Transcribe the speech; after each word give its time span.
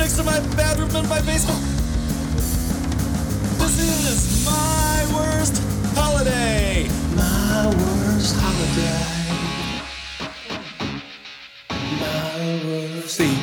next 0.00 0.16
to 0.16 0.24
my 0.24 0.40
bathroom 0.56 0.88
in 0.96 1.06
my 1.10 1.20
basement. 1.20 1.60
This 3.58 3.76
is 4.08 4.46
my 4.46 5.04
worst 5.14 5.62
holiday. 5.94 6.88
My 7.14 7.66
worst 7.66 8.34
holiday. 8.40 9.20
My 12.00 12.64
worst 12.64 13.18
Thief, 13.18 13.28
phantom, 13.28 13.39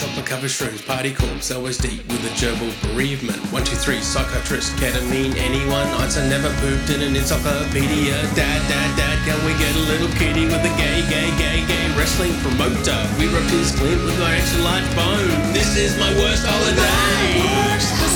chopper 0.00 0.24
cover 0.24 0.48
shrooms, 0.48 0.80
party 0.86 1.12
corpse, 1.12 1.52
deep 1.76 2.00
with 2.08 2.24
a 2.24 2.32
gerbil 2.32 2.72
bereavement. 2.80 3.36
One, 3.52 3.64
two, 3.64 3.76
three, 3.76 4.00
psychiatrist, 4.00 4.72
ketamine, 4.80 5.36
anyone. 5.36 5.86
Answer 6.00 6.24
never 6.24 6.48
pooped 6.64 6.88
in 6.88 7.02
an 7.02 7.14
encyclopedia. 7.14 8.16
Dad, 8.32 8.60
dad, 8.64 8.90
dad, 8.96 9.16
can 9.28 9.36
we 9.44 9.52
get 9.60 9.76
a 9.76 9.84
little 9.92 10.08
kitty 10.16 10.46
with 10.48 10.64
a 10.64 10.72
gay, 10.80 11.04
gay, 11.12 11.28
gay, 11.36 11.60
gay 11.68 11.84
wrestling 12.00 12.32
promoter? 12.40 12.96
We 13.20 13.28
rubbed 13.28 13.52
his 13.52 13.76
glint 13.76 14.00
with 14.08 14.16
our 14.24 14.32
extra 14.32 14.62
large 14.64 14.88
bone. 14.96 15.28
This 15.52 15.76
is 15.76 15.92
my 16.00 16.08
worst 16.16 16.48
holiday. 16.48 17.76
This 17.76 17.92
is 17.92 18.09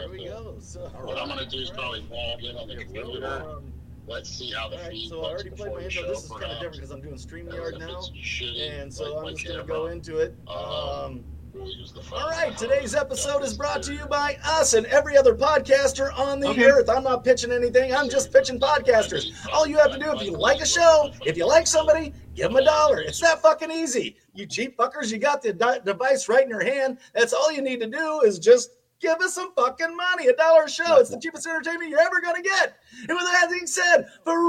There 0.00 0.08
we 0.08 0.24
go. 0.24 0.56
So, 0.60 0.80
What 1.02 1.18
I'm 1.18 1.28
gonna 1.28 1.46
do 1.46 1.58
is 1.58 1.70
probably 1.70 2.04
log 2.10 2.42
in 2.42 2.56
on 2.56 2.68
the 2.68 2.76
computer. 2.76 3.26
um, 3.26 3.72
Let's 4.06 4.28
see 4.30 4.50
how 4.50 4.68
the 4.68 4.76
all 4.76 4.82
right, 4.82 4.90
feed 4.90 5.08
so 5.08 5.20
I 5.22 5.28
already 5.30 5.50
played 5.50 5.72
my 5.72 5.78
we 5.78 5.84
intro. 5.84 6.08
This 6.08 6.24
is 6.24 6.30
kind 6.30 6.44
of 6.44 6.50
different 6.54 6.72
because 6.76 6.90
I'm 6.90 7.00
doing 7.00 7.14
StreamYard 7.14 7.74
If 7.74 7.78
now, 7.78 8.00
shitty, 8.20 8.80
and 8.80 8.92
so 8.92 9.14
like 9.14 9.26
I'm 9.28 9.36
just 9.36 9.46
gonna 9.46 9.62
go 9.64 9.86
into 9.86 10.18
it. 10.18 10.34
Um, 10.48 10.56
Um, 10.56 11.24
we'll 11.54 11.68
use 11.70 11.92
the 11.92 12.02
phone. 12.02 12.20
all 12.22 12.30
right, 12.30 12.56
today's 12.58 12.94
episode 12.96 13.44
is 13.44 13.56
brought 13.56 13.82
to 13.84 13.92
you 13.94 14.06
by 14.06 14.36
us 14.44 14.74
and 14.74 14.86
every 14.86 15.16
other 15.16 15.34
podcaster 15.36 16.18
on 16.18 16.40
the 16.40 16.48
Okay. 16.48 16.64
earth. 16.64 16.88
I'm 16.88 17.04
not 17.04 17.22
pitching 17.22 17.52
anything. 17.52 17.94
I'm 17.94 18.08
just 18.08 18.32
pitching 18.32 18.58
podcasters. 18.58 19.30
All 19.52 19.66
you 19.66 19.76
have 19.78 19.92
to 19.92 19.98
do 19.98 20.12
if 20.12 20.22
you 20.22 20.32
like 20.32 20.60
a 20.60 20.66
show, 20.66 21.12
if 21.24 21.36
you 21.36 21.46
like 21.46 21.68
somebody, 21.68 22.12
give 22.34 22.48
them 22.50 22.56
a 22.56 22.64
dollar. 22.64 23.00
It's 23.00 23.20
that 23.20 23.40
fucking 23.42 23.70
easy. 23.70 24.16
You 24.34 24.46
cheap 24.46 24.76
fuckers, 24.76 25.12
you 25.12 25.18
got 25.18 25.40
the 25.42 25.52
di- 25.52 25.80
device 25.84 26.28
right 26.28 26.42
in 26.42 26.48
your 26.50 26.64
hand. 26.64 26.98
That's 27.14 27.32
all 27.32 27.52
you 27.52 27.62
need 27.62 27.78
to 27.80 27.86
do 27.86 28.22
is 28.22 28.40
just 28.40 28.70
give 29.00 29.18
us 29.20 29.34
some 29.34 29.52
fucking 29.54 29.96
money. 29.96 30.26
A 30.28 30.34
dollar 30.34 30.64
a 30.64 30.70
show. 30.70 30.96
It's 30.98 31.10
the 31.10 31.18
cheapest 31.18 31.46
entertainment 31.46 31.90
you're 31.90 32.00
ever 32.00 32.20
gonna 32.20 32.42
get. 32.42 32.76
And 33.08 33.16
with 33.16 33.24
that 33.32 33.48
being 33.50 33.66
said, 33.66 34.06
from 34.24 34.36
a 34.36 34.40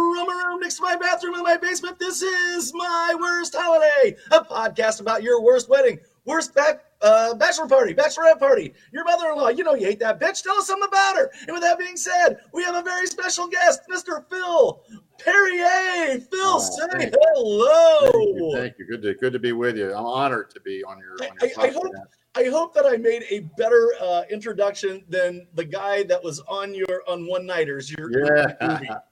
room 0.48 0.60
next 0.60 0.76
to 0.78 0.84
my 0.84 0.96
bathroom 0.96 1.36
in 1.36 1.44
my 1.44 1.58
basement, 1.58 2.00
this 2.00 2.22
is 2.22 2.74
my 2.74 3.16
worst 3.20 3.56
holiday, 3.58 4.16
a 4.32 4.42
podcast 4.42 5.02
about 5.02 5.24
your 5.24 5.42
worst 5.42 5.70
wedding, 5.70 6.00
worst 6.26 6.54
back. 6.54 6.86
Uh, 7.04 7.34
bachelor 7.34 7.68
party, 7.68 7.96
bachelorette 7.96 8.38
party, 8.38 8.76
your 8.94 9.04
mother-in-law. 9.04 9.48
You 9.48 9.64
know 9.64 9.74
you 9.74 9.88
hate 9.88 10.00
that 10.00 10.20
bitch. 10.20 10.44
Tell 10.44 10.54
us 10.58 10.68
something 10.68 10.88
about 10.88 11.16
her. 11.16 11.32
And 11.48 11.54
with 11.56 11.64
that 11.64 11.80
being 11.80 11.98
said, 11.98 12.38
we 12.54 12.62
have 12.64 12.76
a 12.76 12.84
very 12.84 13.08
special 13.08 13.48
guest, 13.48 13.82
Mr. 13.92 14.24
Phil 14.30 14.84
Perrier. 15.18 16.20
Phil, 16.20 16.40
Oh, 16.44 16.60
say 16.60 17.12
hello. 17.34 18.12
Thank 18.12 18.36
you, 18.38 18.52
thank 18.56 18.74
you. 18.78 18.86
Good 18.86 19.02
to 19.02 19.14
good 19.16 19.34
to 19.34 19.40
be 19.40 19.52
with 19.52 19.78
you. 19.78 19.92
I'm 19.96 20.06
honored 20.06 20.52
to 20.52 20.60
be 20.60 20.84
on 20.84 21.00
your. 21.00 21.14
On 21.28 21.36
your 21.42 21.60
I- 21.60 21.64
I 21.64 21.72
hope- 21.72 21.86
podcast. 21.86 22.21
I 22.36 22.46
hope 22.46 22.74
that 22.76 22.86
I 22.86 22.98
made 22.98 23.24
a 23.30 23.42
better 23.58 23.94
uh, 24.00 24.24
introduction 24.30 25.04
than 25.10 25.48
the 25.54 25.66
guy 25.66 26.04
that 26.04 26.24
was 26.24 26.40
on 26.48 26.74
your 26.74 27.04
on 27.08 27.28
One 27.28 27.46
Nighters. 27.46 27.92
Your 27.92 28.12
your 28.12 28.56
movie. 28.62 28.86
Yeah. 28.90 29.00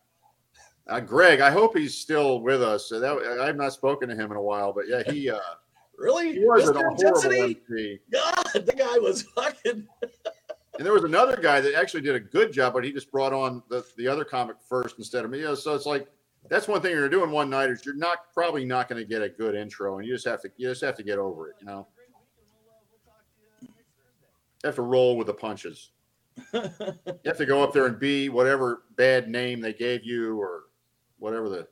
Uh, 0.88 1.00
Greg, 1.00 1.39
I 1.39 1.52
hope 1.52 1.78
he's 1.78 1.95
still 1.95 2.42
with 2.42 2.64
us. 2.64 2.89
So 2.89 3.00
that 3.00 3.39
I've 3.42 3.56
not 3.56 3.73
spoken 3.73 4.09
to 4.09 4.16
him 4.16 4.31
in 4.31 4.38
a 4.38 4.42
while, 4.42 4.73
but 4.73 4.88
yeah, 4.88 5.03
he 5.06 5.30
uh, 5.30 5.38
really, 6.00 6.34
he 6.34 6.39
was 6.39 6.67
a 6.67 6.73
horrible 6.73 6.95
Intensity? 6.95 7.61
MC. 7.70 8.00
God, 8.11 8.66
the 8.66 8.73
guy 8.76 8.98
was 8.98 9.22
fucking. 9.22 9.88
And 10.78 10.86
there 10.86 10.94
was 10.94 11.04
another 11.04 11.36
guy 11.36 11.59
that 11.59 11.76
actually 11.76 12.00
did 12.00 12.16
a 12.16 12.22
good 12.22 12.54
job, 12.54 12.72
but 12.72 12.86
he 12.86 12.94
just 12.94 13.11
brought 13.11 13.33
on 13.33 13.61
the, 13.67 13.86
the 13.98 14.08
other 14.08 14.23
comic 14.23 14.56
first 14.70 14.98
instead 14.98 15.26
of 15.26 15.31
me. 15.31 15.39
You 15.39 15.44
know, 15.44 15.56
so 15.56 15.76
it's 15.76 15.86
like 15.86 16.08
that's 16.50 16.70
one 16.70 16.81
thing 16.81 16.92
you're 16.92 17.09
doing 17.09 17.31
one 17.31 17.50
nighters. 17.50 17.86
You're 17.86 17.95
not 17.98 18.33
probably 18.33 18.64
not 18.64 18.88
going 18.88 19.02
to 19.02 19.06
get 19.06 19.22
a 19.22 19.28
good 19.28 19.56
intro, 19.56 19.98
and 19.98 20.08
you 20.08 20.14
just 20.14 20.26
have 20.26 20.42
to 20.43 20.49
you 20.55 20.70
just 20.70 20.82
have 20.82 20.95
to 20.95 21.04
get 21.04 21.20
over 21.20 21.49
it. 21.49 21.58
You 21.60 21.67
know, 21.67 21.88
have 24.67 24.75
to 24.75 24.81
roll 24.81 25.17
with 25.17 25.27
the 25.27 25.33
punches. 25.33 25.92
You 26.53 26.61
have 27.25 27.37
to 27.37 27.45
go 27.45 27.64
up 27.64 27.73
there 27.73 27.86
and 27.86 27.99
be 27.99 28.30
whatever 28.30 28.83
bad 28.95 29.30
name 29.30 29.61
they 29.61 29.73
gave 29.73 30.03
you 30.03 30.39
or 30.39 30.64
whatever 31.17 31.49
the. 31.49 31.67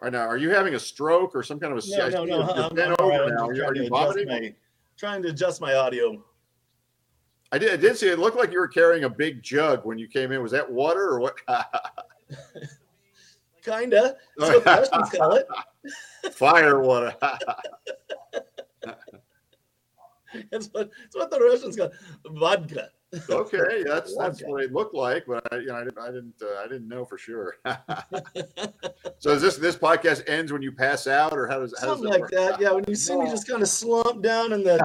Right 0.00 0.12
now, 0.12 0.20
are 0.20 0.38
you 0.38 0.50
having 0.50 0.74
a 0.74 0.80
stroke 0.80 1.36
or 1.36 1.42
some 1.42 1.60
kind 1.60 1.74
of 1.74 1.84
a? 1.84 1.88
No, 1.90 2.06
I 2.06 2.08
no, 2.08 2.24
no. 2.24 2.42
I'm, 2.42 2.74
bent 2.74 2.94
I'm 2.98 3.04
over 3.04 3.10
right. 3.10 3.28
Now. 3.28 3.48
Are 3.48 3.54
trying 3.54 3.74
to 3.74 3.80
you 3.80 3.86
adjust 3.86 3.90
vomiting? 3.90 4.28
my, 4.28 4.54
trying 4.96 5.22
to 5.22 5.28
adjust 5.28 5.60
my 5.60 5.74
audio. 5.74 6.24
I 7.52 7.58
did. 7.58 7.72
I 7.72 7.76
did 7.76 7.98
see 7.98 8.08
it 8.08 8.18
looked 8.18 8.38
like 8.38 8.50
you 8.50 8.60
were 8.60 8.68
carrying 8.68 9.04
a 9.04 9.10
big 9.10 9.42
jug 9.42 9.84
when 9.84 9.98
you 9.98 10.08
came 10.08 10.32
in. 10.32 10.42
Was 10.42 10.52
that 10.52 10.70
water 10.70 11.02
or 11.10 11.20
what? 11.20 11.34
Kinda. 13.62 14.16
That's 14.38 14.54
what 14.54 14.64
the 14.64 14.70
Russians 14.70 15.10
call 15.10 15.34
it. 15.34 15.46
Fire 16.32 16.80
water. 16.80 17.14
That's 20.50 20.68
what, 20.68 20.90
that's 21.02 21.16
what 21.16 21.30
the 21.30 21.40
Russians 21.40 21.76
got. 21.76 21.90
vodka. 22.26 22.88
okay, 23.28 23.82
that's 23.84 24.16
that's 24.18 24.40
what 24.42 24.62
it 24.62 24.72
looked 24.72 24.94
like, 24.94 25.24
but 25.26 25.44
I, 25.52 25.56
you 25.56 25.66
know, 25.66 25.74
I 25.74 25.84
didn't, 25.84 25.98
I 25.98 26.06
didn't, 26.06 26.34
uh, 26.40 26.60
I 26.64 26.68
didn't 26.68 26.86
know 26.86 27.04
for 27.04 27.18
sure. 27.18 27.56
so 29.18 29.32
is 29.32 29.42
this 29.42 29.56
this 29.56 29.76
podcast 29.76 30.28
ends 30.28 30.52
when 30.52 30.62
you 30.62 30.70
pass 30.70 31.08
out, 31.08 31.32
or 31.32 31.48
how 31.48 31.58
does 31.58 31.74
how 31.80 31.88
Something 31.88 32.06
does 32.06 32.16
it 32.16 32.20
like 32.20 32.20
work? 32.20 32.30
that. 32.30 32.60
Yeah, 32.60 32.70
when 32.70 32.84
you 32.86 32.94
see 32.94 33.16
me 33.16 33.26
just 33.26 33.48
kind 33.48 33.62
of 33.62 33.68
slump 33.68 34.22
down 34.22 34.52
in 34.52 34.62
the 34.62 34.78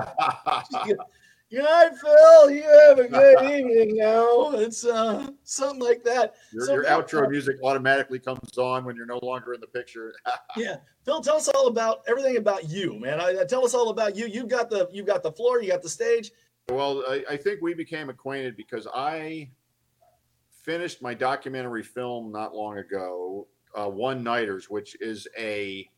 Good 1.55 1.63
night, 1.63 1.91
Phil. 2.01 2.51
You 2.51 2.63
have 2.63 2.99
a 2.99 3.07
good 3.07 3.43
evening 3.45 3.95
now. 3.95 4.51
It's 4.55 4.85
uh 4.85 5.29
something 5.45 5.79
like 5.79 6.03
that. 6.03 6.35
your 6.51 6.65
So, 6.65 6.73
your 6.73 6.83
outro 6.83 7.29
music 7.29 7.55
automatically 7.63 8.19
comes 8.19 8.57
on 8.57 8.83
when 8.83 8.97
you're 8.97 9.05
no 9.05 9.21
longer 9.23 9.53
in 9.53 9.61
the 9.61 9.67
picture. 9.67 10.13
Yeah, 10.57 10.77
Phil, 11.05 11.21
tell 11.21 11.37
us 11.37 11.47
all 11.47 11.67
about 11.67 12.01
everything 12.07 12.37
about 12.37 12.69
you, 12.69 12.99
man. 12.99 13.21
I, 13.21 13.41
I 13.41 13.45
tell 13.45 13.63
us 13.65 13.73
all 13.73 13.89
about 13.89 14.17
you. 14.17 14.25
You've 14.25 14.49
got 14.49 14.69
the 14.69 14.89
you've 14.91 15.05
got 15.05 15.23
the 15.23 15.31
floor. 15.31 15.61
You 15.61 15.69
got 15.69 15.81
the 15.81 15.89
stage. 15.89 16.31
Well, 16.69 17.03
I, 17.07 17.23
I 17.29 17.37
think 17.37 17.61
we 17.61 17.73
became 17.73 18.09
acquainted 18.09 18.57
because 18.57 18.85
I 18.93 19.49
finished 20.63 21.01
my 21.01 21.13
documentary 21.13 21.83
film 21.83 22.33
not 22.33 22.53
long 22.53 22.79
ago, 22.79 23.47
uh, 23.77 23.87
One 23.87 24.23
Nighters, 24.23 24.69
which 24.69 24.97
is 24.99 25.25
a 25.37 25.89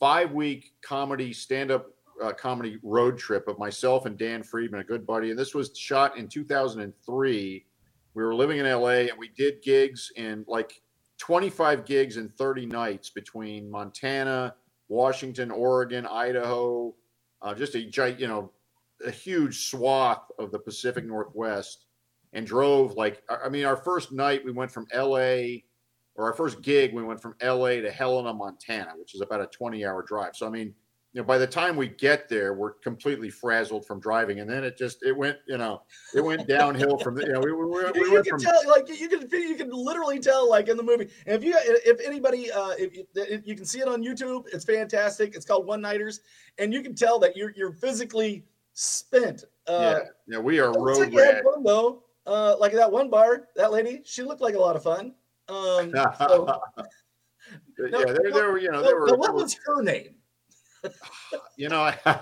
five 0.00 0.32
week 0.32 0.72
comedy, 0.82 1.32
stand 1.32 1.70
up 1.70 1.95
uh, 2.22 2.32
comedy 2.32 2.78
road 2.82 3.18
trip 3.18 3.48
of 3.48 3.58
myself 3.58 4.06
and 4.06 4.16
Dan 4.16 4.42
Friedman, 4.42 4.80
a 4.80 4.84
good 4.84 5.06
buddy. 5.06 5.30
And 5.30 5.38
this 5.38 5.54
was 5.54 5.76
shot 5.76 6.16
in 6.16 6.28
2003. 6.28 7.66
We 8.14 8.22
were 8.22 8.34
living 8.34 8.58
in 8.58 8.66
LA 8.66 9.08
and 9.08 9.18
we 9.18 9.28
did 9.36 9.62
gigs 9.62 10.10
in 10.16 10.44
like 10.48 10.80
25 11.18 11.84
gigs 11.84 12.16
in 12.16 12.28
30 12.28 12.66
nights 12.66 13.10
between 13.10 13.70
Montana, 13.70 14.54
Washington, 14.88 15.50
Oregon, 15.50 16.06
Idaho, 16.06 16.94
uh, 17.42 17.54
just 17.54 17.74
a 17.74 17.80
you 17.80 18.26
know 18.26 18.50
a 19.04 19.10
huge 19.10 19.68
swath 19.68 20.30
of 20.38 20.50
the 20.50 20.58
Pacific 20.58 21.04
Northwest 21.04 21.86
and 22.32 22.46
drove 22.46 22.94
like 22.94 23.22
I 23.28 23.36
I 23.44 23.48
mean 23.48 23.64
our 23.64 23.76
first 23.76 24.12
night 24.12 24.44
we 24.44 24.52
went 24.52 24.70
from 24.70 24.86
LA 24.94 25.60
or 26.14 26.24
our 26.24 26.32
first 26.32 26.62
gig 26.62 26.94
we 26.94 27.02
went 27.02 27.20
from 27.20 27.34
LA 27.42 27.80
to 27.80 27.90
Helena, 27.90 28.32
Montana, 28.32 28.92
which 28.98 29.14
is 29.14 29.20
about 29.20 29.42
a 29.42 29.46
20 29.46 29.84
hour 29.84 30.02
drive. 30.02 30.34
So 30.34 30.46
I 30.46 30.50
mean, 30.50 30.74
you 31.16 31.22
know, 31.22 31.26
by 31.26 31.38
the 31.38 31.46
time 31.46 31.76
we 31.76 31.88
get 31.88 32.28
there, 32.28 32.52
we're 32.52 32.72
completely 32.72 33.30
frazzled 33.30 33.86
from 33.86 34.00
driving, 34.00 34.40
and 34.40 34.50
then 34.50 34.62
it 34.64 34.76
just 34.76 35.02
it 35.02 35.16
went, 35.16 35.38
you 35.48 35.56
know, 35.56 35.80
it 36.14 36.22
went 36.22 36.46
downhill 36.48 36.98
from 36.98 37.14
the, 37.14 37.22
you 37.22 37.32
know, 37.32 37.40
we, 37.40 37.54
we, 37.54 37.64
we 37.64 38.16
You, 38.16 38.22
can 38.22 38.32
from 38.32 38.40
tell, 38.40 38.60
like 38.68 38.86
you 38.86 39.08
can 39.08 39.26
you 39.30 39.54
can 39.54 39.70
literally 39.70 40.18
tell, 40.18 40.46
like 40.46 40.68
in 40.68 40.76
the 40.76 40.82
movie. 40.82 41.08
And 41.24 41.34
if 41.34 41.42
you 41.42 41.54
if 41.58 42.06
anybody 42.06 42.52
uh 42.52 42.72
if, 42.78 42.94
you- 42.94 43.06
if 43.14 43.46
you 43.46 43.56
can 43.56 43.64
see 43.64 43.80
it 43.80 43.88
on 43.88 44.04
YouTube, 44.04 44.44
it's 44.52 44.66
fantastic. 44.66 45.34
It's 45.34 45.46
called 45.46 45.66
One 45.66 45.80
Nighters, 45.80 46.20
and 46.58 46.70
you 46.70 46.82
can 46.82 46.94
tell 46.94 47.18
that 47.20 47.34
you're 47.34 47.52
you're 47.56 47.72
physically 47.72 48.44
spent. 48.74 49.44
Uh, 49.66 50.00
yeah, 50.28 50.34
yeah, 50.34 50.38
we 50.38 50.60
are 50.60 50.70
road 50.78 50.98
like 50.98 51.14
rat. 51.14 51.44
fun 51.44 51.62
though. 51.62 52.02
Uh, 52.26 52.56
like 52.60 52.72
that 52.72 52.92
one 52.92 53.08
bar, 53.08 53.48
that 53.56 53.72
lady, 53.72 54.02
she 54.04 54.22
looked 54.22 54.42
like 54.42 54.54
a 54.54 54.58
lot 54.58 54.76
of 54.76 54.82
fun. 54.82 55.14
Um, 55.48 55.92
so, 56.18 56.60
yeah, 57.78 57.88
there, 57.88 58.30
there 58.30 58.52
were, 58.52 58.58
you 58.58 58.70
know, 58.70 58.82
there 58.82 59.00
were, 59.00 59.16
what 59.16 59.34
was 59.34 59.56
her 59.64 59.80
name? 59.80 60.15
you 61.56 61.68
know, 61.68 61.90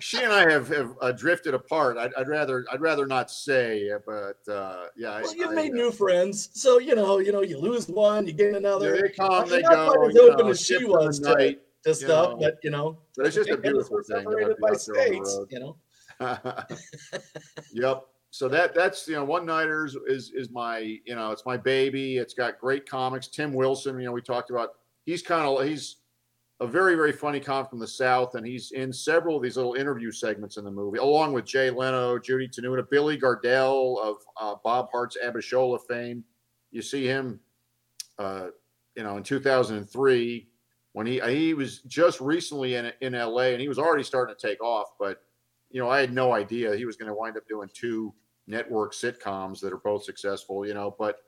she 0.00 0.22
and 0.22 0.32
I 0.32 0.50
have, 0.50 0.68
have 0.68 0.94
uh, 1.00 1.12
drifted 1.12 1.54
apart. 1.54 1.96
I'd, 1.96 2.14
I'd 2.14 2.28
rather 2.28 2.64
I'd 2.72 2.80
rather 2.80 3.06
not 3.06 3.30
say, 3.30 3.90
but 4.06 4.38
uh, 4.52 4.86
yeah. 4.96 5.20
Well, 5.20 5.30
I- 5.30 5.34
you've 5.36 5.50
I, 5.50 5.54
made 5.54 5.72
uh, 5.72 5.76
new 5.76 5.90
friends, 5.90 6.50
so 6.54 6.78
you 6.78 6.94
know, 6.94 7.18
you 7.18 7.32
know, 7.32 7.42
you 7.42 7.58
lose 7.58 7.88
one, 7.88 8.26
you 8.26 8.32
gain 8.32 8.54
another. 8.54 9.00
they 9.02 9.08
come, 9.10 9.48
they 9.48 9.62
not 9.62 9.72
go. 9.72 9.92
quite 9.92 10.10
as 10.10 10.16
open 10.16 10.46
know, 10.46 10.50
as 10.50 10.60
she 10.60 10.74
ship 10.74 10.82
for 10.82 11.00
the 11.00 11.06
was 11.06 11.20
to- 11.20 11.34
night. 11.34 11.60
to 11.84 11.94
stuff, 11.94 12.30
know, 12.30 12.36
but 12.38 12.58
you 12.62 12.70
know, 12.70 12.98
But 13.16 13.26
it's 13.26 13.36
just 13.36 13.50
a 13.50 13.56
beautiful 13.56 14.02
thing 14.02 14.18
separated 14.24 14.56
by 14.60 14.68
you 14.68 14.74
out 14.74 14.86
there 14.86 15.06
on 15.06 15.22
the 15.22 15.26
states, 15.26 15.38
you 15.50 15.60
know. 15.60 15.76
yep. 17.72 18.04
So 18.30 18.48
that 18.48 18.74
that's 18.74 19.08
you 19.08 19.14
know 19.14 19.24
one 19.24 19.46
nighters 19.46 19.96
is 20.06 20.32
is 20.34 20.50
my 20.50 20.78
you 20.78 21.14
know 21.14 21.30
it's 21.30 21.46
my 21.46 21.56
baby. 21.56 22.18
It's 22.18 22.34
got 22.34 22.58
great 22.58 22.88
comics. 22.88 23.26
Tim 23.28 23.52
Wilson, 23.52 23.98
you 23.98 24.06
know, 24.06 24.12
we 24.12 24.20
talked 24.20 24.50
about. 24.50 24.74
He's 25.04 25.22
kind 25.22 25.46
of 25.46 25.64
he's 25.66 25.96
a 26.60 26.66
very 26.66 26.96
very 26.96 27.12
funny 27.12 27.38
comic 27.38 27.70
from 27.70 27.78
the 27.78 27.86
South, 27.86 28.34
and 28.34 28.46
he's 28.46 28.72
in 28.72 28.92
several 28.92 29.36
of 29.36 29.42
these 29.42 29.56
little 29.56 29.74
interview 29.74 30.10
segments 30.10 30.56
in 30.56 30.64
the 30.64 30.70
movie, 30.70 30.98
along 30.98 31.32
with 31.32 31.44
Jay 31.44 31.70
Leno, 31.70 32.18
Judy 32.18 32.48
Tenuta, 32.48 32.88
Billy 32.88 33.16
Gardell 33.16 34.00
of 34.02 34.16
uh, 34.40 34.56
Bob 34.64 34.88
Hearts 34.90 35.16
Abishola 35.24 35.78
fame. 35.88 36.24
You 36.70 36.82
see 36.82 37.06
him, 37.06 37.40
uh, 38.18 38.48
you 38.96 39.04
know, 39.04 39.16
in 39.16 39.22
2003 39.22 40.48
when 40.92 41.06
he 41.06 41.20
he 41.20 41.54
was 41.54 41.78
just 41.82 42.20
recently 42.20 42.74
in 42.74 42.92
in 43.00 43.12
LA, 43.12 43.50
and 43.52 43.60
he 43.60 43.68
was 43.68 43.78
already 43.78 44.02
starting 44.02 44.34
to 44.34 44.46
take 44.48 44.62
off, 44.62 44.88
but 44.98 45.22
you 45.70 45.80
know, 45.80 45.88
I 45.88 46.00
had 46.00 46.12
no 46.12 46.32
idea 46.32 46.74
he 46.74 46.86
was 46.86 46.96
going 46.96 47.08
to 47.08 47.14
wind 47.14 47.36
up 47.36 47.46
doing 47.46 47.68
two 47.72 48.12
network 48.46 48.94
sitcoms 48.94 49.60
that 49.60 49.72
are 49.72 49.78
both 49.78 50.02
successful. 50.02 50.66
You 50.66 50.74
know, 50.74 50.96
but 50.98 51.18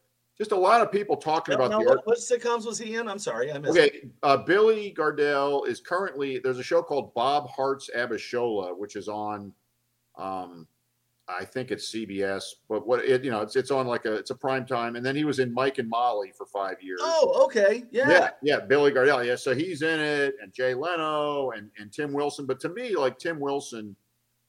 just 0.40 0.52
a 0.52 0.56
lot 0.56 0.80
of 0.80 0.90
people 0.90 1.18
talking 1.18 1.52
Now, 1.52 1.66
about 1.66 1.70
now, 1.70 1.78
the 1.80 1.84
what, 1.84 2.06
what 2.06 2.16
sitcoms 2.18 2.64
was 2.64 2.78
he 2.78 2.94
in? 2.94 3.06
I'm 3.08 3.18
sorry, 3.18 3.52
I 3.52 3.58
missed. 3.58 3.76
it. 3.76 3.80
Okay, 3.80 4.08
uh, 4.22 4.38
Billy 4.38 4.94
Gardell 4.96 5.68
is 5.68 5.80
currently 5.80 6.38
there's 6.38 6.58
a 6.58 6.62
show 6.62 6.82
called 6.82 7.12
Bob 7.12 7.46
Hearts 7.50 7.90
Abishola, 7.94 8.74
which 8.74 8.96
is 8.96 9.06
on, 9.06 9.52
um, 10.16 10.66
I 11.28 11.44
think 11.44 11.70
it's 11.70 11.92
CBS, 11.92 12.42
but 12.70 12.86
what 12.86 13.04
it 13.04 13.22
you 13.22 13.30
know 13.30 13.42
it's 13.42 13.54
it's 13.54 13.70
on 13.70 13.86
like 13.86 14.06
a 14.06 14.14
it's 14.14 14.30
a 14.30 14.34
prime 14.34 14.64
time, 14.64 14.96
and 14.96 15.04
then 15.04 15.14
he 15.14 15.24
was 15.24 15.40
in 15.40 15.52
Mike 15.52 15.76
and 15.76 15.90
Molly 15.90 16.32
for 16.34 16.46
five 16.46 16.82
years. 16.82 17.00
Oh, 17.02 17.44
okay, 17.44 17.84
yeah. 17.90 18.08
yeah, 18.08 18.30
yeah, 18.42 18.60
Billy 18.60 18.92
Gardell, 18.92 19.22
yeah. 19.26 19.36
So 19.36 19.54
he's 19.54 19.82
in 19.82 20.00
it, 20.00 20.36
and 20.42 20.54
Jay 20.54 20.72
Leno 20.72 21.50
and 21.50 21.70
and 21.78 21.92
Tim 21.92 22.14
Wilson. 22.14 22.46
But 22.46 22.60
to 22.60 22.70
me, 22.70 22.96
like 22.96 23.18
Tim 23.18 23.38
Wilson, 23.40 23.94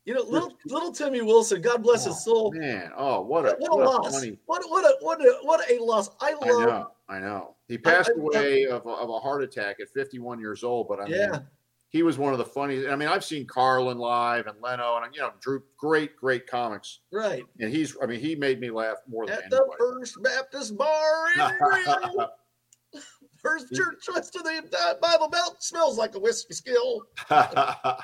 You 0.05 0.15
know, 0.15 0.21
little 0.23 0.57
little 0.65 0.91
Timmy 0.91 1.21
Wilson, 1.21 1.61
God 1.61 1.83
bless 1.83 2.05
his 2.05 2.15
oh, 2.15 2.19
soul. 2.19 2.51
man, 2.53 2.91
oh 2.97 3.21
what 3.21 3.45
a 3.45 3.55
What 3.59 3.71
a 3.71 3.75
what 3.75 4.03
loss! 4.03 4.13
funny 4.19 4.37
What 4.47 4.63
what 4.67 4.83
a 4.83 4.95
what 5.01 5.21
a 5.21 5.37
what 5.43 5.69
a 5.71 5.77
loss! 5.83 6.09
I 6.19 6.33
I 6.41 6.47
know, 6.47 6.87
I 7.07 7.19
know. 7.19 7.55
He 7.67 7.77
passed 7.77 8.09
I- 8.15 8.19
away 8.19 8.65
of, 8.65 8.85
a- 8.85 8.89
of 8.89 9.09
a 9.09 9.19
heart 9.19 9.43
attack 9.43 9.77
at 9.79 9.89
51 9.89 10.39
years 10.39 10.63
old, 10.63 10.87
but 10.87 10.99
I 10.99 11.03
mean, 11.05 11.13
Yeah, 11.13 11.39
he 11.89 12.01
was 12.03 12.17
one 12.17 12.33
of 12.33 12.39
the 12.39 12.45
funniest. 12.45 12.89
I 12.89 12.95
mean, 12.95 13.09
I've 13.09 13.23
seen 13.23 13.45
Carlin 13.45 13.97
live 13.99 14.47
and 14.47 14.57
Leno, 14.61 14.97
and 14.97 15.13
you 15.13 15.21
know, 15.21 15.31
Drew, 15.39 15.61
great, 15.77 16.15
great 16.17 16.47
comics. 16.47 16.99
right. 17.11 17.43
And 17.59 17.71
he's, 17.71 17.95
I 18.01 18.07
mean, 18.07 18.19
he 18.19 18.33
made 18.35 18.59
me 18.59 18.71
laugh 18.71 18.97
more 19.07 19.27
than 19.27 19.35
At 19.35 19.49
the 19.51 19.57
anybody. 19.57 19.77
First 19.77 20.23
Baptist 20.23 20.77
Bar 20.77 21.25
and 21.37 21.57
Grill. 21.59 22.29
First 23.41 23.73
church 23.73 24.07
west 24.13 24.35
of 24.35 24.43
the 24.43 24.97
Bible 25.01 25.27
Belt 25.27 25.63
smells 25.63 25.97
like 25.97 26.15
a 26.15 26.19
whiskey 26.19 26.53
skill. 26.53 27.03
yeah, 27.29 27.95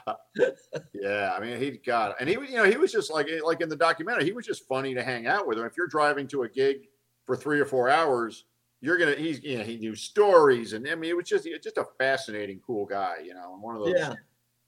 I 1.36 1.40
mean, 1.40 1.60
he 1.60 1.72
got, 1.86 2.16
and 2.20 2.28
he 2.28 2.38
was, 2.38 2.50
you 2.50 2.58
know, 2.58 2.64
he 2.64 2.78
was 2.78 2.92
just 2.92 3.12
like, 3.12 3.28
eh, 3.30 3.40
like 3.44 3.62
in 3.62 3.70
the 3.70 3.76
documentary, 3.76 4.26
he 4.26 4.32
was 4.32 4.46
just 4.46 4.68
funny 4.68 4.96
to 4.96 5.04
hang 5.04 5.28
out 5.28 5.48
with 5.48 5.60
him. 5.60 5.66
If 5.66 5.78
you're 5.78 5.88
driving 5.88 6.28
to 6.30 6.44
a 6.44 6.50
gig 6.50 6.88
for 7.26 7.36
three 7.36 7.60
or 7.60 7.66
four 7.66 7.90
hours, 7.90 8.46
you're 8.82 8.98
gonna, 8.98 9.16
he's, 9.16 9.44
you 9.44 9.58
know, 9.58 9.64
he 9.64 9.78
knew 9.78 9.96
stories, 9.96 10.74
and 10.74 10.88
I 10.88 10.96
mean, 10.96 11.12
it 11.12 11.18
was 11.18 11.28
just, 11.28 11.48
just 11.64 11.78
a 11.78 11.86
fascinating, 12.00 12.60
cool 12.66 12.86
guy, 12.86 13.18
you 13.24 13.34
know, 13.34 13.54
and 13.54 13.62
one 13.62 13.76
of 13.76 13.84
those 13.84 13.96
Yeah, 13.98 14.14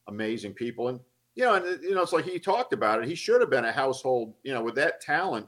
amazing 0.08 0.54
people. 0.54 0.90
And 0.90 1.00
you 1.36 1.46
know, 1.46 1.56
and 1.56 1.84
you 1.84 1.96
know, 1.96 2.02
it's 2.02 2.14
like 2.14 2.26
he 2.26 2.40
talked 2.40 2.74
about 2.74 3.02
it. 3.02 3.08
He 3.08 3.16
should 3.16 3.42
have 3.42 3.50
been 3.50 3.66
a 3.66 3.72
household, 3.72 4.34
you 4.44 4.54
know, 4.54 4.62
with 4.62 4.76
that 4.76 5.00
talent, 5.00 5.48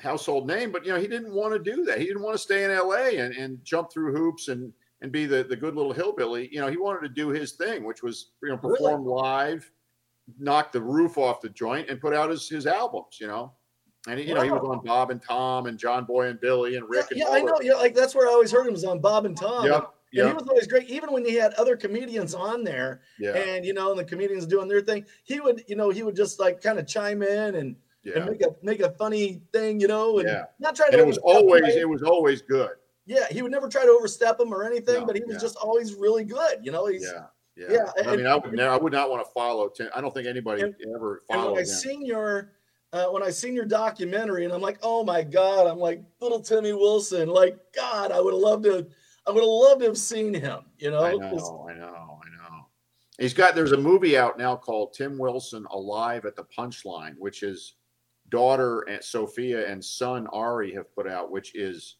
household 0.00 0.46
name. 0.46 0.72
But 0.72 0.84
you 0.84 0.92
know, 0.92 0.98
he 0.98 1.06
didn't 1.06 1.32
want 1.32 1.52
to 1.52 1.58
do 1.58 1.84
that. 1.84 1.98
He 1.98 2.06
didn't 2.06 2.22
want 2.22 2.34
to 2.34 2.42
stay 2.42 2.64
in 2.64 2.70
L.A. 2.70 3.18
and, 3.18 3.34
and 3.34 3.62
jump 3.64 3.92
through 3.92 4.14
hoops 4.16 4.48
and 4.48 4.72
and 5.02 5.12
be 5.12 5.26
the 5.26 5.44
the 5.44 5.56
good 5.56 5.76
little 5.76 5.92
hillbilly. 5.92 6.48
You 6.52 6.60
know, 6.60 6.68
he 6.68 6.76
wanted 6.76 7.00
to 7.02 7.08
do 7.08 7.28
his 7.28 7.52
thing, 7.52 7.84
which 7.84 8.02
was 8.02 8.30
you 8.42 8.50
know 8.50 8.58
Really? 8.62 8.76
perform 8.78 9.04
live, 9.04 9.70
knock 10.38 10.72
the 10.72 10.80
roof 10.80 11.18
off 11.18 11.40
the 11.40 11.50
joint, 11.50 11.88
and 11.88 12.00
put 12.00 12.14
out 12.14 12.30
his 12.30 12.48
his 12.48 12.66
albums. 12.66 13.18
You 13.20 13.28
know. 13.28 13.52
And 14.08 14.18
you 14.18 14.34
know 14.34 14.40
he 14.40 14.50
was 14.50 14.62
on 14.64 14.82
Bob 14.82 15.10
and 15.10 15.22
Tom 15.22 15.66
and 15.66 15.78
John 15.78 16.06
Boy 16.06 16.28
and 16.28 16.40
Billy 16.40 16.76
and 16.76 16.86
yeah, 16.90 16.98
Rick 16.98 17.10
and 17.10 17.20
yeah, 17.20 17.28
I 17.28 17.42
know. 17.42 17.58
Yeah, 17.60 17.74
like 17.74 17.94
that's 17.94 18.14
where 18.14 18.26
I 18.26 18.30
always 18.30 18.50
heard 18.50 18.66
him 18.66 18.72
was 18.72 18.84
on 18.84 18.98
Bob 18.98 19.26
and 19.26 19.36
Tom. 19.36 19.66
Yep, 19.66 19.90
And 20.14 20.28
he 20.28 20.34
was 20.34 20.48
always 20.48 20.66
great, 20.66 20.88
even 20.88 21.12
when 21.12 21.22
he 21.22 21.34
had 21.34 21.52
other 21.54 21.76
comedians 21.76 22.34
on 22.34 22.64
there, 22.64 23.02
yeah, 23.18 23.36
and 23.36 23.62
you 23.62 23.74
know, 23.74 23.90
and 23.90 23.98
the 24.00 24.04
comedians 24.04 24.46
doing 24.46 24.68
their 24.68 24.80
thing. 24.80 25.04
He 25.24 25.40
would, 25.40 25.64
you 25.68 25.76
know, 25.76 25.90
he 25.90 26.02
would 26.02 26.16
just 26.16 26.40
like 26.40 26.62
kind 26.62 26.78
of 26.78 26.86
chime 26.86 27.22
in 27.22 27.56
and, 27.56 27.76
and 28.04 28.26
make 28.26 28.40
a 28.42 28.48
make 28.62 28.80
a 28.80 28.90
funny 28.92 29.42
thing, 29.52 29.80
you 29.80 29.88
know, 29.88 30.18
and 30.18 30.28
Yeah. 30.28 30.44
not 30.58 30.74
try 30.74 30.86
to. 30.88 30.92
And 30.92 31.00
it 31.02 31.06
was 31.06 31.18
always 31.18 31.74
it 31.76 31.88
was 31.88 32.02
always 32.02 32.42
good. 32.42 32.70
Yeah, 33.06 33.26
he 33.30 33.42
would 33.42 33.50
never 33.50 33.68
try 33.68 33.84
to 33.84 33.90
overstep 33.90 34.38
him 34.38 34.52
or 34.54 34.62
anything, 34.64 35.00
No, 35.00 35.06
but 35.06 35.16
he 35.16 35.22
was 35.24 35.34
yeah. 35.34 35.40
just 35.40 35.56
always 35.56 35.94
really 35.94 36.24
good. 36.24 36.58
You 36.62 36.70
know, 36.72 36.86
he's 36.86 37.02
Yeah. 37.02 37.26
Yeah. 37.56 37.66
Yeah, 37.96 38.10
I 38.10 38.16
mean, 38.16 38.26
I 38.26 38.36
would 38.36 38.52
never, 38.52 38.70
I 38.72 38.76
would 38.78 38.92
not 38.92 39.10
want 39.10 39.26
to 39.26 39.30
follow 39.32 39.68
Tim. 39.68 39.88
I 39.94 40.00
don't 40.00 40.14
think 40.14 40.26
anybody 40.26 40.62
And- 40.62 40.74
ever 40.94 41.22
followed 41.28 41.50
when 41.52 41.56
I 41.58 41.60
him. 41.60 41.66
seen 41.66 42.06
your 42.06 42.52
uh, 42.92 43.06
when 43.06 43.22
I 43.22 43.30
seen 43.30 43.54
your 43.54 43.66
documentary, 43.66 44.44
and 44.44 44.52
I'm 44.52 44.60
like, 44.60 44.78
oh 44.82 45.04
my 45.04 45.22
god, 45.22 45.66
I'm 45.66 45.78
like 45.78 46.02
little 46.20 46.40
Timmy 46.40 46.72
Wilson. 46.72 47.28
Like 47.28 47.56
God, 47.74 48.10
I 48.12 48.20
would 48.20 48.32
have 48.34 48.40
loved 48.42 48.64
to. 48.64 48.86
I 49.26 49.30
would 49.30 49.40
have 49.42 49.48
loved 49.48 49.80
to 49.82 49.86
have 49.88 49.98
seen 49.98 50.32
him. 50.34 50.60
You 50.78 50.90
know, 50.90 51.04
I 51.04 51.12
know, 51.12 51.66
I 51.70 51.74
know, 51.74 52.20
I 52.24 52.48
know. 52.48 52.66
He's 53.18 53.34
got, 53.34 53.54
there's 53.54 53.72
a 53.72 53.76
movie 53.76 54.16
out 54.16 54.38
now 54.38 54.56
called 54.56 54.94
Tim 54.94 55.18
Wilson 55.18 55.66
Alive 55.70 56.24
at 56.24 56.34
the 56.36 56.44
Punchline, 56.44 57.14
which 57.18 57.40
his 57.40 57.74
daughter 58.30 58.80
and 58.82 59.02
Sophia 59.02 59.70
and 59.70 59.84
son 59.84 60.26
Ari 60.28 60.72
have 60.74 60.94
put 60.94 61.08
out, 61.08 61.30
which 61.30 61.54
is 61.54 61.96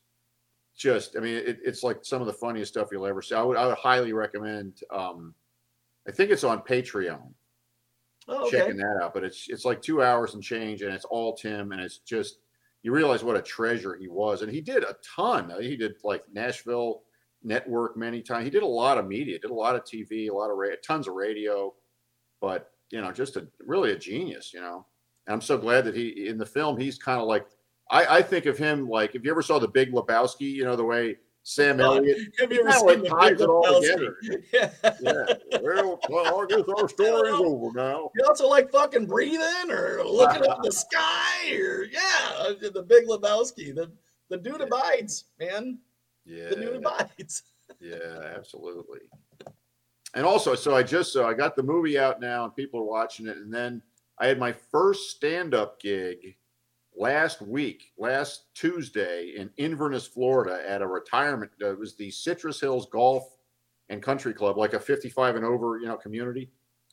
just, 0.76 1.16
I 1.16 1.20
mean, 1.20 1.36
it, 1.36 1.58
it's 1.64 1.82
like 1.82 2.04
some 2.04 2.20
of 2.20 2.26
the 2.26 2.32
funniest 2.32 2.72
stuff 2.72 2.88
you'll 2.90 3.06
ever 3.06 3.22
see. 3.22 3.34
I 3.34 3.42
would, 3.42 3.56
I 3.56 3.66
would 3.66 3.76
highly 3.76 4.12
recommend, 4.12 4.80
um, 4.90 5.34
I 6.08 6.12
think 6.12 6.30
it's 6.30 6.44
on 6.44 6.62
Patreon. 6.62 7.32
Oh, 8.28 8.46
okay. 8.46 8.58
checking 8.58 8.76
that 8.76 9.00
out. 9.02 9.12
But 9.12 9.24
it's 9.24 9.46
it's 9.48 9.64
like 9.64 9.82
two 9.82 10.02
hours 10.02 10.34
and 10.34 10.42
change, 10.42 10.82
and 10.82 10.94
it's 10.94 11.04
all 11.04 11.34
Tim, 11.34 11.72
and 11.72 11.80
it's 11.80 11.98
just 11.98 12.38
you 12.82 12.92
realize 12.92 13.24
what 13.24 13.36
a 13.36 13.42
treasure 13.42 13.96
he 13.96 14.08
was, 14.08 14.42
and 14.42 14.50
he 14.50 14.60
did 14.60 14.84
a 14.84 14.96
ton. 15.16 15.52
He 15.60 15.76
did 15.76 15.96
like 16.04 16.22
Nashville 16.32 17.02
Network 17.42 17.96
many 17.96 18.22
times. 18.22 18.44
He 18.44 18.50
did 18.50 18.62
a 18.62 18.66
lot 18.66 18.98
of 18.98 19.06
media, 19.06 19.38
did 19.38 19.50
a 19.50 19.54
lot 19.54 19.74
of 19.74 19.82
TV, 19.84 20.30
a 20.30 20.34
lot 20.34 20.50
of 20.50 20.56
radio, 20.56 20.76
tons 20.86 21.08
of 21.08 21.14
radio, 21.14 21.74
but 22.40 22.70
you 22.90 23.00
know, 23.00 23.12
just 23.12 23.36
a 23.36 23.46
really 23.66 23.92
a 23.92 23.98
genius. 23.98 24.52
You 24.54 24.60
know, 24.60 24.86
and 25.30 25.36
I'm 25.36 25.40
so 25.40 25.56
glad 25.56 25.84
that 25.84 25.94
he 25.94 26.26
in 26.26 26.38
the 26.38 26.46
film 26.46 26.76
he's 26.76 26.98
kind 26.98 27.20
of 27.20 27.28
like 27.28 27.46
I, 27.88 28.18
I 28.18 28.22
think 28.22 28.46
of 28.46 28.58
him 28.58 28.88
like 28.88 29.14
if 29.14 29.24
you 29.24 29.30
ever 29.30 29.42
saw 29.42 29.60
the 29.60 29.68
Big 29.68 29.92
Lebowski, 29.92 30.50
you 30.52 30.64
know 30.64 30.74
the 30.74 30.84
way 30.84 31.18
Sam 31.44 31.80
Oh, 31.80 31.96
Elliott. 31.96 32.18
Have 32.40 32.52
you 32.52 32.60
ever 32.60 32.72
seen 32.72 32.86
like, 32.86 33.02
the 33.02 33.08
ties 33.08 33.30
Big 33.30 33.40
it 33.40 33.48
all 33.48 33.62
Lebowski? 33.62 33.80
together. 33.80 34.16
Yeah. 34.52 34.70
Yeah. 35.00 35.60
Well, 35.62 36.00
well, 36.08 36.42
I 36.42 36.46
guess 36.46 36.62
our 36.76 36.88
story's 36.88 37.32
over 37.32 37.70
now. 37.74 38.10
You 38.16 38.24
also 38.26 38.48
like 38.48 38.72
fucking 38.72 39.06
breathing 39.06 39.70
or 39.70 40.02
looking 40.04 40.46
up 40.48 40.62
the 40.64 40.72
sky 40.72 41.52
or 41.52 41.84
yeah, 41.84 42.00
uh, 42.38 42.54
the 42.60 42.82
Big 42.82 43.06
Lebowski, 43.06 43.72
the 43.72 43.90
the 44.30 44.36
dude 44.36 44.60
abides, 44.60 45.26
man. 45.38 45.78
Yeah. 46.26 46.48
The 46.48 46.56
dude 46.56 46.76
abides. 46.76 47.44
Yeah, 47.80 48.34
absolutely. 48.36 49.00
And 50.14 50.26
also, 50.26 50.56
so 50.56 50.74
I 50.74 50.82
just 50.82 51.12
so 51.12 51.24
I 51.24 51.34
got 51.34 51.54
the 51.54 51.62
movie 51.62 51.96
out 51.98 52.20
now, 52.20 52.44
and 52.44 52.54
people 52.56 52.80
are 52.80 52.84
watching 52.84 53.28
it. 53.28 53.36
And 53.36 53.54
then 53.54 53.80
I 54.20 54.26
had 54.26 54.38
my 54.38 54.52
first 54.52 55.10
stand-up 55.10 55.80
gig 55.80 56.36
last 56.94 57.40
week, 57.40 57.92
last 57.98 58.54
Tuesday 58.54 59.32
in 59.36 59.50
Inverness, 59.56 60.06
Florida, 60.06 60.62
at 60.68 60.82
a 60.82 60.86
retirement. 60.86 61.50
Uh, 61.62 61.70
it 61.72 61.78
was 61.78 61.96
the 61.96 62.10
Citrus 62.10 62.60
Hills 62.60 62.86
Golf 62.92 63.24
and 63.88 64.02
Country 64.02 64.34
Club, 64.34 64.58
like 64.58 64.74
a 64.74 64.80
55 64.80 65.36
and 65.36 65.44
over, 65.44 65.78
you 65.78 65.86
know, 65.86 65.96
community. 65.96 66.50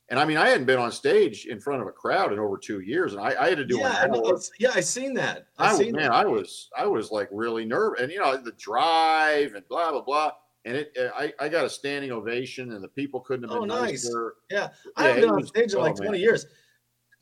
And 0.08 0.18
I 0.18 0.24
mean, 0.24 0.38
I 0.38 0.48
hadn't 0.48 0.64
been 0.64 0.78
on 0.78 0.90
stage 0.90 1.44
in 1.44 1.60
front 1.60 1.82
of 1.82 1.86
a 1.86 1.92
crowd 1.92 2.32
in 2.32 2.38
over 2.38 2.56
two 2.56 2.80
years, 2.80 3.12
and 3.12 3.20
I, 3.20 3.34
I 3.44 3.48
had 3.50 3.58
to 3.58 3.64
do 3.66 3.76
Yeah, 3.78 3.88
I 4.00 4.04
an 4.04 4.12
know. 4.12 4.18
hour. 4.20 4.24
It's- 4.28 4.50
yeah, 4.58 4.70
I 4.74 4.80
seen 4.80 5.12
that. 5.14 5.48
I 5.58 5.66
I 5.66 5.72
was 5.72 5.78
seen 5.80 5.92
man, 5.94 6.10
I 6.10 6.24
was 6.24 6.70
I 6.74 6.86
was 6.86 7.10
like 7.10 7.28
really 7.30 7.66
nervous, 7.66 8.00
and 8.00 8.10
you 8.10 8.18
know 8.18 8.34
the 8.38 8.52
drive 8.52 9.52
and 9.52 9.68
blah 9.68 9.90
blah 9.90 10.00
blah, 10.00 10.30
and 10.64 10.78
it 10.78 10.96
uh, 10.98 11.10
I 11.14 11.34
I 11.38 11.50
got 11.50 11.66
a 11.66 11.68
standing 11.68 12.10
ovation, 12.10 12.72
and 12.72 12.82
the 12.82 12.88
people 12.88 13.20
couldn't 13.20 13.50
have 13.50 13.58
Oh, 13.58 13.60
been 13.60 13.68
nice. 13.68 14.06
nicer. 14.06 14.36
Yeah, 14.50 14.68
I 14.96 15.08
haven't 15.08 15.20
been 15.20 15.30
on 15.30 15.36
was- 15.40 15.48
stage 15.48 15.72
in 15.74 15.78
oh, 15.78 15.82
like 15.82 15.98
man. 15.98 16.06
20 16.08 16.18
years. 16.20 16.46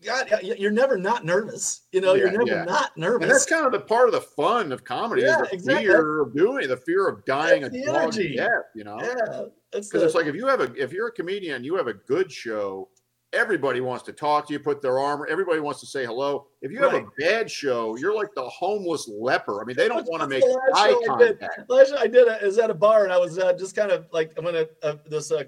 God, 0.05 0.29
you're 0.43 0.71
never 0.71 0.99
not 0.99 1.25
nervous. 1.25 1.83
You 1.91 2.01
know, 2.03 2.15
you're 2.15 2.31
never 2.31 2.47
yeah. 2.47 2.65
not 2.65 2.97
nervous. 2.99 3.23
And 3.23 3.31
that's 3.31 3.47
kind 3.47 3.65
of 3.65 3.73
the 3.73 3.81
part 3.81 4.07
of 4.09 4.13
the 4.15 4.21
fun 4.21 4.71
of 4.71 4.85
comedy 4.85 5.23
Yeah, 5.23 5.41
is 5.43 5.49
the 5.49 5.55
exactly. 5.55 5.87
fear 5.87 6.21
of 6.23 6.35
doing 6.37 6.69
the 6.69 6.77
fear 6.77 7.09
of 7.09 7.25
dying 7.25 7.63
That's 7.63 7.75
a 7.75 7.85
dog 7.87 7.97
energy. 8.03 8.37
death, 8.37 8.49
you 8.75 8.85
know. 8.85 8.99
Yeah, 9.01 9.45
Because 9.73 10.03
it's 10.03 10.15
like 10.15 10.27
if 10.27 10.35
you 10.35 10.47
have 10.47 10.61
a 10.61 10.73
if 10.75 10.93
you're 10.93 11.09
a 11.09 11.13
comedian, 11.13 11.65
you 11.65 11.77
have 11.77 11.87
a 11.87 11.95
good 11.95 12.31
show. 12.31 12.91
Everybody 13.33 13.81
wants 13.81 14.05
to 14.05 14.13
talk 14.13 14.47
to 14.47 14.53
you, 14.53 14.61
put 14.61 14.81
their 14.83 14.99
arm. 14.99 15.25
Everybody 15.29 15.61
wants 15.61 15.81
to 15.81 15.87
say 15.87 16.05
hello. 16.07 16.47
If 16.63 16.71
you 16.71 16.81
have 16.83 16.95
a 16.95 17.05
bad 17.19 17.51
show, 17.51 17.97
you're 17.97 18.15
like 18.15 18.33
the 18.35 18.49
homeless 18.49 19.09
leper. 19.09 19.61
I 19.61 19.65
mean, 19.65 19.77
they 19.77 19.89
don't 19.89 20.07
want 20.09 20.23
to 20.23 20.29
make 20.29 20.45
eye 20.75 20.91
show 21.05 21.15
I 21.15 21.19
did? 21.19 21.41
contact. 21.41 21.71
last 21.71 21.93
I 21.99 22.07
did 22.07 22.29
is 22.43 22.59
at 22.59 22.71
a 22.71 22.75
bar, 22.75 23.05
and 23.05 23.13
I 23.13 23.19
was 23.19 23.39
uh, 23.39 23.53
just 23.55 23.75
kind 23.75 23.91
of 23.91 24.07
like 24.13 24.33
when 24.41 24.55
a, 24.57 24.67
uh, 24.83 24.97
this 25.07 25.33
uh, 25.33 25.45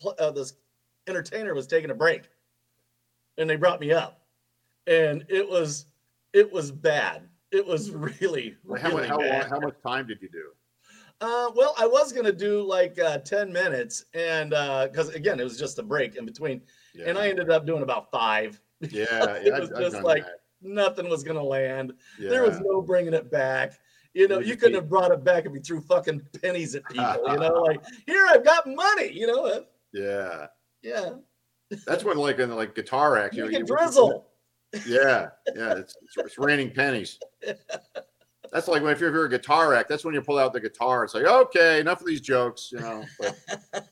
pl- 0.00 0.14
uh, 0.18 0.30
this 0.32 0.54
entertainer 1.06 1.54
was 1.54 1.66
taking 1.66 1.90
a 1.90 1.94
break, 1.94 2.28
and 3.38 3.48
they 3.48 3.56
brought 3.56 3.80
me 3.80 3.92
up, 3.92 4.22
and 4.86 5.24
it 5.28 5.48
was 5.48 5.86
it 6.32 6.50
was 6.50 6.70
bad. 6.70 7.28
It 7.50 7.66
was 7.66 7.90
really, 7.90 8.56
How, 8.68 8.74
really 8.90 8.92
much 8.92 9.08
how, 9.08 9.18
bad. 9.18 9.48
how 9.48 9.58
much 9.58 9.74
time 9.82 10.06
did 10.06 10.22
you 10.22 10.28
do? 10.28 10.50
Uh, 11.20 11.50
well, 11.54 11.74
I 11.78 11.86
was 11.86 12.12
gonna 12.12 12.32
do 12.32 12.62
like 12.62 12.98
uh, 12.98 13.18
ten 13.18 13.52
minutes, 13.52 14.04
and 14.14 14.50
because 14.90 15.08
again, 15.10 15.38
it 15.40 15.44
was 15.44 15.58
just 15.58 15.78
a 15.78 15.82
break 15.82 16.16
in 16.16 16.24
between, 16.24 16.62
and 17.04 17.18
I 17.18 17.28
ended 17.28 17.50
up 17.50 17.66
doing 17.66 17.82
about 17.82 18.10
five. 18.10 18.60
Yeah, 18.80 19.04
It 19.36 19.46
yeah, 19.46 19.58
was 19.58 19.70
I've, 19.70 19.76
I've 19.76 19.82
just 19.92 20.02
like- 20.02 20.24
that. 20.24 20.36
Nothing 20.62 21.08
was 21.08 21.24
gonna 21.24 21.42
land. 21.42 21.94
Yeah. 22.18 22.28
There 22.28 22.42
was 22.42 22.60
no 22.60 22.82
bringing 22.82 23.14
it 23.14 23.30
back, 23.30 23.72
You 24.12 24.28
know, 24.28 24.40
You 24.40 24.48
you 24.48 24.56
couldn't 24.58 24.74
have 24.74 24.90
brought 24.90 25.10
it 25.10 25.24
back 25.24 25.46
if 25.46 25.54
you 25.54 25.60
threw 25.60 25.80
fucking 25.80 26.20
pennies 26.42 26.74
at 26.74 26.84
people. 26.84 27.16
You 27.28 27.36
know, 27.38 27.62
like 27.66 27.80
here 28.06 28.26
I've 28.28 28.44
got 28.44 28.66
money. 28.66 29.10
You 29.10 29.26
know, 29.26 29.46
uh, 29.46 29.60
Yeah, 29.94 30.48
yeah, 30.82 31.12
that's 31.86 32.04
when 32.04 32.16
like 32.16 32.38
in 32.38 32.54
like 32.54 32.74
guitar 32.74 33.18
act, 33.18 33.34
you 33.34 33.44
you 33.46 33.50
can 33.50 33.66
drizzle. 33.66 34.26
Yeah, 34.86 35.30
yeah, 35.56 35.74
it's, 35.78 35.96
it's, 36.02 36.16
it's 36.16 36.38
raining 36.38 36.70
pennies. 36.72 37.18
That's 38.52 38.66
like 38.68 38.82
when 38.82 38.92
if 38.92 39.00
you're, 39.00 39.10
if 39.10 39.14
you're 39.14 39.26
a 39.26 39.30
guitar 39.30 39.74
act, 39.74 39.88
that's 39.88 40.04
when 40.04 40.14
you 40.14 40.22
pull 40.22 40.38
out 40.38 40.52
the 40.52 40.60
guitar. 40.60 41.04
It's 41.04 41.14
like, 41.14 41.24
okay, 41.24 41.80
enough 41.80 42.00
of 42.00 42.06
these 42.06 42.20
jokes, 42.20 42.70
you 42.72 42.80
know. 42.80 43.04
But 43.18 43.36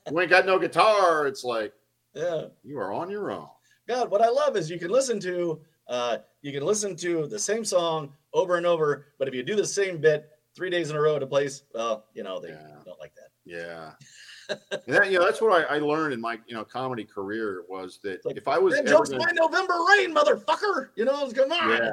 you 0.10 0.20
ain't 0.20 0.30
got 0.30 0.46
no 0.46 0.58
guitar. 0.58 1.26
It's 1.26 1.44
like 1.44 1.72
Yeah. 2.14 2.46
you 2.64 2.78
are 2.78 2.92
on 2.92 3.10
your 3.10 3.30
own. 3.30 3.48
God, 3.88 4.10
what 4.10 4.20
I 4.20 4.28
love 4.28 4.56
is 4.56 4.68
you 4.70 4.78
can 4.78 4.90
listen 4.90 5.18
to 5.20 5.60
uh, 5.88 6.18
you 6.42 6.52
can 6.52 6.64
listen 6.64 6.94
to 6.96 7.26
the 7.26 7.38
same 7.38 7.64
song 7.64 8.12
over 8.34 8.56
and 8.56 8.66
over, 8.66 9.06
but 9.18 9.26
if 9.28 9.34
you 9.34 9.42
do 9.42 9.56
the 9.56 9.66
same 9.66 9.98
bit 9.98 10.28
three 10.54 10.70
days 10.70 10.90
in 10.90 10.96
a 10.96 11.00
row 11.00 11.16
at 11.16 11.22
a 11.22 11.26
place, 11.26 11.62
well, 11.74 12.04
you 12.14 12.22
know 12.22 12.38
they 12.40 12.48
Yeah. 12.48 12.76
don't 12.84 13.00
like 13.00 13.14
that. 13.14 13.30
Yeah. 13.44 13.92
And 14.48 14.58
that, 14.86 15.10
you 15.10 15.18
know, 15.18 15.24
that's 15.24 15.40
what 15.40 15.52
I, 15.70 15.76
I 15.76 15.78
learned 15.78 16.14
in 16.14 16.20
my, 16.20 16.38
you 16.46 16.54
know, 16.54 16.64
comedy 16.64 17.04
career 17.04 17.64
was 17.68 17.98
that 18.02 18.24
like, 18.24 18.36
if 18.36 18.48
I 18.48 18.58
was 18.58 18.80
joke's 18.86 19.10
my 19.10 19.30
November 19.34 19.74
rain, 19.96 20.14
motherfucker. 20.14 20.88
You 20.96 21.04
know, 21.04 21.24
it's 21.24 21.34
come 21.34 21.52
on. 21.52 21.68
Yeah. 21.70 21.90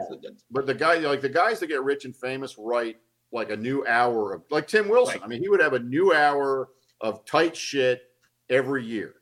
but 0.51 0.65
the 0.65 0.73
guy, 0.73 0.95
like 0.95 1.21
the 1.21 1.29
guys 1.29 1.59
that 1.59 1.67
get 1.67 1.83
rich 1.83 2.05
and 2.05 2.15
famous 2.15 2.57
write 2.57 2.97
like 3.31 3.49
a 3.49 3.57
new 3.57 3.85
hour 3.87 4.33
of, 4.33 4.43
like 4.49 4.67
Tim 4.67 4.87
Wilson. 4.87 5.15
Right. 5.19 5.25
I 5.25 5.27
mean, 5.27 5.41
he 5.41 5.49
would 5.49 5.59
have 5.61 5.73
a 5.73 5.79
new 5.79 6.13
hour 6.13 6.69
of 7.01 7.25
tight 7.25 7.55
shit 7.55 8.03
every 8.49 8.85
year. 8.85 9.15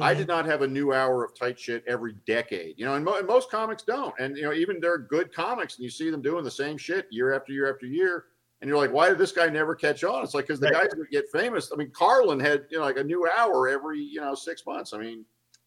I 0.00 0.14
Mhm. 0.14 0.18
did 0.18 0.28
not 0.28 0.46
have 0.46 0.62
a 0.62 0.66
new 0.66 0.92
hour 0.92 1.24
of 1.24 1.32
tight 1.38 1.58
shit 1.58 1.84
every 1.86 2.14
decade, 2.26 2.74
you 2.76 2.84
know, 2.84 2.94
and, 2.94 3.04
mo- 3.04 3.18
and 3.18 3.26
most 3.26 3.50
comics 3.50 3.84
don't. 3.84 4.12
And, 4.18 4.36
you 4.36 4.42
know, 4.42 4.52
even 4.52 4.80
they're 4.80 4.98
good 4.98 5.32
comics 5.32 5.76
and 5.76 5.84
you 5.84 5.90
see 5.90 6.10
them 6.10 6.22
doing 6.22 6.42
the 6.44 6.50
same 6.50 6.76
shit 6.76 7.06
year 7.10 7.32
after 7.34 7.52
year 7.52 7.72
after 7.72 7.86
year. 7.86 8.24
And 8.60 8.68
you're 8.68 8.78
like, 8.78 8.92
why 8.92 9.08
did 9.08 9.18
this 9.18 9.32
guy 9.32 9.48
never 9.48 9.74
catch 9.74 10.02
on? 10.02 10.24
It's 10.24 10.34
like, 10.34 10.46
because 10.46 10.60
the 10.60 10.68
Right. 10.68 10.88
guys 10.88 10.90
that 10.98 11.10
get 11.10 11.26
famous, 11.30 11.70
I 11.72 11.76
mean, 11.76 11.90
Carlin 11.90 12.40
had, 12.40 12.64
you 12.70 12.78
know, 12.78 12.84
like 12.84 12.96
a 12.96 13.04
new 13.04 13.28
hour 13.36 13.68
every, 13.68 14.00
you 14.00 14.20
know, 14.20 14.34
six 14.34 14.64
months. 14.66 14.94
I 14.94 14.98
mean, 14.98 15.24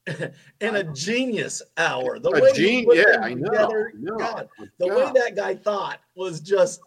and 0.62 0.76
a 0.76 0.84
genius 0.86 1.62
hour. 1.78 2.18
The 2.20 2.30
a 2.30 2.42
way 2.42 2.52
gene, 2.54 2.88
yeah, 2.92 3.20
I 3.22 3.34
know. 3.36 3.50
together, 3.50 3.92
I 3.96 4.00
know. 4.00 4.18
God, 4.18 4.50
oh 4.60 4.64
My 4.64 4.68
the 4.80 4.88
way 4.88 5.12
that 5.14 5.36
guy 5.36 5.56
thought 5.56 6.00
was 6.16 6.40
just, 6.40 6.82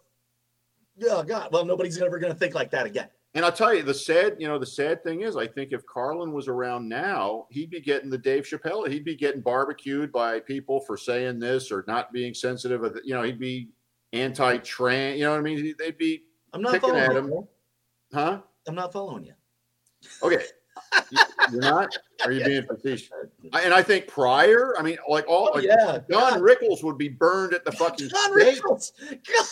oh 1.08 1.22
God. 1.22 1.50
Well, 1.52 1.64
nobody's 1.64 2.00
ever 2.02 2.18
going 2.18 2.32
to 2.32 2.38
think 2.38 2.54
like 2.54 2.70
that 2.72 2.84
again. 2.86 3.08
And 3.34 3.44
I'll 3.46 3.52
tell 3.52 3.72
you, 3.72 3.82
the 3.82 3.94
sad, 3.94 4.36
you 4.38 4.46
know, 4.46 4.58
the 4.58 4.66
sad 4.66 5.02
thing 5.02 5.22
is, 5.22 5.36
I 5.36 5.46
think 5.46 5.72
if 5.72 5.86
Carlin 5.86 6.32
was 6.32 6.48
around 6.48 6.86
now, 6.88 7.46
he'd 7.50 7.70
be 7.70 7.80
getting 7.80 8.10
the 8.10 8.18
Dave 8.18 8.44
Chappelle. 8.44 8.86
He'd 8.88 9.04
be 9.06 9.14
getting 9.16 9.40
barbecued 9.40 10.12
by 10.12 10.40
people 10.40 10.80
for 10.80 10.98
saying 10.98 11.38
this 11.38 11.72
or 11.72 11.84
not 11.86 12.12
being 12.12 12.34
sensitive. 12.34 12.82
Of, 12.84 12.98
you 13.04 13.14
know, 13.14 13.22
he'd 13.22 13.38
be 13.38 13.68
anti-trans. 14.12 15.18
You 15.18 15.24
know 15.24 15.32
what 15.32 15.38
I 15.40 15.42
mean? 15.42 15.74
They'd 15.78 15.98
be, 15.98 16.22
I'm 16.52 16.62
not 16.62 16.72
Picking 16.72 16.90
following 16.90 17.04
at 17.04 17.12
you. 17.12 17.18
him. 17.18 17.28
bro. 17.28 17.48
huh? 18.12 18.40
I'm 18.68 18.74
not 18.74 18.92
following 18.92 19.24
you. 19.24 19.34
Okay, 20.22 20.42
You- 21.10 21.18
you're 21.52 21.60
not. 21.60 21.96
Are 22.24 22.30
you 22.32 22.44
being 22.44 22.62
facetious? 22.64 23.10
And 23.52 23.74
I 23.74 23.82
think 23.82 24.06
prior, 24.06 24.74
I 24.78 24.82
mean, 24.82 24.96
like 25.08 25.26
all, 25.28 25.50
Oh, 25.52 25.56
like 25.56 25.64
yeah. 25.64 25.98
Don 26.08 26.40
God, 26.40 26.40
Rickles 26.40 26.82
would 26.84 26.96
be 26.96 27.08
burned 27.08 27.52
at 27.52 27.64
the 27.64 27.72
fucking 27.72 28.08
John 28.08 28.38
stake. 28.40 28.62
Rickles. 28.62 28.92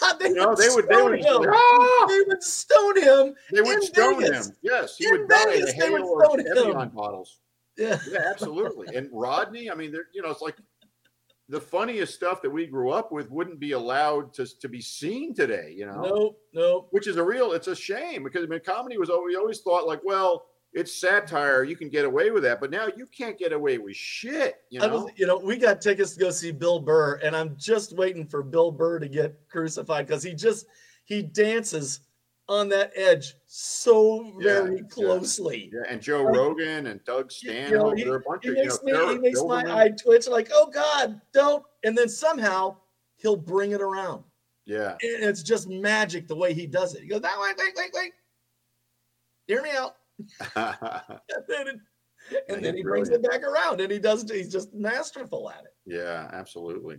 God, 0.00 0.18
they, 0.20 0.28
You 0.28 0.34
know, 0.36 0.48
would 0.50 0.58
they 0.58 0.68
would, 0.68 0.88
they 0.88 0.94
stone 0.94 1.10
would, 1.10 1.20
him. 1.48 1.52
Ah! 1.52 2.06
They 2.08 2.20
would 2.28 2.42
stone 2.42 2.96
him. 3.02 3.34
they 3.52 3.60
would 3.62 3.82
stone 3.82 4.20
Vegas. 4.22 4.48
him. 4.48 4.56
Yes, 4.62 4.96
he 4.96 5.06
In 5.06 5.12
would 5.12 5.28
die 5.28 5.54
in 5.54 5.62
a 5.68 5.72
they 5.72 5.90
would 5.90 6.00
hail 6.02 6.20
of 6.20 6.26
stone 6.26 6.40
him. 6.40 6.46
Evian 6.74 6.88
bottles. 6.90 7.40
Yeah. 7.76 7.98
Yeah, 8.10 8.20
absolutely. 8.30 8.94
And 8.96 9.08
Rodney, 9.12 9.70
I 9.70 9.74
mean, 9.74 9.90
there, 9.90 10.06
you 10.14 10.22
know, 10.22 10.30
it's 10.30 10.42
like 10.42 10.56
the 11.50 11.60
funniest 11.60 12.14
stuff 12.14 12.40
that 12.42 12.50
we 12.50 12.66
grew 12.66 12.90
up 12.90 13.10
with 13.10 13.28
wouldn't 13.30 13.58
be 13.58 13.72
allowed 13.72 14.32
to, 14.34 14.46
to 14.60 14.68
be 14.68 14.80
seen 14.80 15.34
today, 15.34 15.74
you 15.76 15.84
know, 15.84 16.02
Nope. 16.02 16.38
Nope. 16.54 16.88
which 16.92 17.08
is 17.08 17.16
a 17.16 17.22
real, 17.24 17.52
it's 17.52 17.66
a 17.66 17.74
shame 17.74 18.22
because 18.22 18.44
I 18.44 18.46
mean, 18.46 18.60
comedy 18.64 18.98
was 18.98 19.10
always, 19.10 19.32
we 19.34 19.36
always 19.36 19.60
thought 19.60 19.86
like, 19.86 20.00
well, 20.04 20.46
it's 20.72 21.00
satire. 21.00 21.64
You 21.64 21.74
can 21.74 21.88
get 21.88 22.04
away 22.04 22.30
with 22.30 22.44
that. 22.44 22.60
But 22.60 22.70
now 22.70 22.86
you 22.96 23.06
can't 23.06 23.36
get 23.36 23.52
away 23.52 23.78
with 23.78 23.96
shit, 23.96 24.62
you 24.70 24.80
I 24.80 24.86
know? 24.86 25.04
was, 25.04 25.12
you 25.16 25.26
know, 25.26 25.36
we 25.38 25.56
got 25.56 25.80
tickets 25.80 26.14
to 26.14 26.20
go 26.20 26.30
see 26.30 26.52
Bill 26.52 26.78
Burr, 26.78 27.16
and 27.24 27.34
I'm 27.34 27.56
just 27.56 27.96
waiting 27.96 28.24
for 28.24 28.44
Bill 28.44 28.70
Burr 28.70 29.00
to 29.00 29.08
get 29.08 29.34
crucified 29.48 30.06
because 30.06 30.22
he 30.22 30.32
just 30.32 30.66
he 31.04 31.22
dances 31.22 32.00
on 32.50 32.68
that 32.68 32.90
edge 32.96 33.34
so 33.46 34.34
very 34.40 34.76
yeah. 34.78 34.82
Uh, 34.82 34.88
closely. 34.88 35.70
yeah, 35.72 35.90
and 35.90 36.02
Joe 36.02 36.24
Rogan 36.24 36.88
and 36.88 37.02
Doug 37.04 37.30
You 37.42 37.52
know, 37.52 37.60
Stanhope, 37.60 37.96
he, 37.96 38.04
they're 38.04 38.16
a 38.16 38.20
bunch 38.20 38.42
he 38.42 38.50
of, 38.50 38.56
you 38.56 38.64
know, 38.64 38.66
makes 38.66 38.82
me 38.82 39.12
he 39.14 39.18
makes 39.18 39.42
my 39.44 39.64
eye 39.82 39.90
twitch 39.90 40.26
like, 40.26 40.50
oh 40.52 40.68
God, 40.68 41.20
don't. 41.32 41.64
And 41.84 41.96
then 41.96 42.08
somehow 42.08 42.76
he'll 43.16 43.36
bring 43.36 43.70
it 43.70 43.80
around. 43.80 44.24
Yeah. 44.66 44.90
And 44.90 45.24
it's 45.24 45.44
just 45.44 45.68
magic 45.68 46.26
the 46.26 46.34
way 46.36 46.52
he 46.52 46.66
does 46.66 46.94
it. 46.94 47.02
He 47.02 47.08
goes, 47.08 47.20
that 47.22 47.38
way, 47.40 47.52
wait, 47.56 47.72
wait, 47.76 47.90
wait. 47.94 48.12
Hear 49.46 49.62
me 49.62 49.70
out. 49.70 49.94
And 51.30 51.44
then, 51.48 51.66
it- 51.68 51.80
and 52.48 52.56
he's 52.58 52.64
then 52.64 52.76
he 52.76 52.82
brings 52.82 53.08
it 53.08 53.22
back 53.22 53.42
around 53.42 53.80
and 53.80 53.90
he 53.90 53.98
does 53.98 54.30
he's 54.30 54.52
just 54.52 54.74
masterful 54.74 55.50
at 55.50 55.64
it. 55.64 55.74
yeah, 55.86 56.28
absolutely. 56.32 56.98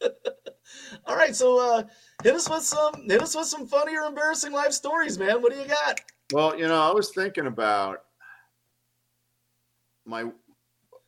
All 1.06 1.16
right, 1.16 1.34
so 1.34 1.58
uh 1.58 1.82
hit 2.22 2.34
us 2.34 2.48
with 2.48 2.62
some 2.62 2.94
hit 3.08 3.22
us 3.22 3.34
with 3.34 3.46
some 3.46 3.66
funny 3.66 3.96
or 3.96 4.02
embarrassing 4.04 4.52
life 4.52 4.72
stories, 4.72 5.18
man. 5.18 5.42
What 5.42 5.52
do 5.52 5.58
you 5.58 5.66
got? 5.66 6.00
Well, 6.32 6.58
you 6.58 6.66
know, 6.66 6.80
I 6.80 6.92
was 6.92 7.10
thinking 7.10 7.46
about 7.46 8.02
my. 10.06 10.30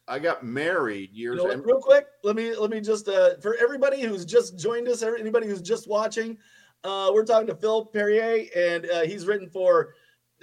I 0.08 0.20
got 0.20 0.44
married 0.44 1.11
You 1.12 1.32
years. 1.35 1.42
know 1.42 1.56
real 1.56 1.80
quick, 1.80 2.06
let 2.23 2.37
me 2.37 2.54
let 2.54 2.70
me 2.70 2.80
just 2.80 3.08
uh 3.08 3.38
for 3.40 3.56
everybody 3.56 4.02
who's 4.02 4.25
just 4.25 4.56
joined 4.58 4.87
us, 4.88 5.02
anybody 5.02 5.49
who's 5.49 5.61
just 5.62 5.88
watching, 5.88 6.38
uh 6.85 7.11
we're 7.12 7.25
talking 7.25 7.49
to 7.49 7.56
Phil 7.56 7.87
Perrier, 7.87 8.46
and 8.56 8.87
uh, 8.88 9.00
he's 9.00 9.26
written 9.26 9.49
for 9.50 9.94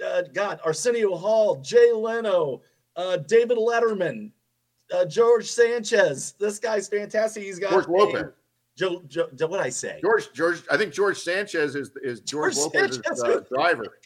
uh 0.04 0.22
God, 0.34 0.60
Arsenio 0.66 1.16
Hall, 1.16 1.62
Jay 1.62 1.92
Leno, 1.92 2.60
uh 2.96 3.16
David 3.16 3.56
Letterman, 3.56 4.32
uh 4.92 5.06
George 5.06 5.50
Sanchez. 5.50 6.34
This 6.38 6.58
guy's 6.58 6.86
fantastic. 6.86 7.42
He's 7.42 7.58
got 7.58 7.70
George 7.70 7.88
Lopez. 7.88 8.24
Joe, 8.76 9.02
Joe, 9.06 9.28
Joe 9.34 9.46
what 9.46 9.60
I 9.60 9.68
say? 9.68 10.00
George, 10.02 10.32
George, 10.32 10.62
I 10.70 10.76
think 10.76 10.92
George 10.92 11.18
Sanchez 11.18 11.74
is 11.76 11.90
is 12.02 12.20
George, 12.20 12.54
George 12.56 12.74
Lopez's 12.74 13.22
uh, 13.22 13.40
driver. 13.52 13.98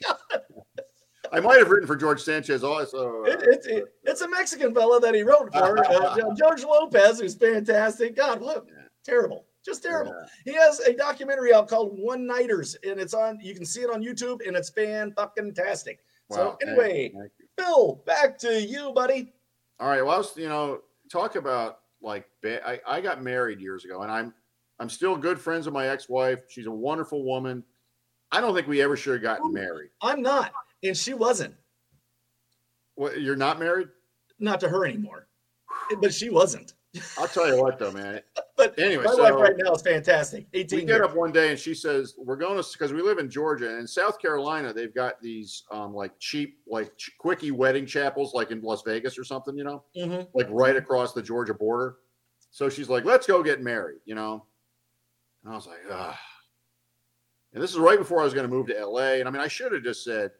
I 1.32 1.40
might 1.40 1.58
have 1.58 1.70
written 1.70 1.87
for 1.87 1.96
George 1.96 2.22
Sanchez 2.22 2.64
also. 2.64 3.22
It, 3.25 3.42
it, 3.42 3.66
it, 3.66 3.84
it's 4.04 4.20
a 4.22 4.28
Mexican 4.28 4.75
fella 4.75 4.98
that 5.00 5.14
he 5.14 5.22
wrote 5.22 5.52
for, 5.52 5.78
uh, 5.87 6.34
George 6.38 6.64
Lopez, 6.64 7.20
who's 7.20 7.34
fantastic. 7.34 8.16
God, 8.16 8.40
what 8.40 8.66
terrible, 9.04 9.46
just 9.64 9.82
terrible. 9.82 10.14
Yeah. 10.46 10.52
He 10.52 10.58
has 10.58 10.80
a 10.80 10.94
documentary 10.94 11.52
out 11.52 11.68
called 11.68 11.98
One 11.98 12.26
Nighters, 12.26 12.76
and 12.87 12.98
it's 13.00 13.14
on. 13.14 13.38
You 13.42 13.54
can 13.54 13.64
see 13.66 13.80
it 13.82 13.90
on 13.90 14.02
YouTube, 14.02 14.46
and 14.46 14.56
it's 14.56 14.70
fan 14.70 15.12
fucking 15.12 15.54
tastic. 15.54 16.00
So 16.30 16.38
Wow, 16.38 16.58
thank- 16.60 16.70
anyway, 16.78 17.12
thank 17.14 17.32
you. 17.38 17.46
Phil, 17.58 18.02
back 18.06 18.38
to 18.38 18.60
you, 18.62 18.92
buddy. 18.94 19.32
all 19.80 19.88
right. 19.88 20.04
Well, 20.04 20.14
I 20.14 20.18
was, 20.18 20.37
you 20.37 20.48
know, 20.48 20.80
talk 21.10 21.37
about 21.37 21.80
like 22.00 22.26
ba- 22.42 22.66
I, 22.66 22.80
I 22.87 23.00
got 23.00 23.22
married 23.22 23.60
years 23.60 23.84
ago, 23.84 24.02
and 24.02 24.12
I'm 24.12 24.32
I'm 24.80 24.88
still 24.88 25.16
good 25.16 25.40
friends 25.40 25.66
with 25.66 25.75
my 25.75 25.88
ex-wife. 25.88 26.40
She's 26.49 26.66
a 26.66 26.70
wonderful 26.70 27.25
woman. 27.25 27.64
I 28.30 28.40
don't 28.40 28.54
think 28.54 28.66
we 28.68 28.80
ever 28.82 28.97
should 28.97 29.14
have 29.14 29.23
gotten 29.23 29.52
married. 29.52 29.90
I'm 30.02 30.23
not, 30.23 30.52
and 30.82 30.97
she 30.97 31.14
wasn't. 31.14 31.54
What, 32.94 33.20
you're 33.20 33.37
not 33.37 33.58
married? 33.58 33.88
Not 34.38 34.61
to 34.61 34.68
her 34.68 34.85
anymore, 34.87 35.28
but 36.00 36.12
she 36.12 36.30
wasn't. 36.30 36.75
I'll 37.18 37.28
tell 37.28 37.47
you 37.49 37.61
what, 37.61 37.78
though, 37.78 37.92
man. 37.92 38.20
But 38.56 38.76
Anyway, 38.76 39.04
my 39.04 39.12
so- 39.12 39.23
wife 39.23 39.35
right 39.35 39.54
now 39.56 39.73
is 39.73 39.82
fantastic. 39.82 40.49
18 40.52 40.78
we 40.80 40.85
get 40.85 40.94
years. 40.97 41.02
up 41.02 41.14
one 41.14 41.30
day 41.30 41.50
and 41.50 41.58
she 41.58 41.73
says 41.73 42.14
we're 42.18 42.35
going 42.35 42.61
to 42.61 42.68
because 42.73 42.92
we 42.92 43.02
live 43.02 43.18
in 43.18 43.30
georgia 43.30 43.68
and 43.70 43.78
in 43.78 43.87
south 43.87 44.18
carolina 44.20 44.73
they've 44.73 44.92
got 44.92 45.23
these 45.23 45.62
um 45.70 45.94
like 45.94 46.11
cheap 46.18 46.58
like 46.66 46.97
ch- 46.97 47.12
quickie 47.20 47.52
wedding 47.52 47.87
chapels 47.87 48.35
like 48.35 48.50
in 48.50 48.61
las 48.62 48.82
vegas 48.85 49.16
or 49.16 49.23
something 49.23 49.56
you 49.56 49.62
know 49.62 49.85
Mhm. 49.97 50.26
like 50.35 50.49
right 50.50 50.75
across 50.75 51.12
the 51.12 51.23
georgia 51.23 51.54
border 51.54 51.99
so 52.50 52.68
she's 52.68 52.88
like 52.88 53.04
let's 53.04 53.28
go 53.28 53.44
get 53.44 53.62
married 53.62 54.00
you 54.06 54.16
know 54.16 54.44
and 55.48 55.54
i 55.54 55.56
was 55.56 55.66
like 55.66 55.78
ah 55.90 56.18
and 57.54 57.62
this 57.62 57.70
is 57.70 57.78
right 57.78 57.98
before 57.98 58.20
i 58.20 58.24
was 58.24 58.34
going 58.34 58.48
to 58.48 58.54
move 58.54 58.66
to 58.66 58.86
la 58.86 59.00
and 59.00 59.26
i 59.26 59.30
mean 59.30 59.40
i 59.40 59.48
should 59.48 59.72
have 59.72 59.82
just 59.82 60.04
said 60.04 60.30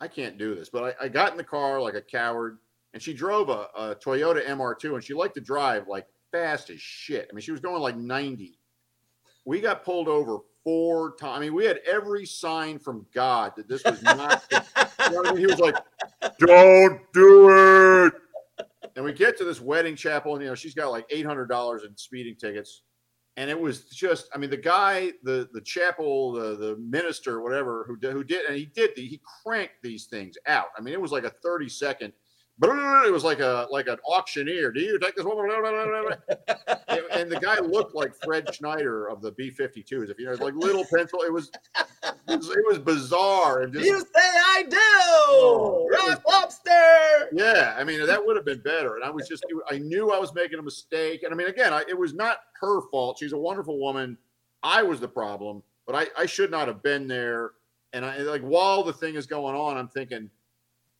i 0.00 0.06
can't 0.06 0.36
do 0.36 0.54
this 0.54 0.68
but 0.68 0.96
I, 1.00 1.06
I 1.06 1.08
got 1.08 1.32
in 1.32 1.38
the 1.38 1.44
car 1.44 1.80
like 1.80 1.94
a 1.94 2.02
coward 2.02 2.58
and 2.92 3.02
she 3.02 3.14
drove 3.14 3.48
a, 3.48 3.68
a 3.74 3.96
toyota 3.96 4.44
mr2 4.44 4.94
and 4.94 5.02
she 5.02 5.14
liked 5.14 5.34
to 5.36 5.40
drive 5.40 5.88
like 5.88 6.06
fast 6.30 6.68
as 6.68 6.80
shit 6.80 7.28
i 7.30 7.34
mean 7.34 7.40
she 7.40 7.50
was 7.52 7.60
going 7.60 7.80
like 7.80 7.96
90 7.96 8.58
we 9.44 9.60
got 9.60 9.84
pulled 9.84 10.06
over 10.06 10.38
four 10.62 11.16
times. 11.16 11.36
I 11.36 11.40
mean, 11.40 11.54
we 11.54 11.64
had 11.64 11.80
every 11.86 12.24
sign 12.26 12.78
from 12.78 13.06
God 13.12 13.52
that 13.56 13.68
this 13.68 13.82
was 13.84 14.02
not. 14.02 14.44
you 14.52 14.58
know 15.10 15.22
I 15.24 15.32
mean? 15.32 15.38
He 15.38 15.46
was 15.46 15.58
like, 15.58 15.76
"Don't 16.38 17.00
do 17.12 18.06
it." 18.06 18.12
And 18.94 19.04
we 19.04 19.12
get 19.12 19.36
to 19.38 19.44
this 19.44 19.60
wedding 19.60 19.96
chapel, 19.96 20.34
and 20.34 20.42
you 20.42 20.48
know, 20.48 20.54
she's 20.54 20.74
got 20.74 20.90
like 20.90 21.06
eight 21.10 21.26
hundred 21.26 21.46
dollars 21.48 21.84
in 21.84 21.96
speeding 21.96 22.36
tickets, 22.36 22.82
and 23.36 23.50
it 23.50 23.58
was 23.58 23.84
just. 23.86 24.28
I 24.34 24.38
mean, 24.38 24.50
the 24.50 24.56
guy, 24.56 25.12
the 25.22 25.48
the 25.52 25.60
chapel, 25.60 26.32
the 26.32 26.56
the 26.56 26.76
minister, 26.76 27.40
whatever, 27.40 27.84
who 27.86 27.96
did, 27.96 28.12
who 28.12 28.24
did, 28.24 28.46
and 28.46 28.56
he 28.56 28.66
did 28.66 28.90
the, 28.96 29.06
he 29.06 29.20
cranked 29.44 29.76
these 29.82 30.06
things 30.06 30.36
out. 30.46 30.66
I 30.76 30.80
mean, 30.80 30.94
it 30.94 31.00
was 31.00 31.12
like 31.12 31.24
a 31.24 31.32
thirty 31.42 31.68
second. 31.68 32.12
But 32.58 33.06
it 33.06 33.12
was 33.12 33.24
like 33.24 33.40
a 33.40 33.66
like 33.70 33.88
an 33.88 33.98
auctioneer. 34.06 34.70
Do 34.70 34.80
you 34.80 34.98
take 34.98 35.16
this 35.16 35.24
woman? 35.24 35.50
and, 37.10 37.30
the 37.30 37.40
guy 37.40 37.58
looked 37.58 37.94
like 37.94 38.14
Fred 38.22 38.54
Schneider 38.54 39.08
of 39.08 39.22
the 39.22 39.32
B-52s. 39.32 40.10
If 40.10 40.18
you 40.18 40.26
know, 40.26 40.32
like 40.34 40.54
little 40.54 40.84
pencil. 40.94 41.22
It 41.22 41.32
was 41.32 41.50
it, 42.04 42.14
was, 42.28 42.50
it 42.50 42.64
was 42.68 42.78
bizarre 42.78 43.62
and 43.62 43.72
just 43.72 43.86
You 43.86 43.98
say 44.00 44.06
I 44.16 44.64
do. 44.68 44.76
Oh, 44.78 45.88
it 45.90 45.92
was- 45.92 46.08
Rock 46.10 46.22
lobster. 46.28 47.28
Yeah, 47.32 47.74
I 47.78 47.84
mean 47.84 48.04
that 48.06 48.24
would 48.24 48.36
have 48.36 48.44
been 48.44 48.60
better. 48.60 48.96
And 48.96 49.04
I 49.04 49.10
was 49.10 49.26
just, 49.26 49.44
I 49.70 49.78
knew 49.78 50.12
I 50.12 50.18
was 50.18 50.34
making 50.34 50.58
a 50.58 50.62
mistake. 50.62 51.22
And 51.22 51.32
I 51.32 51.36
mean, 51.36 51.48
again, 51.48 51.72
I, 51.72 51.84
it 51.88 51.98
was 51.98 52.14
not 52.14 52.38
her 52.60 52.82
fault. 52.90 53.18
She's 53.18 53.32
a 53.32 53.38
wonderful 53.38 53.80
woman. 53.80 54.18
I 54.62 54.82
was 54.82 55.00
the 55.00 55.08
problem, 55.08 55.62
but 55.86 55.96
I, 55.96 56.06
I 56.22 56.26
should 56.26 56.50
not 56.50 56.68
have 56.68 56.82
been 56.82 57.08
there. 57.08 57.52
And 57.92 58.04
I 58.04 58.18
like 58.18 58.42
while 58.42 58.82
the 58.82 58.92
thing 58.92 59.16
is 59.16 59.26
going 59.26 59.56
on, 59.56 59.76
I'm 59.76 59.88
thinking, 59.88 60.30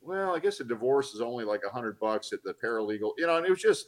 well, 0.05 0.35
I 0.35 0.39
guess 0.39 0.61
a 0.61 0.65
divorce 0.65 1.15
is 1.15 1.21
only 1.21 1.45
like 1.45 1.63
a 1.67 1.73
hundred 1.73 1.99
bucks 1.99 2.33
at 2.33 2.43
the 2.43 2.55
paralegal, 2.55 3.13
you 3.19 3.27
know. 3.27 3.37
And 3.37 3.47
it 3.47 3.51
was 3.51 3.61
just 3.61 3.87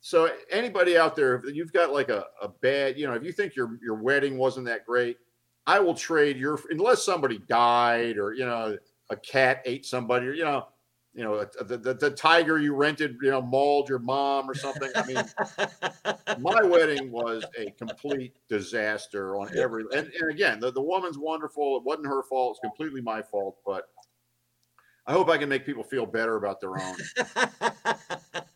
so 0.00 0.30
anybody 0.50 0.96
out 0.96 1.16
there, 1.16 1.36
if 1.36 1.54
you've 1.54 1.72
got 1.72 1.92
like 1.92 2.08
a, 2.08 2.26
a 2.40 2.48
bad, 2.48 2.98
you 2.98 3.06
know, 3.06 3.14
if 3.14 3.22
you 3.22 3.32
think 3.32 3.56
your 3.56 3.78
your 3.82 3.96
wedding 3.96 4.36
wasn't 4.36 4.66
that 4.66 4.86
great, 4.86 5.16
I 5.66 5.80
will 5.80 5.94
trade 5.94 6.36
your 6.36 6.58
unless 6.70 7.04
somebody 7.04 7.38
died 7.48 8.18
or 8.18 8.32
you 8.34 8.44
know 8.44 8.76
a 9.10 9.16
cat 9.16 9.62
ate 9.64 9.86
somebody 9.86 10.26
or 10.26 10.32
you 10.32 10.44
know 10.44 10.66
you 11.14 11.22
know 11.22 11.44
the, 11.60 11.76
the, 11.76 11.94
the 11.94 12.10
tiger 12.10 12.58
you 12.58 12.74
rented 12.74 13.16
you 13.20 13.30
know 13.30 13.42
mauled 13.42 13.88
your 13.88 13.98
mom 13.98 14.48
or 14.48 14.54
something 14.54 14.90
i 14.96 15.06
mean 15.06 15.22
my 16.40 16.62
wedding 16.62 17.12
was 17.12 17.44
a 17.58 17.70
complete 17.72 18.34
disaster 18.48 19.36
on 19.36 19.50
every 19.56 19.84
and, 19.92 20.10
and 20.18 20.30
again 20.30 20.58
the, 20.58 20.72
the 20.72 20.80
woman's 20.80 21.18
wonderful 21.18 21.76
it 21.76 21.82
wasn't 21.84 22.06
her 22.06 22.22
fault 22.22 22.52
it's 22.52 22.60
completely 22.60 23.02
my 23.02 23.20
fault 23.20 23.58
but 23.66 23.88
i 25.06 25.12
hope 25.12 25.28
i 25.28 25.36
can 25.36 25.48
make 25.48 25.66
people 25.66 25.82
feel 25.82 26.06
better 26.06 26.36
about 26.36 26.60
their 26.60 26.78
own 26.78 26.96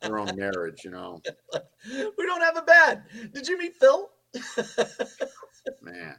their 0.03 0.19
own 0.19 0.35
marriage 0.37 0.85
you 0.85 0.91
know? 0.91 1.21
We 2.19 2.27
don't 2.27 2.41
have 2.41 2.57
a 2.57 2.63
bad. 2.63 3.05
Did 3.33 3.47
you 3.49 3.59
meet 3.59 3.77
Phil? 3.77 4.11
man. 5.83 6.17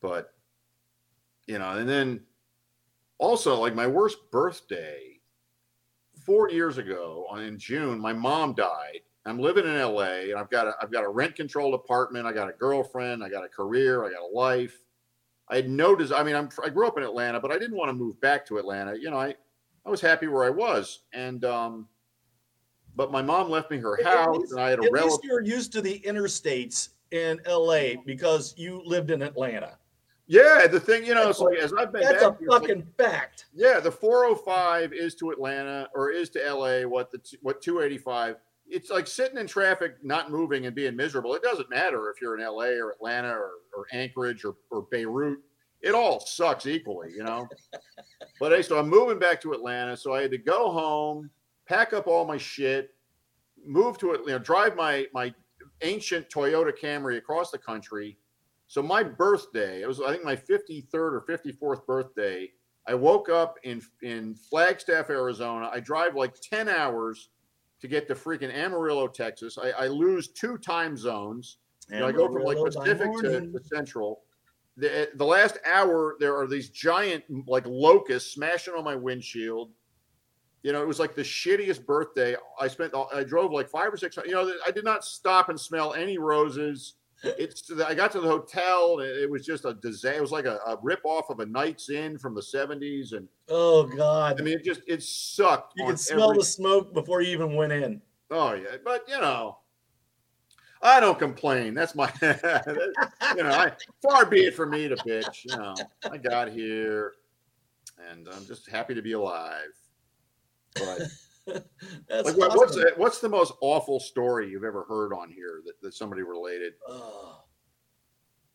But 0.00 0.32
you 1.46 1.58
know 1.58 1.70
and 1.70 1.88
then 1.88 2.20
also 3.18 3.60
like 3.60 3.74
my 3.74 3.86
worst 3.86 4.18
birthday 4.30 5.20
four 6.24 6.50
years 6.50 6.78
ago 6.78 7.26
on 7.30 7.42
in 7.42 7.58
june 7.58 7.98
my 7.98 8.12
mom 8.12 8.54
died. 8.54 9.00
I'm 9.24 9.38
living 9.38 9.64
in 9.64 9.76
la 9.76 10.02
and 10.02 10.38
i've 10.38 10.50
got 10.50 10.66
a 10.66 10.74
i've 10.80 10.92
got 10.92 11.04
a 11.04 11.08
rent 11.08 11.34
controlled 11.34 11.74
apartment. 11.74 12.26
I 12.26 12.32
got 12.32 12.48
a 12.48 12.52
girlfriend. 12.52 13.22
I 13.22 13.28
got 13.28 13.44
a 13.44 13.48
career. 13.48 14.04
I 14.04 14.10
got 14.10 14.22
a 14.22 14.34
life 14.34 14.78
i 15.48 15.56
had 15.56 15.68
no 15.68 15.94
desire 15.96 16.20
i 16.20 16.24
mean 16.24 16.34
I'm, 16.36 16.48
i 16.64 16.68
grew 16.68 16.86
up 16.86 16.96
in 16.96 17.02
atlanta 17.04 17.40
but 17.40 17.50
i 17.50 17.58
didn't 17.58 17.76
want 17.76 17.88
to 17.88 17.92
move 17.94 18.20
back 18.20 18.46
to 18.46 18.58
atlanta 18.58 18.96
you 18.96 19.10
know 19.10 19.18
i 19.18 19.34
i 19.86 19.90
was 19.90 20.00
happy 20.00 20.26
where 20.28 20.44
i 20.44 20.50
was 20.50 21.00
and 21.12 21.44
um 21.44 21.88
but 22.94 23.10
my 23.10 23.22
mom 23.22 23.50
left 23.50 23.70
me 23.70 23.78
her 23.78 24.02
house 24.04 24.36
least- 24.38 24.52
and 24.52 24.60
i 24.60 24.70
had 24.70 24.78
a 24.80 24.84
At 24.84 24.92
relative 24.92 25.10
least 25.12 25.24
you're 25.24 25.42
used 25.42 25.72
to 25.72 25.80
the 25.82 26.00
interstates 26.00 26.90
in 27.10 27.40
LA 27.46 28.00
because 28.06 28.54
you 28.56 28.80
lived 28.86 29.10
in 29.10 29.20
Atlanta. 29.20 29.76
yeah 30.28 30.66
the 30.66 30.80
thing 30.80 31.04
you 31.04 31.14
know 31.14 31.28
it's 31.28 31.40
like 31.40 31.58
as 31.58 31.72
i've 31.74 31.92
been 31.92 32.00
That's 32.02 32.22
a 32.22 32.30
here, 32.30 32.36
it's 32.40 32.48
like- 32.48 32.60
fucking 32.62 32.86
fact. 32.96 33.46
Yeah, 33.52 33.80
the 33.80 33.92
405 33.92 34.94
is 34.94 35.14
to 35.16 35.30
Atlanta 35.30 35.90
or 35.94 36.10
is 36.10 36.30
to 36.30 36.38
LA 36.54 36.88
what 36.88 37.10
the 37.10 37.18
what 37.42 37.60
285. 37.60 38.36
It's 38.66 38.90
like 38.90 39.06
sitting 39.06 39.38
in 39.38 39.46
traffic, 39.46 39.96
not 40.02 40.30
moving 40.30 40.66
and 40.66 40.74
being 40.74 40.96
miserable. 40.96 41.34
It 41.34 41.42
doesn't 41.42 41.68
matter 41.68 42.10
if 42.10 42.20
you're 42.20 42.38
in 42.38 42.44
LA 42.44 42.78
or 42.82 42.92
Atlanta 42.92 43.28
or, 43.28 43.50
or 43.76 43.86
Anchorage 43.92 44.44
or, 44.44 44.56
or 44.70 44.86
Beirut. 44.90 45.40
It 45.82 45.94
all 45.94 46.20
sucks 46.20 46.66
equally, 46.66 47.10
you 47.12 47.24
know. 47.24 47.48
but 48.40 48.52
hey, 48.52 48.62
so 48.62 48.78
I'm 48.78 48.88
moving 48.88 49.18
back 49.18 49.40
to 49.42 49.52
Atlanta, 49.52 49.96
so 49.96 50.14
I 50.14 50.22
had 50.22 50.30
to 50.30 50.38
go 50.38 50.70
home, 50.70 51.28
pack 51.68 51.92
up 51.92 52.06
all 52.06 52.24
my 52.24 52.38
shit, 52.38 52.94
move 53.66 53.98
to 53.98 54.12
it, 54.12 54.20
you 54.20 54.32
know, 54.32 54.38
drive 54.38 54.76
my 54.76 55.06
my 55.12 55.34
ancient 55.82 56.28
Toyota 56.30 56.72
Camry 56.76 57.18
across 57.18 57.50
the 57.50 57.58
country. 57.58 58.16
So 58.68 58.82
my 58.82 59.02
birthday, 59.02 59.82
it 59.82 59.88
was 59.88 60.00
I 60.00 60.12
think 60.12 60.24
my 60.24 60.36
53rd 60.36 60.94
or 60.94 61.24
54th 61.28 61.84
birthday. 61.86 62.50
I 62.86 62.94
woke 62.94 63.28
up 63.28 63.56
in 63.64 63.82
in 64.02 64.34
Flagstaff, 64.34 65.10
Arizona. 65.10 65.70
I 65.72 65.80
drive 65.80 66.14
like 66.14 66.34
10 66.40 66.68
hours 66.68 67.28
to 67.82 67.88
get 67.88 68.06
to 68.08 68.14
freaking 68.14 68.54
Amarillo, 68.54 69.08
Texas. 69.08 69.58
I, 69.58 69.70
I 69.70 69.86
lose 69.88 70.28
two 70.28 70.56
time 70.56 70.96
zones. 70.96 71.58
You 71.90 71.98
know, 71.98 72.06
I 72.06 72.12
go 72.12 72.32
from 72.32 72.44
like 72.44 72.56
Pacific 72.56 73.10
to, 73.20 73.40
to 73.40 73.60
Central. 73.64 74.22
The, 74.76 75.10
the 75.16 75.24
last 75.24 75.58
hour, 75.66 76.16
there 76.20 76.34
are 76.36 76.46
these 76.46 76.70
giant 76.70 77.24
like 77.46 77.66
locusts 77.66 78.32
smashing 78.32 78.72
on 78.72 78.84
my 78.84 78.94
windshield. 78.94 79.72
You 80.62 80.72
know, 80.72 80.80
it 80.80 80.86
was 80.86 81.00
like 81.00 81.16
the 81.16 81.22
shittiest 81.22 81.84
birthday. 81.84 82.36
I 82.58 82.68
spent, 82.68 82.94
I 83.12 83.24
drove 83.24 83.50
like 83.50 83.68
five 83.68 83.92
or 83.92 83.96
six. 83.96 84.16
You 84.24 84.30
know, 84.30 84.54
I 84.64 84.70
did 84.70 84.84
not 84.84 85.04
stop 85.04 85.48
and 85.48 85.58
smell 85.58 85.92
any 85.92 86.18
roses. 86.18 86.94
It's, 87.24 87.70
I 87.86 87.94
got 87.94 88.10
to 88.12 88.20
the 88.20 88.28
hotel. 88.28 89.00
And 89.00 89.08
it 89.08 89.30
was 89.30 89.44
just 89.46 89.64
a 89.64 89.74
disaster. 89.74 90.18
It 90.18 90.20
was 90.20 90.32
like 90.32 90.44
a, 90.46 90.58
a 90.66 90.76
rip 90.82 91.00
off 91.04 91.30
of 91.30 91.40
a 91.40 91.46
Knights 91.46 91.90
Inn 91.90 92.18
from 92.18 92.34
the 92.34 92.40
70s. 92.40 93.12
And 93.12 93.28
Oh 93.48 93.84
God. 93.84 94.40
I 94.40 94.44
mean, 94.44 94.58
it 94.58 94.64
just, 94.64 94.80
it 94.86 95.02
sucked. 95.02 95.74
you 95.76 95.86
could 95.86 95.98
smell 96.00 96.30
every- 96.30 96.38
the 96.38 96.44
smoke 96.44 96.92
before 96.92 97.20
you 97.20 97.32
even 97.32 97.54
went 97.54 97.72
in. 97.72 98.00
Oh 98.30 98.54
yeah, 98.54 98.76
but 98.82 99.04
you 99.08 99.20
know, 99.20 99.58
I 100.80 101.00
don't 101.00 101.18
complain. 101.18 101.74
That's 101.74 101.94
my, 101.94 102.10
you 102.22 103.42
know, 103.42 103.50
I, 103.50 103.72
far 104.02 104.24
be 104.24 104.44
it 104.46 104.54
for 104.54 104.64
me 104.64 104.88
to 104.88 104.96
bitch. 104.96 105.44
You 105.44 105.56
know, 105.58 105.74
I 106.10 106.16
got 106.16 106.50
here, 106.50 107.12
and 108.10 108.26
I'm 108.28 108.46
just 108.46 108.70
happy 108.70 108.94
to 108.94 109.02
be 109.02 109.12
alive. 109.12 109.68
But 110.74 111.02
like, 111.46 112.36
what, 112.36 112.56
what's 112.56 112.74
the, 112.74 112.92
what's 112.96 113.18
the 113.20 113.28
most 113.28 113.52
awful 113.60 113.98
story 113.98 114.48
you've 114.48 114.64
ever 114.64 114.84
heard 114.84 115.12
on 115.12 115.30
here 115.30 115.60
that, 115.66 115.80
that 115.82 115.94
somebody 115.94 116.22
related? 116.22 116.74
Oh. 116.88 117.42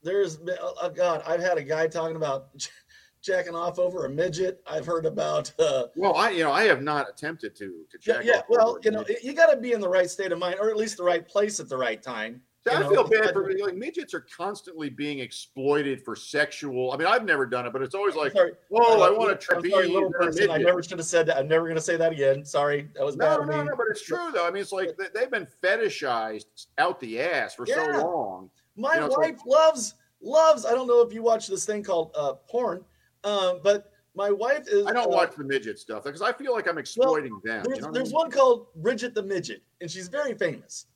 There's 0.03 0.39
oh 0.61 0.89
God, 0.89 1.23
I've 1.27 1.41
had 1.41 1.57
a 1.57 1.63
guy 1.63 1.87
talking 1.87 2.15
about 2.15 2.69
jacking 3.21 3.55
off 3.55 3.79
over 3.79 4.05
a 4.05 4.09
midget. 4.09 4.61
I've 4.65 4.85
heard 4.85 5.05
about 5.05 5.51
uh, 5.59 5.85
Well, 5.95 6.15
I 6.15 6.29
you 6.29 6.43
know 6.43 6.51
I 6.51 6.63
have 6.63 6.81
not 6.81 7.09
attempted 7.09 7.55
to 7.55 7.83
to 7.89 7.97
yeah, 8.05 8.13
check. 8.13 8.25
yeah. 8.25 8.41
off 8.41 8.45
Well, 8.47 8.77
you 8.83 8.91
know, 8.91 9.03
you 9.21 9.33
got 9.33 9.51
to 9.51 9.57
be 9.57 9.73
in 9.73 9.81
the 9.81 9.89
right 9.89 10.09
state 10.09 10.31
of 10.31 10.39
mind, 10.39 10.57
or 10.61 10.69
at 10.69 10.77
least 10.77 10.97
the 10.97 11.03
right 11.03 11.27
place 11.27 11.59
at 11.59 11.67
the 11.67 11.77
right 11.77 12.01
time. 12.01 12.41
I 12.75 12.81
know, 12.81 12.89
feel 12.89 13.07
bad 13.07 13.33
for 13.33 13.51
like 13.59 13.75
midgets 13.75 14.13
are 14.13 14.25
constantly 14.35 14.89
being 14.89 15.19
exploited 15.19 16.03
for 16.03 16.15
sexual. 16.15 16.91
I 16.91 16.97
mean, 16.97 17.07
I've 17.07 17.23
never 17.25 17.45
done 17.45 17.65
it, 17.65 17.73
but 17.73 17.81
it's 17.81 17.95
always 17.95 18.15
like, 18.15 18.33
Sorry. 18.33 18.51
whoa, 18.69 19.01
I 19.01 19.09
Uh, 19.09 19.13
want 19.13 19.31
a 19.31 19.35
trapeze. 19.35 19.71
sorry, 19.71 19.87
little 19.87 20.05
and 20.07 20.15
a 20.15 20.17
person. 20.17 20.43
I 20.49 20.53
midget." 20.53 20.65
never 20.67 20.83
should 20.83 20.97
have 20.99 21.07
said 21.07 21.25
that. 21.27 21.37
I'm 21.37 21.47
never 21.47 21.65
going 21.65 21.75
to 21.75 21.81
say 21.81 21.97
that 21.97 22.11
again. 22.11 22.43
Sorry, 22.45 22.89
that 22.95 23.03
was 23.05 23.15
bad 23.15 23.35
No, 23.37 23.41
of 23.41 23.47
no, 23.49 23.57
me. 23.63 23.69
no, 23.69 23.75
but 23.75 23.87
it's 23.89 24.01
true 24.01 24.31
though. 24.33 24.45
I 24.47 24.51
mean, 24.51 24.61
it's 24.61 24.71
like 24.71 24.97
they- 24.97 25.09
they've 25.13 25.31
been 25.31 25.47
fetishized 25.63 26.67
out 26.77 26.99
the 26.99 27.19
ass 27.21 27.55
for 27.55 27.65
Yeah. 27.67 27.97
so 27.99 28.07
long. 28.07 28.49
My 28.75 28.95
You 28.95 28.99
know, 29.01 29.05
it's 29.07 29.17
like- 29.17 29.31
wife 29.37 29.41
loves 29.45 29.95
loves. 30.21 30.65
I 30.65 30.71
don't 30.71 30.87
know 30.87 31.01
if 31.01 31.13
you 31.13 31.21
watch 31.21 31.47
this 31.47 31.65
thing 31.65 31.83
called 31.83 32.11
uh, 32.15 32.33
porn, 32.47 32.83
um, 33.23 33.59
but 33.63 33.91
my 34.15 34.31
wife 34.31 34.67
is. 34.67 34.85
I 34.87 34.93
don't 34.93 35.05
uh, 35.13 35.15
watch 35.15 35.35
the 35.35 35.43
midget 35.43 35.77
stuff 35.77 36.03
because 36.05 36.23
I 36.23 36.31
feel 36.33 36.53
like 36.53 36.67
I'm 36.67 36.79
exploiting 36.79 37.39
them. 37.43 37.63
There's, 37.63 37.77
you 37.77 37.81
know 37.83 37.89
what 37.89 37.99
I 37.99 38.03
mean? 38.03 38.11
one 38.11 38.31
called 38.31 38.73
Bridget 38.77 39.13
the 39.13 39.21
Midget, 39.21 39.61
and 39.79 39.89
she's 39.91 40.07
very 40.07 40.33
famous. 40.33 40.87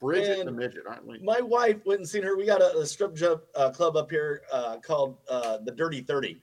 Bridget 0.00 0.40
and- 0.40 0.48
the 0.48 0.52
midget, 0.52 0.84
aren't 0.88 1.06
we? 1.06 1.18
My 1.20 1.40
wife 1.40 1.76
went 1.86 2.00
and 2.00 2.08
seen 2.08 2.22
her. 2.22 2.36
We 2.36 2.44
got 2.46 2.60
a, 2.60 2.78
a 2.78 2.86
strip 2.86 3.14
jump 3.14 3.42
uh, 3.54 3.70
club 3.70 3.96
up 3.96 4.10
here 4.10 4.42
uh, 4.52 4.76
called 4.78 5.18
uh, 5.28 5.58
the 5.64 5.70
Dirty 5.72 6.00
Thirty, 6.02 6.42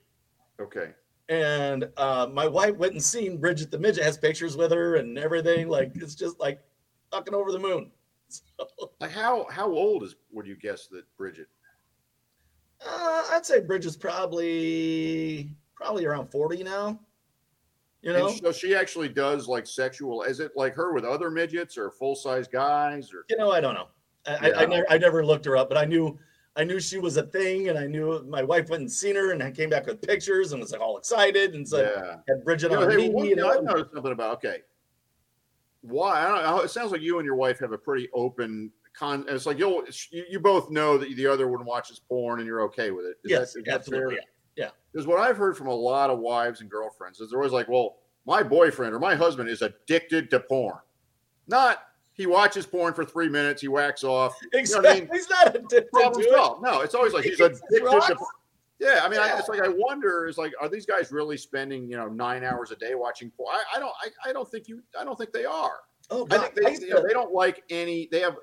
Okay. 0.60 0.90
and 1.28 1.88
uh, 1.96 2.28
my 2.32 2.46
wife 2.48 2.76
went 2.76 2.92
and 2.92 3.02
seen 3.02 3.38
Bridget 3.38 3.70
the 3.70 3.78
Midget. 3.78 4.02
Has 4.04 4.18
pictures 4.18 4.56
with 4.56 4.72
her 4.72 4.96
and 4.96 5.18
everything. 5.18 5.68
Like 5.68 5.92
it's 5.94 6.14
just 6.14 6.40
like 6.40 6.60
fucking 7.10 7.34
over 7.34 7.52
the 7.52 7.58
moon. 7.58 7.90
So, 8.58 8.66
Like 8.98 9.10
how 9.10 9.46
how 9.50 9.70
old 9.70 10.02
is 10.04 10.16
would 10.32 10.46
you 10.46 10.56
guess 10.56 10.86
that 10.86 11.04
Bridget? 11.18 11.48
uh, 12.80 13.24
I'd 13.30 13.44
say 13.44 13.60
Bridget's 13.60 13.94
probably 13.96 15.54
probably 15.76 16.06
around 16.06 16.28
forty 16.28 16.62
now. 16.62 16.98
You 18.02 18.12
know, 18.12 18.28
And 18.28 18.36
so 18.36 18.50
she 18.52 18.74
actually 18.74 19.08
does 19.08 19.46
like 19.46 19.66
sexual. 19.66 20.24
Is 20.24 20.40
it 20.40 20.52
like 20.56 20.74
her 20.74 20.92
with 20.92 21.04
other 21.04 21.30
midgets 21.30 21.78
or 21.78 21.90
full 21.90 22.16
size 22.16 22.48
guys 22.48 23.12
or? 23.12 23.24
you 23.30 23.36
know, 23.36 23.52
I 23.52 23.60
don't 23.60 23.74
know. 23.74 23.88
I, 24.26 24.50
I, 24.50 24.62
I 24.62 24.66
never 24.66 24.86
I 24.90 24.98
never 24.98 25.24
looked 25.24 25.44
her 25.46 25.56
up, 25.56 25.68
but 25.68 25.78
I 25.78 25.84
knew 25.84 26.18
I 26.54 26.64
knew 26.64 26.80
she 26.80 26.98
was 26.98 27.16
a 27.16 27.22
thing, 27.22 27.68
and 27.68 27.78
I 27.78 27.86
knew 27.86 28.22
my 28.28 28.42
wife 28.42 28.68
went 28.68 28.82
and 28.82 28.90
seen 28.90 29.16
her, 29.16 29.32
and 29.32 29.42
I 29.42 29.50
came 29.50 29.70
back 29.70 29.86
with 29.86 30.02
pictures 30.02 30.52
and 30.52 30.60
was 30.60 30.72
like 30.72 30.80
all 30.80 30.98
excited, 30.98 31.54
and 31.54 31.66
so 31.66 31.80
yeah. 31.80 32.16
had 32.28 32.44
Bridget 32.44 32.70
You 32.72 32.76
know, 32.76 32.84
on 32.84 32.90
hey, 32.90 33.08
me. 33.08 33.28
you 33.28 33.36
know, 33.36 33.50
I've 33.50 33.64
noticed 33.64 33.92
something 33.92 34.12
about. 34.12 34.34
Okay, 34.34 34.58
why? 35.80 36.24
I 36.24 36.28
don't 36.28 36.42
know. 36.42 36.60
It 36.60 36.70
sounds 36.70 36.92
like 36.92 37.00
you 37.00 37.18
and 37.18 37.26
your 37.26 37.36
wife 37.36 37.58
have 37.60 37.72
a 37.72 37.78
pretty 37.78 38.08
open 38.12 38.70
con. 38.94 39.24
It's 39.28 39.46
like 39.46 39.58
you'll 39.58 39.84
you, 40.10 40.24
you 40.28 40.40
both 40.40 40.70
know 40.70 40.98
that 40.98 41.14
the 41.16 41.26
other 41.26 41.48
one 41.48 41.64
watches 41.64 42.00
porn 42.00 42.40
and 42.40 42.46
you're 42.46 42.62
okay 42.62 42.90
with 42.90 43.06
it. 43.06 43.16
Is 43.24 43.30
yes, 43.30 43.52
that, 43.54 43.60
is 43.60 43.86
that 43.86 44.18
Because 44.92 45.06
what 45.06 45.18
I've 45.18 45.36
heard 45.36 45.56
from 45.56 45.68
a 45.68 45.74
lot 45.74 46.10
of 46.10 46.18
wives 46.18 46.60
and 46.60 46.70
girlfriends 46.70 47.20
is 47.20 47.30
they're 47.30 47.38
always 47.38 47.52
like, 47.52 47.68
"Well, 47.68 47.96
my 48.26 48.42
boyfriend 48.42 48.94
or 48.94 48.98
my 48.98 49.14
husband 49.14 49.48
is 49.48 49.62
addicted 49.62 50.30
to 50.30 50.40
porn." 50.40 50.78
Not 51.46 51.78
he 52.14 52.26
watches 52.26 52.66
porn 52.66 52.92
for 52.92 53.04
three 53.04 53.28
minutes, 53.28 53.62
he 53.62 53.68
whacks 53.68 54.04
off. 54.04 54.34
Exactly. 54.52 54.90
I 54.90 54.94
mean? 54.94 55.08
He's 55.12 55.30
not 55.30 55.48
addicted 55.56 55.90
Problem 55.90 56.22
to 56.22 56.28
it. 56.28 56.62
No, 56.62 56.80
it's 56.80 56.94
always 56.94 57.14
like 57.14 57.24
he's 57.24 57.40
addicted 57.40 57.62
to. 57.70 57.80
drugs. 57.80 58.22
Yeah, 58.78 59.00
I 59.04 59.08
mean, 59.08 59.20
I, 59.20 59.38
it's 59.38 59.48
like 59.48 59.62
I 59.62 59.68
wonder 59.68 60.26
is 60.26 60.38
like, 60.38 60.52
are 60.60 60.68
these 60.68 60.86
guys 60.86 61.12
really 61.12 61.36
spending 61.36 61.88
you 61.88 61.96
know 61.96 62.08
nine 62.08 62.42
hours 62.42 62.72
a 62.72 62.76
day 62.76 62.94
watching 62.94 63.30
porn? 63.30 63.54
I, 63.54 63.76
I 63.76 63.80
don't, 63.80 63.92
I, 64.02 64.30
I 64.30 64.32
don't 64.32 64.50
think 64.50 64.66
you, 64.66 64.82
I 64.98 65.04
don't 65.04 65.16
think 65.16 65.32
they 65.32 65.44
are. 65.44 65.76
Oh, 66.10 66.26
I 66.30 66.38
think 66.38 66.54
they, 66.54 66.66
I 66.66 66.70
you 66.70 66.94
know, 66.94 67.02
they 67.06 67.12
don't 67.12 67.32
like 67.32 67.62
any. 67.70 68.08
They 68.10 68.20
have. 68.20 68.36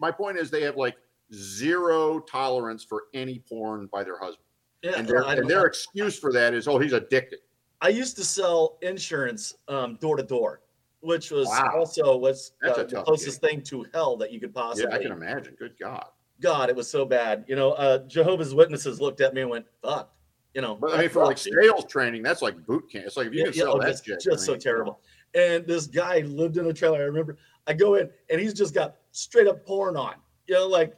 My 0.00 0.10
point 0.10 0.36
is, 0.38 0.50
they 0.50 0.62
have 0.62 0.76
like 0.76 0.96
zero 1.32 2.20
tolerance 2.20 2.84
for 2.84 3.04
any 3.14 3.42
porn 3.48 3.88
by 3.90 4.04
their 4.04 4.18
husband. 4.18 4.45
Yeah, 4.82 4.92
and 4.98 5.08
their 5.08 5.22
and 5.22 5.48
their 5.48 5.60
know. 5.60 5.64
excuse 5.64 6.18
for 6.18 6.32
that 6.32 6.54
is, 6.54 6.68
oh, 6.68 6.78
he's 6.78 6.92
addicted. 6.92 7.40
I 7.80 7.88
used 7.88 8.16
to 8.16 8.24
sell 8.24 8.78
insurance 8.82 9.54
um, 9.68 9.96
door 9.96 10.16
to 10.16 10.22
door, 10.22 10.62
which 11.00 11.30
was 11.30 11.46
Wow. 11.48 11.72
also 11.76 12.16
was 12.16 12.52
uh, 12.64 12.82
the 12.84 13.02
closest 13.02 13.40
thing 13.40 13.62
to 13.64 13.84
hell 13.92 14.16
that 14.18 14.32
you 14.32 14.40
could 14.40 14.52
Yeah, 14.54 14.62
possibly. 14.62 14.92
I 14.92 14.98
can 15.02 15.12
imagine. 15.12 15.56
Good 15.58 15.74
God. 15.78 16.06
God, 16.40 16.68
it 16.68 16.76
was 16.76 16.88
so 16.88 17.04
bad. 17.04 17.44
You 17.48 17.56
know, 17.56 17.72
uh, 17.72 17.98
Jehovah's 18.06 18.54
Witnesses 18.54 19.00
looked 19.00 19.20
at 19.20 19.32
me 19.34 19.40
and 19.42 19.50
went, 19.50 19.66
"Fuck." 19.82 20.12
You 20.54 20.62
know, 20.62 20.74
But 20.74 20.94
I 20.94 20.98
mean, 21.00 21.08
for 21.10 21.24
like 21.24 21.40
dude. 21.42 21.54
sales 21.62 21.84
training, 21.86 22.22
that's 22.22 22.40
like 22.42 22.64
boot 22.66 22.90
camp. 22.90 23.06
It's 23.06 23.16
like 23.16 23.26
if 23.26 23.32
you 23.34 23.40
Yeah, 23.40 23.44
can 23.46 23.54
yeah, 23.54 23.62
sell 23.64 23.74
oh, 23.76 23.78
that 23.80 23.88
just, 23.88 24.04
shit, 24.06 24.20
just 24.20 24.42
I 24.42 24.46
so 24.46 24.52
mean, 24.52 24.60
terrible. 24.60 25.00
And 25.34 25.66
this 25.66 25.86
guy 25.86 26.20
lived 26.20 26.56
in 26.56 26.66
a 26.66 26.72
trailer. 26.72 26.98
I 26.98 27.04
remember 27.04 27.36
I 27.66 27.74
go 27.74 27.96
in 27.96 28.08
and 28.30 28.40
he's 28.40 28.54
just 28.54 28.72
got 28.74 28.96
straight 29.12 29.46
up 29.48 29.66
porn 29.66 29.96
on. 29.98 30.14
You 30.46 30.54
know, 30.54 30.66
like 30.68 30.96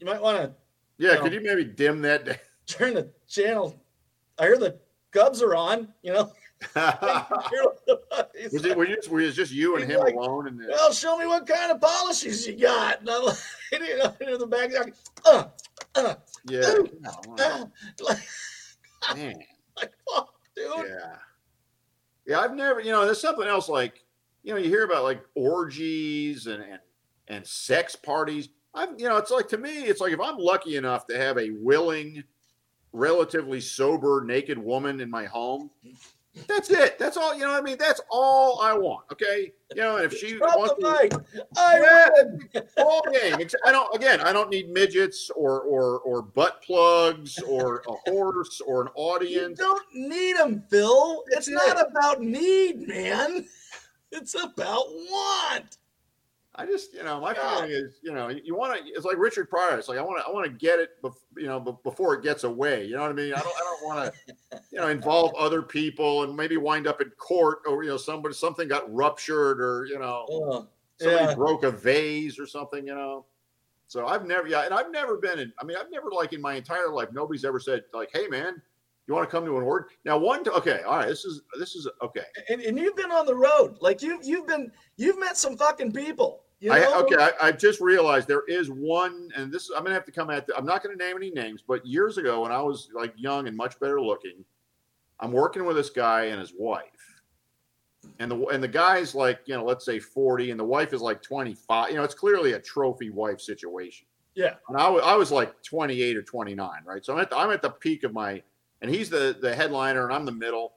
you 0.00 0.06
might 0.06 0.20
want 0.20 0.38
to 0.38 0.54
Yeah, 0.98 1.14
No. 1.14 1.22
could 1.22 1.32
you 1.32 1.40
maybe 1.40 1.64
dim 1.64 2.02
that? 2.02 2.24
down? 2.26 2.36
Turn 2.70 2.94
the 2.94 3.10
channel. 3.28 3.80
I 4.38 4.44
hear 4.44 4.58
the 4.58 4.78
Cubs 5.12 5.42
are 5.42 5.54
on. 5.54 5.88
You 6.02 6.12
know, 6.14 6.32
was 8.52 8.64
it? 8.64 8.76
Were 8.76 8.86
you? 8.86 8.98
Were 9.10 9.20
it 9.20 9.32
just 9.32 9.52
you 9.52 9.76
and 9.76 9.84
He's 9.84 9.94
him 9.94 10.00
like, 10.00 10.14
alone? 10.14 10.58
The, 10.58 10.68
well, 10.68 10.92
show 10.92 11.16
me 11.16 11.26
what 11.26 11.46
kind 11.46 11.70
of 11.70 11.80
policies 11.80 12.46
you 12.46 12.56
got. 12.56 13.00
And 13.00 13.08
I'm 13.08 13.24
like, 13.24 13.36
you 13.72 13.96
know, 13.98 14.14
in 14.20 14.38
the 14.38 14.46
back, 14.46 14.72
like, 14.72 14.94
uh, 15.24 15.44
uh, 15.94 16.14
yeah. 16.46 16.60
No, 17.00 17.36
uh, 17.38 17.64
like, 18.00 18.18
man. 19.16 19.34
like, 19.76 19.92
fuck, 20.08 20.34
dude. 20.54 20.66
Yeah. 20.88 21.16
Yeah, 22.26 22.40
I've 22.40 22.54
never, 22.54 22.80
you 22.80 22.92
know, 22.92 23.04
there's 23.06 23.20
something 23.20 23.48
else 23.48 23.68
like, 23.68 24.04
you 24.42 24.52
know, 24.52 24.60
you 24.60 24.68
hear 24.68 24.84
about 24.84 25.02
like 25.02 25.22
orgies 25.34 26.46
and 26.46 26.62
and, 26.62 26.80
and 27.28 27.46
sex 27.46 27.96
parties. 27.96 28.50
I'm, 28.74 28.98
you 28.98 29.08
know, 29.08 29.16
it's 29.16 29.30
like 29.30 29.48
to 29.48 29.58
me, 29.58 29.84
it's 29.84 30.00
like 30.00 30.12
if 30.12 30.20
I'm 30.20 30.36
lucky 30.36 30.76
enough 30.76 31.06
to 31.06 31.16
have 31.16 31.38
a 31.38 31.50
willing, 31.50 32.22
relatively 32.92 33.60
sober, 33.60 34.22
naked 34.26 34.58
woman 34.58 35.00
in 35.00 35.10
my 35.10 35.24
home, 35.24 35.70
that's 36.46 36.70
it. 36.70 36.96
That's 36.98 37.16
all, 37.16 37.34
you 37.34 37.40
know 37.40 37.50
what 37.50 37.60
I 37.60 37.64
mean? 37.64 37.76
That's 37.78 38.00
all 38.10 38.60
I 38.60 38.72
want. 38.72 39.04
Okay. 39.12 39.52
You 39.74 39.82
know, 39.82 39.96
and 39.96 40.04
if 40.04 40.16
she 40.16 40.34
Drop 40.38 40.56
wants 40.58 40.74
the 40.78 41.08
to. 41.08 41.44
I 41.56 42.08
Yeah. 42.54 42.60
ball 42.76 43.02
game. 43.12 43.48
I 43.64 43.72
don't 43.72 43.94
again, 43.94 44.20
I 44.20 44.32
don't 44.32 44.48
need 44.48 44.70
midgets 44.70 45.28
or 45.30 45.60
or 45.62 45.98
or 46.00 46.22
butt 46.22 46.62
plugs 46.62 47.38
or 47.42 47.82
a 47.88 48.10
horse 48.10 48.60
or 48.60 48.82
an 48.82 48.88
You 48.96 49.02
audience. 49.02 49.58
don't 49.58 49.86
need 49.92 50.36
them, 50.36 50.64
Phil. 50.70 51.24
It's 51.28 51.48
not 51.48 51.80
about 51.90 52.20
need, 52.20 52.86
man. 52.86 53.46
It's 54.12 54.34
about 54.34 54.86
want. 54.88 55.78
I 56.56 56.66
just, 56.66 56.92
you 56.94 57.04
know, 57.04 57.20
my 57.20 57.32
Yeah. 57.32 57.54
feeling 57.54 57.70
is, 57.70 58.00
you 58.02 58.12
know, 58.12 58.28
you, 58.28 58.56
want 58.56 58.76
to. 58.76 58.90
It's 58.90 59.04
like 59.04 59.18
Richard 59.18 59.48
Pryor. 59.48 59.78
It's 59.78 59.88
like 59.88 59.98
I 59.98 60.02
want 60.02 60.20
to, 60.20 60.26
I 60.28 60.32
want 60.32 60.46
to 60.46 60.50
get 60.50 60.80
it, 60.80 61.00
bef- 61.02 61.14
you 61.36 61.46
know, 61.46 61.60
be- 61.60 61.76
before 61.84 62.14
it 62.14 62.22
gets 62.24 62.42
away. 62.44 62.84
You 62.84 62.96
know 62.96 63.02
what 63.02 63.10
I 63.10 63.14
mean? 63.14 63.32
I 63.32 63.38
don't, 63.40 63.54
I 63.56 63.60
don't 63.60 63.84
want 63.84 64.12
to, 64.50 64.60
you 64.72 64.80
know, 64.80 64.88
involve 64.88 65.32
other 65.38 65.62
people 65.62 66.24
and 66.24 66.36
maybe 66.36 66.56
wind 66.56 66.88
up 66.88 67.00
in 67.00 67.10
court 67.10 67.60
or 67.68 67.84
you 67.84 67.90
know, 67.90 67.96
somebody 67.96 68.34
something 68.34 68.66
got 68.66 68.92
ruptured 68.92 69.60
or 69.60 69.86
you 69.86 69.98
know, 69.98 70.26
Oh, 70.28 70.66
somebody 70.98 71.24
yeah. 71.26 71.34
broke 71.34 71.62
a 71.62 71.70
vase 71.70 72.38
or 72.38 72.46
something. 72.46 72.84
You 72.86 72.94
know. 72.96 73.26
So 73.86 74.06
I've 74.06 74.24
never, 74.26 74.46
yeah, 74.46 74.64
and 74.64 74.74
I've 74.74 74.90
never 74.92 75.16
been 75.16 75.38
in. 75.38 75.52
I 75.60 75.64
mean, 75.64 75.76
I've 75.76 75.90
never 75.90 76.10
like 76.10 76.32
in 76.32 76.40
my 76.40 76.54
entire 76.54 76.88
life, 76.90 77.08
nobody's 77.12 77.44
ever 77.44 77.58
said 77.60 77.82
like, 77.94 78.10
"Hey, 78.12 78.26
man, 78.28 78.60
you 79.10 79.16
want 79.16 79.28
to 79.28 79.30
come 79.30 79.44
to 79.44 79.56
an 79.56 79.62
org?" 79.62 79.84
Now, 80.04 80.18
one, 80.18 80.46
okay, 80.48 80.82
all 80.82 80.98
right, 80.98 81.08
this 81.08 81.24
is 81.24 81.42
this 81.58 81.74
is 81.74 81.88
okay. 82.02 82.24
and, 82.48 82.60
and 82.62 82.78
you've 82.78 82.96
been 82.96 83.10
on 83.10 83.26
the 83.26 83.34
road. 83.34 83.76
Like 83.80 84.02
you, 84.02 84.20
you've 84.22 84.46
been, 84.46 84.70
you've 84.96 85.18
met 85.18 85.36
some 85.36 85.56
fucking 85.56 85.92
people. 85.92 86.44
You 86.60 86.70
know? 86.70 86.76
I, 86.76 87.00
okay, 87.02 87.16
I, 87.16 87.48
I 87.48 87.52
just 87.52 87.80
realized 87.80 88.28
there 88.28 88.44
is 88.46 88.70
one, 88.70 89.30
and 89.36 89.52
this 89.52 89.70
I'm 89.70 89.82
gonna 89.82 89.94
have 89.94 90.04
to 90.04 90.12
come 90.12 90.30
at. 90.30 90.46
The, 90.46 90.56
I'm 90.56 90.66
not 90.66 90.82
gonna 90.82 90.96
name 90.96 91.16
any 91.16 91.30
names, 91.30 91.62
but 91.66 91.84
years 91.86 92.18
ago 92.18 92.42
when 92.42 92.52
I 92.52 92.60
was 92.62 92.90
like 92.94 93.14
young 93.16 93.48
and 93.48 93.56
much 93.56 93.78
better 93.80 94.00
looking, 94.00 94.44
I'm 95.18 95.32
working 95.32 95.64
with 95.64 95.76
this 95.76 95.90
guy 95.90 96.26
and 96.26 96.40
his 96.40 96.52
wife, 96.56 96.84
and 98.18 98.30
the 98.30 98.46
and 98.46 98.62
the 98.62 98.68
guy's 98.68 99.14
like 99.14 99.40
you 99.46 99.54
know 99.54 99.64
let's 99.64 99.84
say 99.84 99.98
40, 99.98 100.50
and 100.50 100.60
the 100.60 100.64
wife 100.64 100.92
is 100.92 101.00
like 101.00 101.22
25. 101.22 101.90
You 101.90 101.96
know, 101.96 102.04
it's 102.04 102.14
clearly 102.14 102.52
a 102.52 102.60
trophy 102.60 103.10
wife 103.10 103.40
situation. 103.40 104.06
Yeah. 104.34 104.54
And 104.68 104.76
I 104.76 104.88
wa- 104.88 105.00
I 105.00 105.16
was 105.16 105.30
like 105.30 105.62
28 105.62 106.16
or 106.16 106.22
29, 106.22 106.70
right? 106.84 107.04
So 107.04 107.12
I'm 107.12 107.20
at 107.20 107.30
the, 107.30 107.36
I'm 107.36 107.50
at 107.50 107.62
the 107.62 107.70
peak 107.70 108.04
of 108.04 108.12
my, 108.12 108.42
and 108.82 108.90
he's 108.90 109.10
the 109.10 109.36
the 109.40 109.54
headliner, 109.54 110.04
and 110.04 110.12
I'm 110.12 110.24
the 110.24 110.32
middle. 110.32 110.74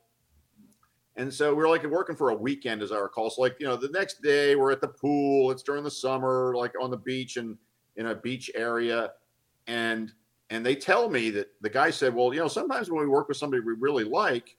And 1.15 1.31
so 1.31 1.53
we're 1.53 1.69
like 1.69 1.83
working 1.85 2.15
for 2.15 2.29
a 2.29 2.35
weekend, 2.35 2.81
as 2.81 2.91
I 2.91 2.97
recall. 2.97 3.29
So 3.29 3.41
like 3.41 3.55
you 3.59 3.67
know, 3.67 3.75
the 3.75 3.89
next 3.89 4.21
day 4.21 4.55
we're 4.55 4.71
at 4.71 4.81
the 4.81 4.87
pool. 4.87 5.51
It's 5.51 5.63
during 5.63 5.83
the 5.83 5.91
summer, 5.91 6.53
like 6.55 6.73
on 6.81 6.89
the 6.89 6.97
beach 6.97 7.37
and 7.37 7.57
in 7.95 8.07
a 8.07 8.15
beach 8.15 8.49
area, 8.55 9.11
and 9.67 10.11
and 10.49 10.65
they 10.65 10.75
tell 10.75 11.09
me 11.09 11.29
that 11.31 11.47
the 11.61 11.69
guy 11.69 11.89
said, 11.89 12.13
well, 12.13 12.33
you 12.33 12.39
know, 12.39 12.47
sometimes 12.47 12.89
when 12.89 13.01
we 13.01 13.07
work 13.07 13.27
with 13.27 13.37
somebody 13.37 13.61
we 13.61 13.73
really 13.73 14.03
like, 14.03 14.57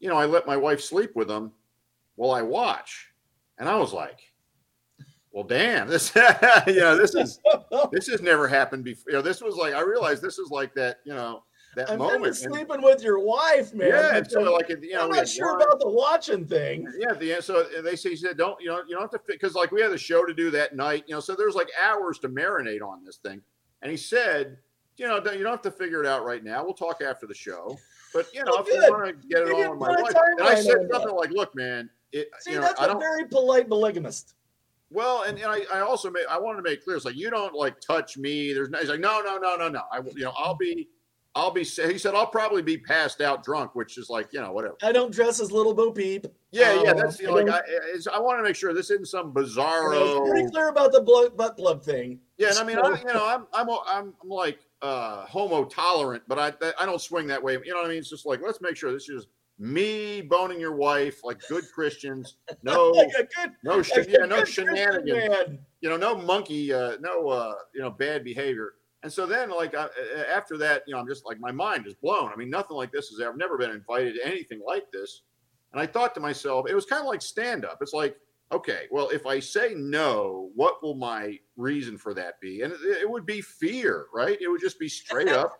you 0.00 0.08
know, 0.08 0.16
I 0.16 0.26
let 0.26 0.46
my 0.46 0.56
wife 0.56 0.80
sleep 0.80 1.14
with 1.14 1.28
them 1.28 1.52
while 2.16 2.32
I 2.32 2.42
watch, 2.42 3.08
and 3.58 3.68
I 3.68 3.76
was 3.76 3.92
like, 3.92 4.20
well, 5.32 5.44
damn, 5.44 5.88
this, 5.88 6.14
you 6.66 6.80
know, 6.80 6.96
this 6.96 7.14
is 7.14 7.40
this 7.92 8.06
has 8.08 8.20
never 8.20 8.48
happened 8.48 8.84
before. 8.84 9.12
You 9.12 9.18
know, 9.18 9.22
this 9.22 9.40
was 9.40 9.56
like 9.56 9.74
I 9.74 9.80
realized 9.80 10.22
this 10.22 10.38
is 10.38 10.50
like 10.50 10.74
that, 10.74 10.98
you 11.04 11.14
know, 11.14 11.42
that 11.74 11.90
I'm 11.90 11.98
moment. 11.98 12.26
And- 12.26 12.36
sleeping 12.36 12.82
with 12.82 13.02
your 13.02 13.18
wife, 13.18 13.72
man. 13.74 13.88
yeah, 13.88 14.16
and 14.16 14.30
so 14.30 14.40
like 14.40 14.68
you 14.68 14.92
know, 14.92 15.04
I'm 15.04 15.10
not 15.10 15.28
sure 15.28 15.56
about 15.56 15.80
the 15.80 15.88
watching 15.88 16.46
thing. 16.46 16.86
Yeah, 16.98 17.14
the. 17.14 17.40
So 17.40 17.64
they 17.82 17.96
say, 17.96 18.10
he 18.10 18.16
said, 18.16 18.36
don't 18.36 18.60
you 18.60 18.68
know, 18.68 18.82
you 18.86 18.94
don't 18.94 19.02
have 19.02 19.10
to 19.10 19.20
because 19.26 19.54
like 19.54 19.72
we 19.72 19.80
had 19.80 19.92
a 19.92 19.98
show 19.98 20.24
to 20.24 20.34
do 20.34 20.50
that 20.50 20.76
night, 20.76 21.04
you 21.06 21.14
know. 21.14 21.20
So 21.20 21.34
there's 21.34 21.54
like 21.54 21.68
hours 21.82 22.18
to 22.20 22.28
marinate 22.28 22.82
on 22.82 23.04
this 23.04 23.16
thing. 23.16 23.40
And 23.80 23.90
he 23.90 23.96
said, 23.96 24.58
you 24.96 25.08
know, 25.08 25.18
don't, 25.20 25.36
you 25.36 25.42
don't 25.42 25.52
have 25.52 25.62
to 25.62 25.70
figure 25.70 26.00
it 26.00 26.06
out 26.06 26.24
right 26.24 26.44
now. 26.44 26.62
We'll 26.64 26.74
talk 26.74 27.02
after 27.02 27.26
the 27.26 27.34
show. 27.34 27.78
But 28.14 28.32
you 28.34 28.44
know, 28.44 28.52
Oh, 28.56 28.62
if 28.62 28.68
you 28.68 28.78
want 28.90 29.06
to 29.06 29.28
get 29.28 29.42
it 29.42 29.56
You 29.56 29.70
on 29.70 29.78
my 29.78 29.96
wife, 30.00 30.14
and 30.38 30.46
I 30.46 30.54
said 30.56 30.86
something 30.90 31.14
like, 31.14 31.30
look, 31.30 31.54
man, 31.54 31.88
it, 32.12 32.28
See, 32.40 32.52
you 32.52 32.56
know, 32.56 32.62
that's 32.64 32.80
I 32.80 32.92
a 32.92 32.98
very 32.98 33.24
polite 33.26 33.68
polygamist. 33.68 34.34
Well, 34.90 35.22
and, 35.22 35.38
and 35.38 35.50
I, 35.50 35.62
I 35.72 35.80
also 35.80 36.10
made 36.10 36.26
I 36.28 36.38
wanted 36.38 36.58
to 36.58 36.62
make 36.62 36.84
clear 36.84 36.96
it's 36.96 37.06
like 37.06 37.16
you 37.16 37.30
don't 37.30 37.54
like 37.54 37.80
touch 37.80 38.18
me. 38.18 38.52
There's 38.52 38.68
no 38.68 38.78
he's 38.78 38.90
like 38.90 39.00
no 39.00 39.22
no 39.22 39.38
no 39.38 39.56
no 39.56 39.68
no. 39.68 39.80
I 39.90 40.00
will 40.00 40.12
you 40.12 40.24
know 40.24 40.34
I'll 40.36 40.54
be 40.54 40.88
I'll 41.34 41.50
be 41.50 41.64
he 41.64 41.96
said 41.98 42.14
I'll 42.14 42.26
probably 42.26 42.60
be 42.62 42.76
passed 42.76 43.20
out 43.20 43.42
drunk, 43.42 43.74
which 43.74 43.96
is 43.96 44.10
like 44.10 44.28
you 44.32 44.40
know 44.40 44.52
whatever. 44.52 44.76
I 44.82 44.92
don't 44.92 45.10
dress 45.10 45.40
as 45.40 45.50
little 45.50 45.72
Bo 45.72 45.90
Peep. 45.90 46.26
Yeah 46.50 46.82
yeah 46.82 46.90
Uh, 46.90 46.94
that's 46.94 47.20
you 47.20 47.28
I 47.30 47.42
like 47.42 47.48
I, 47.48 48.14
I 48.14 48.20
want 48.20 48.38
to 48.38 48.42
make 48.42 48.54
sure 48.54 48.74
this 48.74 48.90
isn't 48.90 49.08
some 49.08 49.32
bizarro. 49.32 50.28
pretty 50.28 50.48
clear 50.50 50.68
about 50.68 50.92
the 50.92 51.00
blood, 51.00 51.36
butt 51.36 51.56
plug 51.56 51.82
thing. 51.82 52.20
Yeah, 52.36 52.50
and 52.50 52.58
I 52.58 52.64
mean 52.64 52.78
I, 52.78 52.98
you 52.98 53.14
know 53.14 53.26
I'm 53.26 53.46
I'm 53.54 53.70
I'm, 53.70 54.14
I'm 54.22 54.28
like 54.28 54.58
uh, 54.82 55.24
homo 55.26 55.64
tolerant, 55.64 56.22
but 56.28 56.38
I 56.38 56.52
I 56.78 56.84
don't 56.84 57.00
swing 57.00 57.26
that 57.28 57.42
way. 57.42 57.54
You 57.64 57.72
know 57.72 57.76
what 57.76 57.86
I 57.86 57.88
mean? 57.88 57.98
It's 57.98 58.10
just 58.10 58.26
like 58.26 58.40
let's 58.42 58.60
make 58.60 58.76
sure 58.76 58.92
this 58.92 59.08
is 59.08 59.26
me 59.58 60.20
boning 60.20 60.60
your 60.60 60.74
wife 60.74 61.22
like 61.24 61.40
good 61.48 61.64
Christians. 61.74 62.36
No 62.62 62.90
Like 62.90 63.08
good, 63.34 63.52
no 63.62 63.76
like 63.76 63.84
sh- 63.84 63.96
a 63.96 64.10
yeah 64.10 64.26
no 64.26 64.44
shenanigans. 64.44 65.58
you 65.80 65.88
know, 65.88 65.96
no 65.96 66.14
monkey, 66.16 66.72
uh, 66.72 66.96
no, 67.00 67.28
uh, 67.28 67.54
you 67.74 67.80
know, 67.80 67.90
bad 67.90 68.24
behavior. 68.24 68.74
And 69.02 69.12
so 69.12 69.26
then, 69.26 69.50
like, 69.50 69.74
I, 69.74 69.88
after 70.32 70.56
that, 70.58 70.84
you 70.86 70.94
know, 70.94 71.00
I'm 71.00 71.08
just 71.08 71.26
like, 71.26 71.40
my 71.40 71.50
mind 71.50 71.86
is 71.86 71.94
blown. 71.94 72.30
I 72.32 72.36
mean, 72.36 72.50
nothing 72.50 72.76
like 72.76 72.92
this 72.92 73.08
has 73.08 73.20
ever, 73.20 73.30
I've 73.30 73.38
never 73.38 73.58
been 73.58 73.70
invited 73.70 74.14
to 74.14 74.26
anything 74.26 74.60
like 74.66 74.90
this. 74.92 75.22
And 75.72 75.80
I 75.80 75.86
thought 75.86 76.14
to 76.14 76.20
myself, 76.20 76.68
it 76.68 76.74
was 76.74 76.84
kind 76.84 77.00
of 77.00 77.06
like 77.06 77.22
stand 77.22 77.64
up. 77.64 77.78
It's 77.80 77.92
like, 77.92 78.16
okay, 78.52 78.86
well, 78.90 79.08
if 79.08 79.26
I 79.26 79.40
say 79.40 79.74
no, 79.74 80.50
what 80.54 80.82
will 80.82 80.94
my 80.94 81.38
reason 81.56 81.96
for 81.98 82.14
that 82.14 82.40
be? 82.40 82.60
And 82.62 82.72
it, 82.72 82.80
it 82.82 83.10
would 83.10 83.26
be 83.26 83.40
fear, 83.40 84.06
right? 84.14 84.38
It 84.40 84.48
would 84.48 84.60
just 84.60 84.78
be 84.78 84.88
straight 84.88 85.28
up 85.28 85.58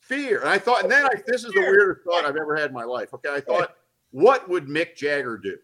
fear. 0.00 0.40
And 0.40 0.50
I 0.50 0.58
thought, 0.58 0.82
and 0.82 0.92
then 0.92 1.06
I, 1.06 1.22
this 1.26 1.44
is 1.44 1.52
the 1.52 1.60
weirdest 1.60 2.04
thought 2.04 2.26
I've 2.26 2.36
ever 2.36 2.54
had 2.54 2.68
in 2.68 2.74
my 2.74 2.84
life. 2.84 3.14
Okay. 3.14 3.34
I 3.34 3.40
thought, 3.40 3.74
what 4.10 4.48
would 4.48 4.66
Mick 4.66 4.94
Jagger 4.94 5.38
do? 5.38 5.56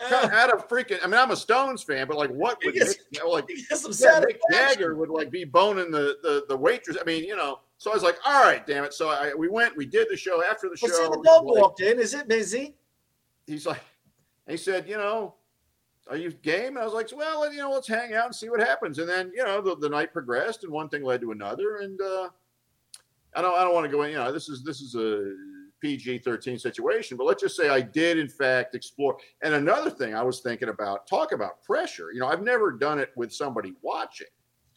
Out 0.00 0.54
of 0.54 0.68
freaking, 0.68 0.98
I 1.02 1.06
mean, 1.06 1.18
I'm 1.18 1.32
a 1.32 1.36
Stones 1.36 1.82
fan, 1.82 2.06
but 2.06 2.16
like, 2.16 2.30
what 2.30 2.58
would 2.64 2.74
you 2.74 2.84
know, 3.18 3.30
like, 3.30 3.48
yeah. 3.48 4.20
Jagger 4.50 4.94
would 4.94 5.08
like 5.08 5.30
be 5.30 5.44
boning 5.44 5.90
the, 5.90 6.18
the 6.22 6.44
the 6.48 6.56
waitress. 6.56 6.96
I 7.00 7.04
mean, 7.04 7.24
you 7.24 7.36
know. 7.36 7.60
So 7.78 7.90
I 7.90 7.94
was 7.94 8.02
like, 8.02 8.16
all 8.24 8.42
right, 8.42 8.66
damn 8.66 8.84
it. 8.84 8.94
So 8.94 9.08
I 9.08 9.32
we 9.34 9.48
went, 9.48 9.76
we 9.76 9.86
did 9.86 10.08
the 10.08 10.16
show. 10.16 10.42
After 10.44 10.68
the 10.68 10.76
show, 10.76 10.86
Well, 10.88 11.12
see, 11.12 11.18
the 11.18 11.22
dog 11.24 11.46
like- 11.46 11.62
walked 11.62 11.80
in. 11.80 11.98
Is 11.98 12.14
it 12.14 12.28
busy? 12.28 12.76
he's 13.48 13.66
like, 13.66 13.80
he 14.46 14.56
said, 14.56 14.88
you 14.88 14.96
know, 14.96 15.34
are 16.08 16.16
you 16.16 16.30
game? 16.30 16.68
And 16.68 16.78
I 16.78 16.84
was 16.84 16.94
like, 16.94 17.10
well, 17.14 17.50
you 17.52 17.58
know, 17.58 17.70
let's 17.70 17.88
hang 17.88 18.14
out 18.14 18.26
and 18.26 18.34
see 18.34 18.48
what 18.50 18.60
happens. 18.60 18.98
And 18.98 19.08
then 19.08 19.32
you 19.34 19.44
know, 19.44 19.60
the, 19.60 19.76
the 19.76 19.88
night 19.88 20.12
progressed, 20.12 20.64
and 20.64 20.72
one 20.72 20.88
thing 20.88 21.02
led 21.02 21.20
to 21.22 21.32
another. 21.32 21.78
And 21.78 22.00
uh, 22.00 22.28
I 23.34 23.42
don't 23.42 23.54
I 23.58 23.64
don't 23.64 23.74
want 23.74 23.84
to 23.86 23.92
go 23.92 24.02
in. 24.02 24.10
You 24.10 24.18
know, 24.18 24.32
this 24.32 24.48
is 24.48 24.62
this 24.62 24.80
is 24.80 24.94
a 24.94 25.34
PG 25.80 26.18
thirteen 26.18 26.58
situation, 26.58 27.16
but 27.16 27.24
let's 27.26 27.42
just 27.42 27.56
say 27.56 27.68
I 27.68 27.80
did 27.80 28.18
in 28.18 28.28
fact 28.28 28.74
explore. 28.74 29.16
And 29.42 29.54
another 29.54 29.90
thing 29.90 30.14
I 30.14 30.22
was 30.22 30.40
thinking 30.40 30.68
about, 30.68 31.06
talk 31.06 31.32
about 31.32 31.62
pressure. 31.62 32.12
You 32.12 32.20
know, 32.20 32.26
I've 32.26 32.42
never 32.42 32.72
done 32.72 32.98
it 32.98 33.10
with 33.16 33.32
somebody 33.32 33.74
watching. 33.82 34.26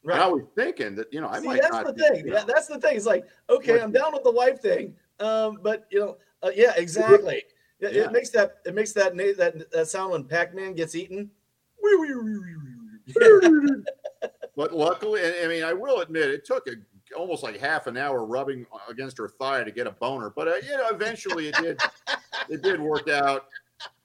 Right. 0.03 0.15
And 0.15 0.23
I 0.23 0.27
was 0.27 0.43
thinking 0.55 0.95
that 0.95 1.11
you 1.13 1.21
know 1.21 1.27
I 1.29 1.39
See, 1.39 1.47
might 1.47 1.61
that's 1.61 1.73
not 1.73 1.85
the 1.85 1.93
be- 1.93 2.01
thing. 2.01 2.25
you 2.25 2.33
Yeah, 2.33 2.39
know, 2.39 2.45
that's 2.47 2.67
the 2.67 2.79
thing. 2.79 2.95
It's 2.95 3.05
like, 3.05 3.25
okay, 3.49 3.79
I'm 3.81 3.91
down 3.91 4.13
with 4.13 4.23
the 4.23 4.31
wife 4.31 4.59
thing, 4.59 4.95
um, 5.19 5.59
but 5.61 5.85
you 5.91 5.99
know, 5.99 6.17
uh, 6.43 6.51
yeah, 6.55 6.73
exactly. 6.75 7.43
It, 7.79 7.93
Yeah. 7.93 8.05
it 8.05 8.11
makes 8.11 8.29
that 8.31 8.57
it 8.65 8.73
makes 8.75 8.93
that 8.93 9.15
that 9.17 9.71
that 9.71 9.87
sound 9.87 10.11
when 10.11 10.23
Pac-Man 10.23 10.73
gets 10.73 10.95
eaten. 10.95 11.29
but 14.55 14.73
luckily, 14.73 15.21
I 15.43 15.47
mean, 15.47 15.63
I 15.63 15.73
will 15.73 16.01
admit, 16.01 16.29
it 16.29 16.45
took 16.45 16.67
a, 16.67 16.71
almost 17.17 17.43
like 17.43 17.60
half 17.60 17.88
an 17.88 17.97
hour 17.97 18.26
rubbing 18.26 18.65
against 18.89 19.17
her 19.17 19.30
thigh 19.30 19.63
to 19.63 19.71
get 19.71 19.88
a 19.88 19.91
boner. 19.91 20.30
But 20.30 20.47
uh, 20.47 20.56
you 20.63 20.78
know, 20.78 20.89
eventually 20.89 21.47
it 21.47 21.56
did 21.56 21.80
it 22.50 22.62
did 22.62 22.80
work 22.80 23.10
out. 23.10 23.45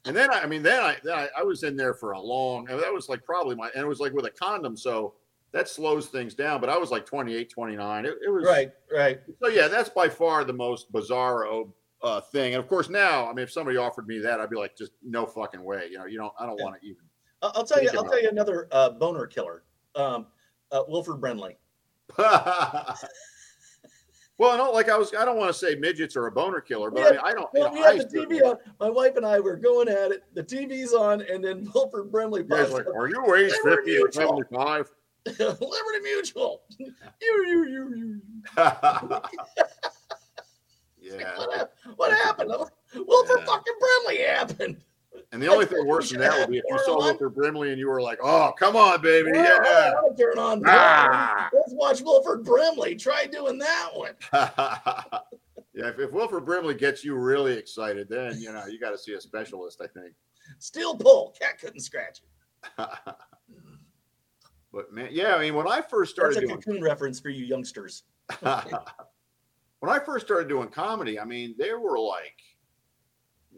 And 0.05 0.15
then 0.17 0.33
I, 0.33 0.43
I 0.43 0.47
mean, 0.47 0.63
then 0.63 0.83
I, 0.83 0.97
then 1.03 1.15
I 1.15 1.29
I 1.39 1.43
was 1.43 1.63
in 1.63 1.77
there 1.77 1.95
for 1.95 2.13
a 2.13 2.21
long. 2.21 2.69
And 2.71 2.81
that 2.81 2.93
was 2.93 3.09
like 3.09 3.25
probably 3.25 3.55
my 3.57 3.71
and 3.75 3.83
it 3.83 3.89
was 3.89 4.01
like 4.01 4.13
with 4.13 4.25
a 4.27 4.31
condom, 4.31 4.77
so 4.77 5.15
that 5.53 5.69
slows 5.69 6.07
things 6.09 6.35
down. 6.35 6.61
But 6.61 6.69
I 6.71 6.77
was 6.77 6.91
like 6.91 7.07
28, 7.07 7.51
29. 7.51 8.05
It, 8.05 8.15
it 8.25 8.29
was 8.31 8.45
Right, 8.45 8.71
right. 8.93 9.21
So 9.43 9.49
yeah, 9.49 9.69
that's 9.69 9.89
by 9.89 10.09
far 10.09 10.45
the 10.45 10.53
most 10.53 10.93
bizarro 10.93 11.71
uh, 12.03 12.21
thing. 12.21 12.55
And 12.55 12.63
of 12.63 12.69
course, 12.69 12.89
now 12.89 13.29
I 13.29 13.33
mean, 13.33 13.45
if 13.45 13.53
somebody 13.53 13.77
offered 13.77 14.07
me 14.07 14.19
that, 14.19 14.41
I'd 14.41 14.51
be 14.51 14.57
like, 14.57 14.77
just 14.77 14.93
no 15.03 15.27
fucking 15.27 15.63
way. 15.63 15.89
You 15.91 15.99
know, 15.99 16.07
you 16.07 16.19
don't. 16.19 16.33
I 16.39 16.47
don't 16.47 16.59
Yeah. 16.59 16.65
want 16.65 16.81
to 16.81 16.87
even. 16.87 17.03
I'll, 17.43 17.65
tell 17.65 17.83
you. 17.83 17.91
I'll 17.95 18.05
tell 18.05 18.21
you 18.21 18.29
another 18.29 18.69
uh, 18.73 18.91
boner 18.91 19.27
killer. 19.27 19.63
Um, 19.95 20.27
uh, 20.73 20.83
Wilford 20.89 21.21
Brimley. 21.21 21.57
well, 22.19 22.97
no, 24.57 24.71
like 24.73 24.89
I 24.89 24.97
was. 24.97 25.13
I 25.15 25.25
don't 25.25 25.37
want 25.37 25.53
to 25.53 25.59
say 25.59 25.75
midgets 25.75 26.17
are 26.17 26.27
a 26.27 26.33
boner 26.33 26.61
killer, 26.61 26.91
but 26.91 27.07
I 27.07 27.11
mean, 27.11 27.21
I 27.25 27.33
don't. 27.33 27.49
Well, 27.53 27.69
you 27.69 27.75
we 27.75 27.81
know, 27.81 27.97
had 27.97 28.11
the 28.11 28.19
TV 28.19 28.43
on. 28.43 28.57
My 28.81 28.91
wife 28.91 29.17
and 29.17 29.27
I 29.27 29.41
were 29.41 29.57
going 29.57 29.89
at 29.89 30.13
it. 30.13 30.25
The 30.35 30.43
TV's 30.43 30.93
on, 30.93 31.23
and 31.23 31.43
then 31.45 31.69
Wilford 31.75 32.11
Brimley 32.13 32.45
pops 32.45 32.73
like, 32.73 32.87
up. 32.87 32.95
are 32.95 33.09
you 33.09 33.35
age 33.35 33.53
fifty 33.65 33.99
or 33.99 34.11
seventy-five? 34.13 34.91
Liberty 35.39 36.01
Mutual. 36.05 36.63
You, 36.79 36.93
you, 37.21 37.69
you, 37.69 37.95
you. 37.97 38.21
yeah. 41.01 41.37
What, 41.37 41.73
what 41.97 42.13
happened? 42.13 42.53
Wilford 42.95 43.39
Yeah. 43.41 43.45
fucking 43.47 43.75
Brimley 43.81 44.23
happened. 44.23 44.77
And 45.33 45.43
the 45.43 45.49
only 45.49 45.67
thing 45.67 45.87
worse 45.87 46.11
than 46.11 46.21
that 46.21 46.39
would 46.39 46.51
be 46.51 46.59
if 46.59 46.65
you 46.69 46.79
saw. 46.85 46.99
Wilford 46.99 47.35
Brimley 47.35 47.71
and 47.71 47.79
you 47.79 47.89
were 47.89 48.01
like, 48.01 48.19
"Oh, 48.23 48.53
come 48.59 48.77
on, 48.77 49.03
baby, 49.03 49.31
yeah." 49.35 49.93
I'll 49.97 50.15
turn 50.15 50.39
on. 50.39 50.63
Ah. 50.67 51.51
Let's 51.53 51.73
watch 51.73 52.01
Wilford 52.01 52.45
Brimley. 52.45 52.95
Try 52.95 53.27
doing 53.27 53.59
that 53.59 53.91
one. 53.93 54.15
yeah, 54.33 55.89
if, 55.89 55.99
if 55.99 56.13
Wilford 56.13 56.45
Brimley 56.45 56.75
gets 56.75 57.05
you 57.05 57.17
really 57.17 57.55
excited, 57.55 58.09
then 58.09 58.39
you 58.41 58.53
know 58.53 58.67
you 58.67 58.79
got 58.79 58.91
to 58.91 58.99
see 58.99 59.15
a 59.15 59.21
specialist. 59.21 59.81
I 59.83 59.89
think. 59.89 60.15
Steel 60.59 60.97
pull. 60.97 61.35
Cat 61.41 61.59
couldn't 61.59 61.81
scratch 61.81 62.21
it. 62.21 62.29
but 64.73 64.93
man, 64.93 65.09
yeah, 65.11 65.35
I 65.35 65.41
mean, 65.41 65.55
when 65.55 65.69
I 65.69 65.81
first 65.81 66.15
started 66.15 66.37
That's 66.37 66.45
a 66.45 66.49
doing 66.49 66.61
cocoon 66.61 66.83
reference 66.83 67.21
for 67.21 67.31
you 67.31 67.45
youngsters. 67.45 68.05
when 68.41 69.91
I 69.91 69.99
first 69.99 70.27
started 70.27 70.49
doing 70.49 70.69
comedy, 70.69 71.19
I 71.19 71.25
mean, 71.25 71.55
they 71.59 71.73
were 71.75 71.99
like, 71.99 72.37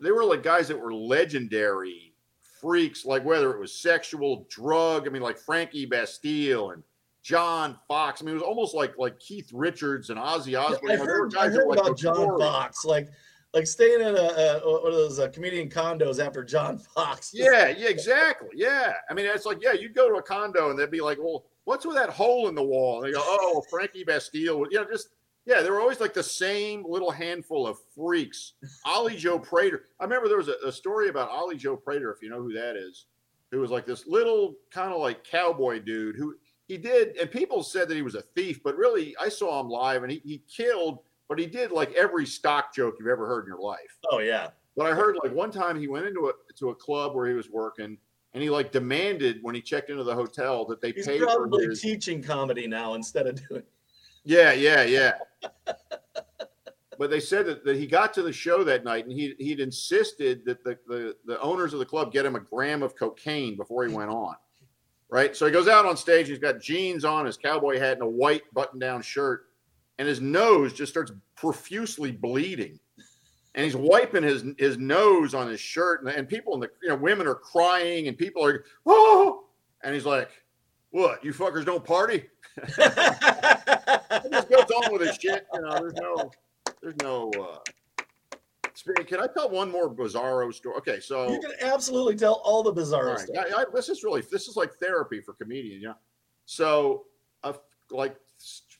they 0.03 0.11
were 0.11 0.25
like 0.25 0.43
guys 0.43 0.69
that 0.69 0.79
were 0.79 0.93
legendary 0.93 2.15
freaks, 2.61 3.05
like 3.05 3.25
whether 3.25 3.53
it 3.53 3.61
was 3.61 3.81
sexual, 3.81 4.47
drug. 4.51 5.07
I 5.07 5.11
mean, 5.11 5.23
like 5.23 5.39
Frankie 5.39 5.87
Bastille 5.87 6.71
and 6.71 6.83
John 7.23 7.77
Fox. 7.87 8.21
I 8.21 8.25
mean, 8.25 8.33
it 8.33 8.39
was 8.39 8.43
almost 8.43 8.75
like 8.75 8.95
like 8.99 9.19
Keith 9.21 9.51
Richards 9.53 10.11
and 10.11 10.19
Ozzy 10.19 10.59
Osbourne. 10.59 10.91
I 10.91 10.95
You 10.95 10.99
know, 10.99 11.07
there 11.07 11.23
were 11.23 11.31
heard, 11.31 11.37
I 11.37 11.49
heard 11.49 11.67
were, 11.67 11.75
like, 11.75 11.87
about 11.87 11.99
John. 11.99 12.39
Fox, 12.39 12.85
like 12.85 13.09
like 13.55 13.67
staying 13.67 14.01
in 14.01 14.15
a, 14.15 14.61
a 14.63 14.83
one 14.83 14.93
of 14.93 14.99
those 14.99 15.19
uh, 15.19 15.29
comedian 15.29 15.69
condos 15.71 16.25
after 16.25 16.45
John 16.45 16.79
Fox. 16.95 17.31
Yeah, 17.33 17.69
yeah, 17.69 17.89
exactly. 17.89 18.49
Yeah. 18.55 18.93
I 19.11 19.15
mean, 19.15 19.27
it's 19.27 19.47
like, 19.47 19.59
yeah, 19.63 19.73
you'd 19.73 19.95
go 19.95 20.09
to 20.09 20.17
a 20.17 20.23
condo 20.23 20.71
and 20.71 20.79
they'd 20.79 20.91
be 20.91 21.01
like, 21.01 21.19
well, 21.19 21.47
what's 21.65 21.87
with 21.87 21.97
that 21.97 22.11
hole 22.11 22.49
in 22.49 22.55
the 22.55 22.63
wall? 22.63 23.03
And 23.03 23.09
they 23.09 23.17
go, 23.17 23.23
oh, 23.25 23.65
Frankie 23.71 24.05
Bastille. 24.05 24.67
You 24.71 24.81
know, 24.81 24.87
just, 24.91 25.09
yeah, 25.49 25.63
they 25.63 25.71
were 25.71 25.81
always 25.81 25.99
like 25.99 26.13
the 26.13 26.23
same 26.23 26.85
little 26.87 27.11
handful 27.11 27.67
of 27.67 27.79
freaks. 27.97 28.53
Ollie 28.85 29.17
Joe 29.17 29.39
Prater. 29.51 29.85
I 29.99 30.05
remember 30.05 30.29
there 30.29 30.37
was 30.37 30.49
a, 30.49 30.57
a 30.67 30.71
story 30.71 31.09
about 31.09 31.31
Ollie 31.31 31.57
Joe 31.57 31.75
Prater, 31.75 32.13
if 32.13 32.21
you 32.23 32.29
know 32.29 32.43
who 32.43 32.53
that 32.53 32.77
is, 32.77 33.07
who 33.51 33.59
was 33.59 33.71
like 33.71 33.87
this 33.87 34.07
little 34.07 34.57
kind 34.71 34.93
of 34.93 35.01
like 35.01 35.25
cowboy 35.25 35.79
dude 35.81 36.17
who 36.17 36.35
he 36.67 36.77
did, 36.77 37.17
and 37.17 37.31
people 37.31 37.63
said 37.63 37.89
that 37.89 37.95
he 37.95 38.03
was 38.03 38.15
a 38.15 38.21
thief, 38.21 38.63
but 38.63 38.77
really, 38.77 39.17
I 39.19 39.31
saw 39.31 39.59
him 39.59 39.71
live 39.71 40.03
and 40.03 40.13
he, 40.13 40.21
he 40.23 40.43
killed, 40.55 40.99
but 41.27 41.39
he 41.39 41.47
did 41.47 41.73
like 41.73 41.95
every 41.95 42.27
stock 42.27 42.75
joke 42.75 42.97
you've 42.99 43.09
ever 43.09 43.27
heard 43.27 43.45
in 43.45 43.49
your 43.49 43.61
life. 43.63 43.99
Oh 44.13 44.19
yeah. 44.19 44.49
But 44.77 44.85
I 44.93 44.95
heard 44.95 45.17
like 45.25 45.33
one 45.33 45.51
time 45.51 45.81
he 45.81 45.89
went 45.89 46.05
into 46.07 46.29
a 46.29 46.33
to 46.59 46.69
a 46.71 46.75
club 46.75 47.15
where 47.15 47.27
he 47.27 47.33
was 47.33 47.49
working, 47.49 47.97
and 48.35 48.43
he 48.43 48.51
like 48.51 48.71
demanded 48.71 49.39
when 49.41 49.55
he 49.55 49.63
checked 49.63 49.89
into 49.89 50.05
the 50.05 50.15
hotel 50.15 50.67
that 50.67 50.83
they 50.83 50.93
He's 50.93 51.07
pay 51.07 51.19
for 51.19 51.25
probably 51.25 51.69
his. 51.69 51.81
teaching 51.81 52.23
comedy 52.23 52.67
now 52.67 52.93
instead 52.93 53.27
of 53.27 53.49
doing. 53.49 53.63
Yeah, 54.29 54.53
yeah, 54.53 54.83
yeah. 54.83 55.13
but 56.99 57.09
they 57.09 57.19
said 57.19 57.47
that, 57.47 57.65
that 57.65 57.77
he 57.77 57.87
got 57.87 58.13
to 58.13 58.23
the 58.23 58.33
show 58.33 58.63
that 58.63 58.85
night, 58.85 59.07
and 59.07 59.13
he 59.13 59.35
he'd 59.39 59.59
insisted 59.59 60.45
that 60.45 60.63
the, 60.63 60.79
the 60.87 61.17
the 61.25 61.41
owners 61.41 61.73
of 61.73 61.79
the 61.79 61.87
club 61.87 62.13
get 62.13 62.27
him 62.27 62.37
a 62.37 62.41
gram 62.41 62.83
of 62.83 62.95
cocaine 62.95 63.57
before 63.57 63.87
he 63.87 63.95
went 63.95 64.11
on. 64.11 64.37
Right, 65.09 65.35
so 65.35 65.47
he 65.47 65.53
goes 65.53 65.67
out 65.67 65.87
on 65.87 65.97
stage. 65.97 66.29
He's 66.29 66.39
got 66.39 66.61
jeans 66.61 67.07
on, 67.07 67.25
his 67.25 67.39
cowboy 67.39 67.79
hat, 67.79 67.95
and 67.95 68.03
a 68.03 68.07
white 68.07 68.43
button-down 68.53 69.01
shirt, 69.01 69.47
and 69.99 70.07
his 70.07 70.21
nose 70.21 70.75
just 70.75 70.93
starts 70.93 71.11
profusely 71.35 72.13
bleeding. 72.13 72.79
and 73.55 73.65
he's 73.65 73.77
wiping 73.77 74.23
his 74.23 74.45
his 74.59 74.77
nose 74.77 75.33
on 75.33 75.49
his 75.49 75.59
shirt, 75.59 76.03
and, 76.03 76.11
and 76.11 76.29
people 76.29 76.53
in 76.53 76.61
the 76.61 76.69
you 76.83 76.91
know 76.91 76.97
women 76.97 77.27
are 77.27 77.35
crying, 77.35 78.09
and 78.09 78.19
people 78.19 78.45
are 78.45 78.67
oh, 78.85 79.45
and 79.83 79.95
he's 79.95 80.05
like, 80.05 80.29
"What? 80.91 81.25
You 81.25 81.33
fuckers 81.33 81.65
don't 81.65 81.85
party?" 81.85 82.25
He 84.23 84.31
just 84.31 84.49
goes 84.49 84.71
on 84.71 84.93
with 84.93 85.03
his 85.03 85.17
shit. 85.17 85.47
You 85.55 85.61
know, 85.61 85.79
there's 85.79 85.95
no, 85.95 86.31
there's 86.83 86.97
no. 87.03 87.31
uh 87.39 87.59
can 89.07 89.21
I 89.21 89.27
tell 89.27 89.51
one 89.51 89.71
more 89.71 89.93
bizarro 89.93 90.53
story? 90.55 90.77
Okay, 90.79 91.01
so 91.01 91.31
you 91.31 91.41
can 91.41 91.51
absolutely 91.63 92.15
tell 92.17 92.41
all 92.45 92.63
the 92.63 92.71
all 92.71 92.75
bizarre 92.75 93.07
right, 93.09 93.19
stuff. 93.19 93.45
I, 93.53 93.63
I, 93.63 93.65
this 93.75 93.89
is 93.89 94.05
really 94.05 94.23
this 94.31 94.47
is 94.49 94.57
like 94.57 94.73
therapy 94.81 95.21
for 95.21 95.35
comedians, 95.35 95.83
Yeah. 95.83 95.95
So, 96.47 97.05
uh, 97.43 97.55
like 97.91 98.17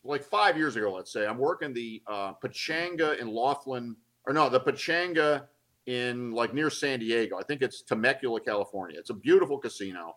like 0.05 0.23
five 0.23 0.57
years 0.57 0.77
ago, 0.77 0.93
let's 0.93 1.13
say, 1.13 1.27
I'm 1.27 1.39
working 1.39 1.73
the 1.73 2.03
uh, 2.07 2.33
Pechanga 2.35 3.19
in 3.19 3.29
Laughlin, 3.29 3.97
or 4.27 4.33
no, 4.33 4.49
the 4.49 4.61
Pechanga 4.61 5.47
in 5.87 6.31
like 6.31 6.55
near 6.55 6.71
San 6.71 7.01
Diego. 7.01 7.37
I 7.37 7.43
think 7.43 7.63
it's 7.63 7.83
Temecula, 7.83 8.41
California. 8.41 8.99
It's 8.99 9.11
a 9.11 9.15
beautiful 9.15 9.59
casino. 9.59 10.15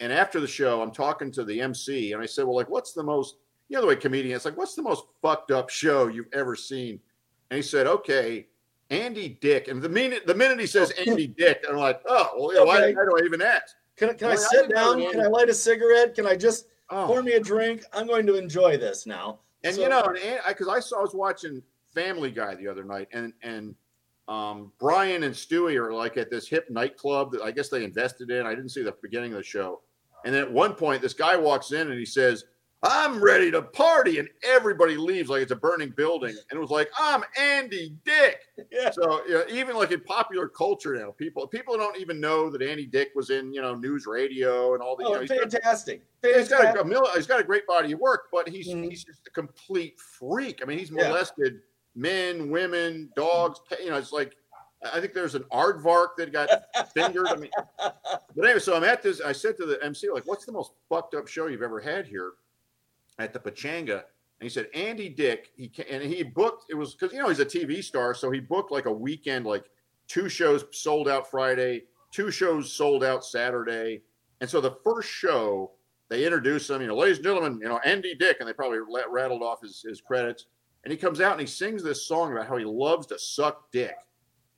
And 0.00 0.12
after 0.12 0.40
the 0.40 0.46
show, 0.46 0.82
I'm 0.82 0.90
talking 0.92 1.30
to 1.32 1.44
the 1.44 1.60
MC, 1.60 2.12
and 2.12 2.22
I 2.22 2.26
said, 2.26 2.44
"Well, 2.44 2.56
like, 2.56 2.68
what's 2.68 2.92
the 2.92 3.02
most, 3.02 3.36
you 3.68 3.76
know, 3.76 3.80
the 3.80 3.86
way 3.88 3.96
comedians 3.96 4.44
like, 4.44 4.56
what's 4.56 4.74
the 4.74 4.82
most 4.82 5.04
fucked 5.22 5.50
up 5.50 5.70
show 5.70 6.08
you've 6.08 6.32
ever 6.32 6.54
seen?" 6.54 7.00
And 7.50 7.56
he 7.56 7.62
said, 7.62 7.86
"Okay." 7.86 8.48
Andy 8.90 9.30
Dick, 9.40 9.66
and 9.66 9.82
the 9.82 9.88
minute 9.88 10.28
the 10.28 10.34
minute 10.34 10.60
he 10.60 10.66
says 10.68 10.92
Andy 10.92 11.26
Dick, 11.26 11.64
I'm 11.68 11.74
like, 11.76 12.00
oh, 12.06 12.30
well, 12.38 12.54
yeah, 12.54 12.62
why, 12.62 12.76
Okay. 12.84 12.94
why 12.94 13.04
do 13.04 13.16
I 13.20 13.24
even 13.26 13.42
ask? 13.42 13.74
Can, 13.96 14.10
I- 14.10 14.12
can 14.12 14.28
I 14.28 14.32
I 14.32 14.36
sit 14.36 14.68
didn't 14.68 14.74
down? 14.76 15.10
Can 15.10 15.20
I 15.22 15.26
light 15.26 15.48
a 15.48 15.54
cigarette? 15.54 16.14
Can 16.14 16.24
I 16.24 16.36
just 16.36 16.68
Oh, 16.90 17.04
pour 17.08 17.20
me 17.20 17.32
a 17.32 17.40
drink? 17.40 17.82
I'm 17.92 18.06
going 18.06 18.26
to 18.28 18.36
enjoy 18.36 18.76
this 18.76 19.04
now. 19.04 19.40
And 19.64 19.74
So- 19.74 19.82
you 19.82 19.88
know, 19.88 20.02
and 20.02 20.40
because 20.46 20.68
I, 20.68 20.78
saw, 20.78 21.00
I 21.00 21.02
was 21.02 21.16
watching 21.16 21.64
Family 21.92 22.30
Guy 22.30 22.54
the 22.54 22.68
other 22.68 22.84
night, 22.84 23.08
and 23.12 23.32
and 23.42 23.74
um, 24.28 24.70
Brian 24.78 25.24
and 25.24 25.34
Stewie 25.34 25.74
are 25.84 25.92
like 25.92 26.16
at 26.16 26.30
this 26.30 26.46
hip 26.46 26.70
nightclub 26.70 27.32
that 27.32 27.42
I 27.42 27.50
guess 27.50 27.68
they 27.68 27.82
invested 27.82 28.30
in. 28.30 28.46
I 28.46 28.54
didn't 28.54 28.68
see 28.70 28.84
the 28.84 28.94
beginning 29.02 29.32
of 29.32 29.38
the 29.38 29.42
show, 29.42 29.80
and 30.26 30.34
then 30.34 30.42
at 30.42 30.52
one 30.52 30.74
point, 30.74 31.00
this 31.00 31.14
guy 31.14 31.36
walks 31.36 31.72
in 31.72 31.88
and 31.90 31.98
he 31.98 32.04
says, 32.04 32.44
"I'm 32.82 33.22
ready 33.22 33.50
to 33.52 33.62
party," 33.62 34.18
and 34.18 34.28
everybody 34.42 34.96
leaves 34.98 35.30
like 35.30 35.40
it's 35.40 35.52
a 35.52 35.56
burning 35.56 35.90
building, 35.96 36.36
and 36.50 36.58
it 36.58 36.60
was 36.60 36.70
like, 36.70 36.90
"I'm 36.98 37.22
Andy 37.38 37.94
Dick." 38.04 38.40
Yeah. 38.70 38.90
So 38.90 39.24
you 39.26 39.34
know, 39.34 39.44
even 39.48 39.76
like 39.76 39.92
in 39.92 40.00
popular 40.00 40.48
culture 40.48 40.94
now, 40.94 41.12
people 41.12 41.46
people 41.46 41.78
don't 41.78 41.96
even 41.98 42.20
know 42.20 42.50
that 42.50 42.60
Andy 42.60 42.86
Dick 42.86 43.12
was 43.14 43.30
in 43.30 43.52
you 43.54 43.62
know 43.62 43.74
news 43.74 44.04
radio 44.06 44.74
and 44.74 44.82
all 44.82 44.96
the. 44.96 45.04
you 45.04 45.10
know, 45.10 45.16
Oh, 45.16 45.20
he's 45.20 45.30
got- 45.30 45.40
fantastic. 45.50 46.02
He's 46.22 46.48
got, 46.48 46.60
a, 46.60 46.78
Fantastic. 46.82 47.14
he's 47.14 47.26
got 47.26 47.40
a 47.40 47.44
great 47.44 47.66
body 47.66 47.92
of 47.92 48.00
work, 48.00 48.24
but 48.32 48.48
he's 48.48 48.68
Mhm. 48.68 48.90
he's 48.90 49.04
just 49.04 49.26
a 49.26 49.30
complete 49.30 49.98
freak. 50.00 50.60
I 50.60 50.66
mean, 50.66 50.78
he's 50.78 50.90
Yeah. 50.90 51.08
molested 51.08 51.60
men, 51.94 52.50
women, 52.50 53.10
dogs. 53.16 53.60
You 53.80 53.90
know, 53.90 53.96
it's 53.96 54.12
like 54.12 54.36
I 54.84 55.00
think 55.00 55.14
there's 55.14 55.34
an 55.34 55.44
aardvark 55.52 56.16
that 56.18 56.32
got 56.32 56.48
fingered. 56.92 57.26
I 57.28 57.36
mean, 57.36 57.50
but 57.78 58.44
anyway, 58.44 58.58
so 58.58 58.76
I'm 58.76 58.84
at 58.84 59.02
this. 59.02 59.20
I 59.20 59.32
said 59.32 59.56
to 59.58 59.66
the 59.66 59.82
MC, 59.82 60.10
like, 60.10 60.26
"What's 60.26 60.44
the 60.44 60.52
most 60.52 60.72
fucked 60.88 61.14
up 61.14 61.26
show 61.28 61.46
you've 61.46 61.62
ever 61.62 61.80
had 61.80 62.06
here 62.06 62.32
at 63.18 63.32
the 63.32 63.38
Pechanga?" 63.38 64.02
And 64.38 64.42
he 64.42 64.48
said, 64.48 64.68
"Andy 64.74 65.08
Dick." 65.08 65.50
He 65.56 65.70
and 65.90 66.02
he 66.02 66.22
booked. 66.22 66.66
It 66.70 66.74
was 66.74 66.94
because 66.94 67.12
you 67.12 67.20
know 67.20 67.28
he's 67.28 67.40
a 67.40 67.46
TV 67.46 67.82
star, 67.82 68.14
so 68.14 68.30
he 68.30 68.40
booked 68.40 68.70
like 68.70 68.86
a 68.86 68.92
weekend, 68.92 69.46
like 69.46 69.70
two 70.08 70.28
shows 70.28 70.64
sold 70.72 71.08
out 71.08 71.30
Friday, 71.30 71.84
two 72.10 72.30
shows 72.30 72.72
sold 72.72 73.02
out 73.02 73.24
Saturday, 73.24 74.02
and 74.40 74.48
so 74.48 74.60
the 74.60 74.76
first 74.84 75.08
show 75.08 75.72
they 76.08 76.24
introduce 76.24 76.70
him, 76.70 76.80
you 76.80 76.86
know, 76.86 76.96
ladies 76.96 77.18
and 77.18 77.24
gentlemen, 77.24 77.58
you 77.60 77.68
know, 77.68 77.78
Andy 77.84 78.14
Dick, 78.14 78.36
and 78.38 78.48
they 78.48 78.52
probably 78.52 78.78
rattled 79.10 79.42
off 79.42 79.60
his, 79.60 79.82
his 79.82 80.00
credits. 80.00 80.46
And 80.84 80.92
he 80.92 80.96
comes 80.96 81.20
out 81.20 81.32
and 81.32 81.40
he 81.40 81.46
sings 81.46 81.82
this 81.82 82.06
song 82.06 82.32
about 82.32 82.46
how 82.46 82.56
he 82.56 82.64
loves 82.64 83.08
to 83.08 83.18
suck 83.18 83.72
dick. 83.72 83.96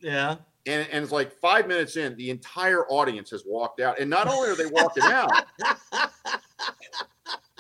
Yeah. 0.01 0.37
And, 0.67 0.87
and 0.93 1.03
it's 1.03 1.13
like 1.13 1.33
five 1.33 1.67
minutes 1.67 1.97
in, 1.97 2.15
the 2.17 2.31
entire 2.31 2.87
audience 2.89 3.31
has 3.31 3.45
walked 3.47 3.81
out. 3.81 3.99
And 3.99 4.11
not 4.11 4.29
only 4.29 4.51
are 4.51 4.55
they 4.55 4.67
walking 4.67 5.05
out, 5.05 5.31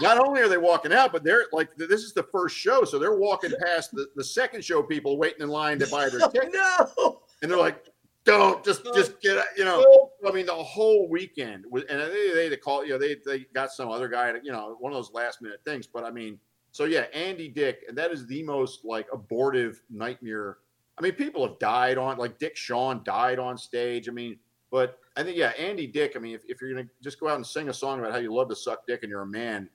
not 0.00 0.18
only 0.18 0.42
are 0.42 0.48
they 0.48 0.58
walking 0.58 0.92
out, 0.92 1.12
but 1.12 1.24
they're 1.24 1.44
like, 1.52 1.74
this 1.76 2.02
is 2.02 2.12
the 2.12 2.24
first 2.24 2.56
show. 2.56 2.84
So 2.84 2.98
they're 2.98 3.16
walking 3.16 3.52
past 3.64 3.92
the, 3.92 4.08
the 4.14 4.24
second 4.24 4.64
show 4.64 4.82
people 4.82 5.16
waiting 5.16 5.40
in 5.40 5.48
line 5.48 5.78
to 5.78 5.86
buy 5.86 6.10
their 6.10 6.28
ticket. 6.28 6.52
no. 6.52 7.22
And 7.40 7.50
they're 7.50 7.58
like, 7.58 7.86
don't 8.24 8.62
just, 8.62 8.84
just 8.94 9.18
get, 9.22 9.42
you 9.56 9.64
know. 9.64 10.10
I 10.26 10.30
mean, 10.30 10.44
the 10.44 10.52
whole 10.52 11.08
weekend 11.08 11.64
was, 11.70 11.84
and 11.84 11.98
they 11.98 12.30
they, 12.34 12.48
they 12.50 12.56
call 12.58 12.84
you 12.84 12.90
know 12.90 12.98
they 12.98 13.16
they 13.24 13.46
got 13.54 13.70
some 13.70 13.88
other 13.88 14.06
guy 14.06 14.32
to 14.32 14.40
you 14.42 14.52
know 14.52 14.76
one 14.80 14.92
of 14.92 14.98
those 14.98 15.10
last 15.14 15.40
minute 15.40 15.60
things. 15.64 15.86
But 15.86 16.04
I 16.04 16.10
mean, 16.10 16.38
So 16.72 16.84
yeah, 16.84 17.02
Andy 17.14 17.48
Dick, 17.48 17.84
and 17.88 17.96
that 17.96 18.10
is 18.10 18.26
the 18.26 18.42
most 18.42 18.84
like 18.84 19.06
abortive 19.12 19.80
nightmare. 19.90 20.58
I 20.98 21.02
mean, 21.02 21.12
people 21.12 21.46
have 21.46 21.58
died 21.58 21.96
on 21.98 22.18
like 22.18 22.38
Dick 22.38 22.56
Shawn 22.56 23.02
died 23.04 23.38
on 23.38 23.56
stage. 23.56 24.08
I 24.08 24.12
mean, 24.12 24.38
but 24.70 24.98
I 25.16 25.22
think 25.22 25.36
yeah, 25.36 25.50
Andy 25.58 25.86
Dick. 25.86 26.14
I 26.16 26.18
mean, 26.18 26.34
if, 26.34 26.42
if 26.48 26.60
you're 26.60 26.70
gonna 26.74 26.88
just 27.02 27.20
go 27.20 27.28
out 27.28 27.36
and 27.36 27.46
sing 27.46 27.68
a 27.68 27.72
song 27.74 28.00
about 28.00 28.12
how 28.12 28.18
you 28.18 28.34
love 28.34 28.48
to 28.48 28.56
suck 28.56 28.86
dick 28.86 29.02
and 29.02 29.10
you're 29.10 29.22
a 29.22 29.26
man, 29.26 29.68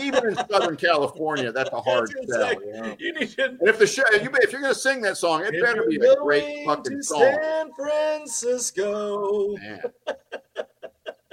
even 0.00 0.26
in 0.28 0.36
Southern 0.50 0.76
California, 0.76 1.50
that's 1.52 1.70
a 1.72 1.80
hard 1.80 2.08
That's 2.14 2.32
sell. 2.32 2.50
exactly- 2.50 2.66
You 2.68 2.82
know? 2.82 2.96
You 2.98 3.12
need 3.14 3.30
to. 3.30 3.44
And 3.46 3.58
if 3.68 3.78
the 3.78 3.86
show, 3.86 4.02
you, 4.12 4.30
if 4.34 4.52
you're 4.52 4.60
gonna 4.60 4.74
sing 4.74 5.00
that 5.02 5.16
song, 5.16 5.42
it 5.44 5.60
better 5.62 5.84
be 5.88 5.96
a 5.96 6.16
great 6.16 6.42
going 6.42 6.66
fucking 6.66 6.96
to 6.98 7.02
song. 7.02 7.20
San 7.42 7.70
Francisco. 7.74 9.56
Man. 9.56 9.82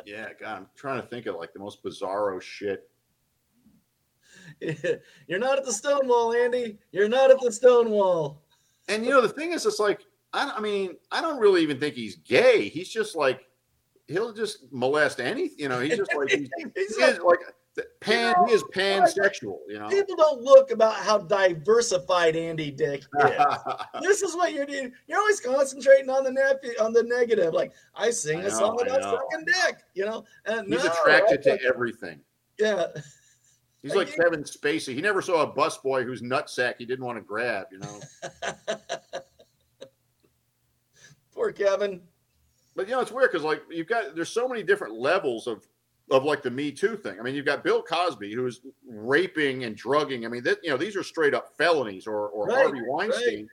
Yeah, 0.05 0.29
God, 0.41 0.57
I'm 0.57 0.67
trying 0.75 1.01
to 1.01 1.07
think 1.07 1.25
of 1.27 1.35
like 1.35 1.53
the 1.53 1.59
most 1.59 1.83
bizarro 1.83 2.41
shit. 2.41 2.89
You're 5.27 5.39
not 5.39 5.59
at 5.59 5.65
the 5.65 5.71
Stonewall, 5.71 6.33
Andy. 6.33 6.79
You're 6.91 7.07
not 7.09 7.29
at 7.31 7.39
the 7.41 7.51
Stonewall. 7.51 8.41
And 8.89 9.05
you 9.05 9.11
know, 9.11 9.21
the 9.21 9.29
thing 9.29 9.53
is, 9.53 9.65
it's 9.65 9.79
like 9.79 10.01
I, 10.33 10.51
I 10.57 10.59
mean, 10.59 10.95
I 11.11 11.21
don't 11.21 11.39
really 11.39 11.61
even 11.61 11.79
think 11.79 11.95
he's 11.95 12.15
gay. 12.17 12.67
He's 12.67 12.89
just 12.89 13.15
like 13.15 13.41
he'll 14.07 14.33
just 14.33 14.71
molest 14.71 15.19
any. 15.19 15.51
You 15.57 15.69
know, 15.69 15.79
he's 15.79 15.97
just 15.97 16.13
like 16.15 16.29
he's, 16.31 16.49
He's 16.75 16.95
he 16.97 17.03
like- 17.03 17.23
like 17.23 17.39
pan. 18.01 18.35
He 18.47 18.53
is 18.53 18.63
pansexual. 18.75 19.59
You 19.69 19.79
know. 19.79 19.87
People 19.87 20.15
don't 20.17 20.41
look 20.41 20.71
about 20.71 20.95
how 20.95 21.17
diversified 21.19 22.35
Andy 22.35 22.71
Dick 22.71 23.03
is. 23.23 23.31
this 24.01 24.21
is 24.21 24.35
what 24.35 24.53
you're 24.53 24.65
doing. 24.65 24.91
You're 25.07 25.19
always 25.19 25.39
concentrating 25.39 26.09
on 26.09 26.23
the 26.25 26.31
nep- 26.31 26.63
on 26.81 26.91
the 26.93 27.03
negative. 27.03 27.53
Like 27.53 27.71
I 27.95 28.09
sing 28.09 28.39
I 28.39 28.43
a 28.43 28.51
song 28.51 28.75
know, 28.75 28.83
about 28.83 29.01
know. 29.01 29.19
sucking 29.31 29.45
dick, 29.45 29.77
you 29.93 30.05
know. 30.05 30.25
And 30.45 30.67
he's 30.73 30.83
no, 30.83 30.91
attracted 30.91 31.39
I- 31.47 31.57
to 31.57 31.63
everything. 31.63 32.19
yeah. 32.59 32.87
He's 33.81 33.95
Like 33.95 34.13
Kevin 34.13 34.43
Spacey. 34.43 34.93
He 34.93 35.01
never 35.01 35.21
saw 35.21 35.43
a 35.43 35.51
busboy 35.51 36.03
whose 36.03 36.21
nutsack 36.21 36.75
he 36.77 36.85
didn't 36.85 37.05
want 37.05 37.17
to 37.17 37.23
grab. 37.23 37.67
You 37.71 37.79
know. 37.79 37.99
Poor 41.33 41.51
Kevin. 41.51 42.01
But 42.75 42.87
you 42.87 42.93
know, 42.93 43.01
it's 43.01 43.11
weird 43.11 43.31
because 43.31 43.45
like 43.45 43.61
you've 43.69 43.87
got 43.87 44.15
there's 44.15 44.29
so 44.29 44.47
many 44.47 44.63
different 44.63 44.95
levels 44.95 45.47
of 45.47 45.65
of 46.11 46.23
like 46.23 46.41
the 46.41 46.51
Me 46.51 46.71
Too 46.71 46.97
thing. 46.97 47.19
I 47.19 47.23
mean, 47.23 47.35
you've 47.35 47.45
got 47.45 47.63
Bill 47.63 47.81
Cosby 47.81 48.33
who's 48.33 48.61
raping 48.87 49.63
and 49.63 49.75
drugging. 49.75 50.25
I 50.25 50.29
mean, 50.29 50.43
that 50.43 50.57
you 50.63 50.69
know 50.69 50.77
these 50.77 50.95
are 50.95 51.03
straight 51.03 51.33
up 51.33 51.55
felonies, 51.57 52.07
or 52.07 52.27
or 52.29 52.47
Right, 52.47 52.63
Harvey 52.63 52.81
Weinstein. 52.85 53.47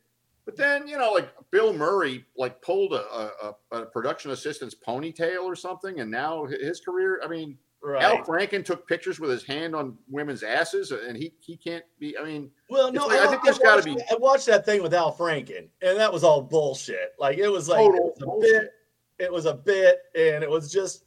But 0.45 0.57
then 0.57 0.89
you 0.89 0.99
know, 0.99 1.13
like 1.13 1.29
Bill 1.51 1.73
Murray, 1.73 2.25
like 2.37 2.61
pulled 2.63 2.93
a, 2.95 3.31
a 3.43 3.55
a 3.73 3.87
production 3.87 4.31
assistant's 4.33 4.75
ponytail 4.75 5.43
or 5.43 5.55
something, 5.55 6.01
and 6.01 6.11
now 6.11 6.47
his 6.47 6.81
career. 6.81 7.21
I 7.25 7.29
mean, 7.29 7.59
Right. 7.83 8.03
Al 8.03 8.19
Franken 8.25 8.65
took 8.65 8.89
pictures 8.89 9.21
with 9.21 9.31
his 9.31 9.45
hand 9.45 9.77
on 9.77 9.97
women's 10.09 10.43
asses, 10.43 10.91
uh, 10.91 10.99
and 11.07 11.17
he 11.17 11.33
he 11.39 11.57
can't 11.57 11.85
be. 12.01 12.17
I 12.19 12.25
mean, 12.25 12.51
Well, 12.69 12.93
no, 12.93 13.07
like, 13.07 13.21
I 13.21 13.29
think 13.29 13.45
there's 13.45 13.59
gotta 13.59 13.83
be- 13.83 14.01
I 14.11 14.17
watched 14.19 14.47
that 14.47 14.65
thing 14.65 14.83
with 14.83 14.93
Al 14.93 15.15
Franken, 15.15 15.69
and 15.83 15.97
that 15.99 16.13
was 16.13 16.25
all 16.25 16.43
bullshit. 16.43 17.13
Like 17.19 17.39
it 17.39 17.49
was 17.49 17.69
like 17.69 17.81
it 17.81 17.85
Total 17.91 18.05
was 18.05 18.23
a 18.23 18.25
bullshit. 18.27 18.51
bit. 18.63 18.71
It 19.19 19.33
was 19.33 19.47
a 19.47 19.55
bit, 19.55 19.99
and 20.17 20.43
it 20.43 20.51
was 20.51 20.73
just 20.73 21.05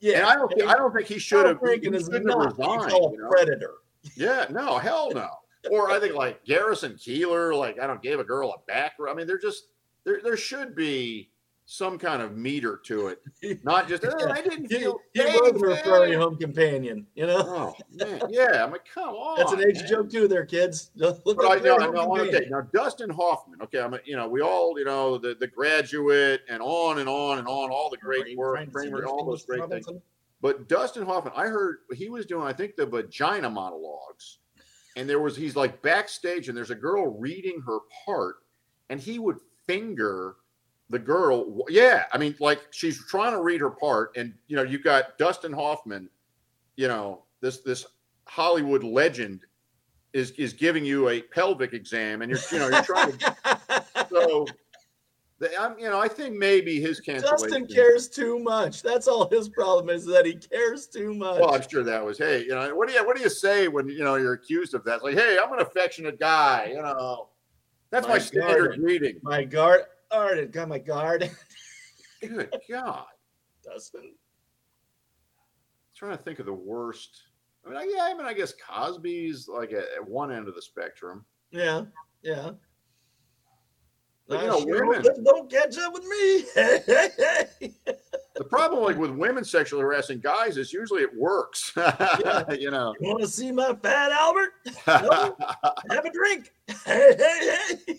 yeah. 0.00 0.18
and 0.18 0.26
I 0.26 0.34
don't 0.34 0.48
think 0.48 0.68
I 0.68 0.74
don't 0.74 0.92
think 0.92 1.06
he 1.06 1.18
should 1.18 1.46
Al 1.46 1.48
have. 1.52 1.60
Franken 1.60 1.94
is 1.94 2.08
not 2.08 2.22
resigned. 2.22 2.90
you 2.92 3.18
know? 3.18 3.28
predator. 3.30 3.74
Yeah, 4.16 4.46
no, 4.50 4.78
hell 4.78 5.10
no. 5.14 5.28
Or 5.70 5.90
I 5.90 6.00
think 6.00 6.14
like 6.14 6.44
Garrison 6.44 6.94
Keillor, 6.94 7.56
like 7.56 7.78
I 7.78 7.86
don't 7.86 8.02
gave 8.02 8.18
a 8.18 8.24
girl 8.24 8.50
a 8.50 8.58
back. 8.66 8.94
I 9.08 9.14
mean, 9.14 9.26
there 9.26 9.38
just 9.38 9.68
there 10.04 10.20
there 10.22 10.36
should 10.36 10.74
be 10.74 11.30
some 11.70 11.98
kind 11.98 12.22
of 12.22 12.34
meter 12.34 12.80
to 12.82 13.08
it, 13.08 13.20
not 13.62 13.86
just 13.88 14.02
oh, 14.02 14.30
I 14.30 14.40
didn't 14.40 14.72
He, 14.72 14.78
feel. 14.78 14.98
he 15.12 15.20
pain, 15.22 15.34
was 15.34 15.60
her 15.60 15.68
man." 15.68 15.84
furry 15.84 16.14
home 16.14 16.38
companion. 16.38 17.06
You 17.14 17.26
know, 17.26 17.36
Oh 17.46 17.74
man, 17.92 18.22
yeah. 18.30 18.64
I'm 18.64 18.72
like, 18.72 18.86
come 18.92 19.10
on. 19.14 19.36
that's 19.38 19.52
an 19.52 19.60
age 19.60 19.76
man. 19.80 19.86
joke 19.88 20.10
too, 20.10 20.28
there, 20.28 20.46
kids. 20.46 20.90
Look 20.96 21.22
But 21.24 21.44
I 21.46 21.56
know, 21.60 21.76
I 21.76 21.90
know, 21.90 22.00
I 22.00 22.06
want 22.06 22.22
to 22.22 22.28
Companion. 22.30 22.32
take 22.32 22.50
now 22.50 22.62
Dustin 22.72 23.10
Hoffman. 23.10 23.60
Okay, 23.62 23.80
I'm, 23.80 23.92
a- 23.92 24.00
you 24.06 24.16
know, 24.16 24.26
we 24.26 24.40
all, 24.40 24.78
you 24.78 24.86
know, 24.86 25.18
the 25.18 25.34
the 25.38 25.46
graduate 25.46 26.40
and 26.48 26.62
on 26.62 27.00
and 27.00 27.08
on 27.08 27.38
and 27.38 27.46
on, 27.46 27.70
all 27.70 27.90
the 27.90 27.98
great 27.98 28.34
work, 28.38 28.54
Trying 28.56 28.66
to 28.70 28.80
see 28.80 28.90
Kramer, 28.90 29.04
all 29.06 29.26
those 29.26 29.44
Mr. 29.44 29.68
great 29.68 29.84
things. 29.84 30.00
But 30.40 30.68
Dustin 30.70 31.04
Hoffman, 31.04 31.34
I 31.36 31.48
heard 31.48 31.78
he 31.94 32.08
was 32.08 32.24
doing, 32.24 32.46
I 32.46 32.52
think, 32.54 32.76
the 32.76 32.86
vagina 32.86 33.50
monologues. 33.50 34.38
And 34.96 35.06
there 35.08 35.20
was, 35.20 35.36
he's 35.36 35.54
like 35.54 35.82
backstage, 35.82 36.48
and 36.48 36.56
there's 36.56 36.70
a 36.70 36.74
girl 36.76 37.18
reading 37.18 37.60
her 37.66 37.78
part, 38.06 38.36
and 38.88 38.98
he 38.98 39.18
would 39.18 39.36
finger 39.66 40.36
the 40.90 40.98
girl. 40.98 41.64
Yeah. 41.68 42.04
I 42.12 42.18
mean, 42.18 42.34
like 42.40 42.60
she's 42.70 43.04
trying 43.06 43.32
to 43.32 43.40
read 43.40 43.60
her 43.60 43.70
part, 43.70 44.16
and, 44.16 44.34
you 44.46 44.56
know, 44.56 44.62
you've 44.62 44.84
got 44.84 45.18
Dustin 45.18 45.52
Hoffman, 45.52 46.08
you 46.76 46.88
know, 46.88 47.24
this, 47.40 47.58
this 47.60 47.86
Hollywood 48.26 48.84
legend 48.84 49.42
is, 50.12 50.30
is 50.32 50.52
giving 50.52 50.84
you 50.84 51.08
a 51.10 51.20
pelvic 51.20 51.72
exam, 51.72 52.22
and 52.22 52.30
you're, 52.30 52.40
you 52.50 52.58
know, 52.58 52.68
you're 52.68 52.82
trying 52.82 53.16
to, 53.16 53.36
so, 54.10 54.46
the, 55.38 55.60
I'm, 55.60 55.78
you 55.78 55.88
know, 55.88 56.00
I 56.00 56.08
think 56.08 56.36
maybe 56.36 56.80
his 56.80 56.98
cancellation. 57.00 57.62
Dustin 57.62 57.66
cares 57.68 58.08
too 58.08 58.40
much. 58.40 58.82
That's 58.82 59.06
all 59.06 59.28
his 59.28 59.48
problem 59.48 59.88
is 59.88 60.04
that 60.06 60.26
he 60.26 60.34
cares 60.34 60.88
too 60.88 61.14
much. 61.14 61.40
Well, 61.40 61.54
I'm 61.54 61.62
sure 61.68 61.84
that 61.84 62.04
was, 62.04 62.18
hey, 62.18 62.42
you 62.42 62.48
know, 62.48 62.74
what 62.74 62.88
do 62.88 62.94
you 62.94 63.06
what 63.06 63.16
do 63.16 63.22
you 63.22 63.28
say 63.28 63.68
when 63.68 63.88
you 63.88 64.02
know 64.02 64.16
you're 64.16 64.32
accused 64.32 64.74
of 64.74 64.82
that? 64.84 64.96
It's 64.96 65.04
like, 65.04 65.14
hey, 65.14 65.38
I'm 65.40 65.52
an 65.52 65.60
affectionate 65.60 66.18
guy, 66.18 66.72
you 66.74 66.82
know. 66.82 67.28
That's 67.90 68.06
my, 68.06 68.14
My 68.14 68.18
standard 68.18 68.80
greeting. 68.80 69.18
my 69.22 69.44
guard, 69.44 69.82
Arden, 70.10 70.50
got 70.50 70.68
my 70.68 70.78
guard. 70.78 71.30
Good 72.20 72.54
God. 72.70 73.06
Dustin. 73.64 74.14
trying 75.94 76.16
to 76.16 76.22
think 76.22 76.38
of 76.38 76.46
the 76.46 76.52
worst. 76.52 77.22
I 77.64 77.68
mean, 77.68 77.78
I, 77.78 77.92
yeah, 77.94 78.04
I 78.04 78.14
mean, 78.14 78.26
I 78.26 78.32
guess 78.32 78.54
Cosby's 78.54 79.48
like 79.48 79.72
at, 79.72 79.84
at 79.96 80.08
one 80.08 80.32
end 80.32 80.48
of 80.48 80.54
the 80.54 80.62
spectrum. 80.62 81.24
Yeah, 81.50 81.82
yeah. 82.22 82.50
But, 84.26 84.42
you 84.42 84.50
ah, 84.50 84.52
know, 84.52 84.60
sure 84.60 84.86
women- 84.86 85.24
don't 85.24 85.50
catch 85.50 85.78
up 85.78 85.92
with 85.92 86.04
me. 86.04 86.44
The 88.38 88.44
problem, 88.44 88.84
like 88.84 88.96
with 88.96 89.10
women 89.10 89.44
sexually 89.44 89.82
harassing 89.82 90.20
guys, 90.20 90.56
is 90.58 90.72
usually 90.72 91.02
it 91.02 91.10
works. 91.16 91.72
you 91.76 92.70
know. 92.70 92.94
you 93.00 93.08
want 93.08 93.20
to 93.20 93.26
see 93.26 93.50
my 93.50 93.74
fat 93.82 94.12
Albert? 94.12 94.52
No. 94.86 95.36
Have 95.90 96.04
a 96.04 96.12
drink. 96.12 96.52
Hey, 96.84 97.16
hey, 97.18 97.56
hey. 97.86 97.98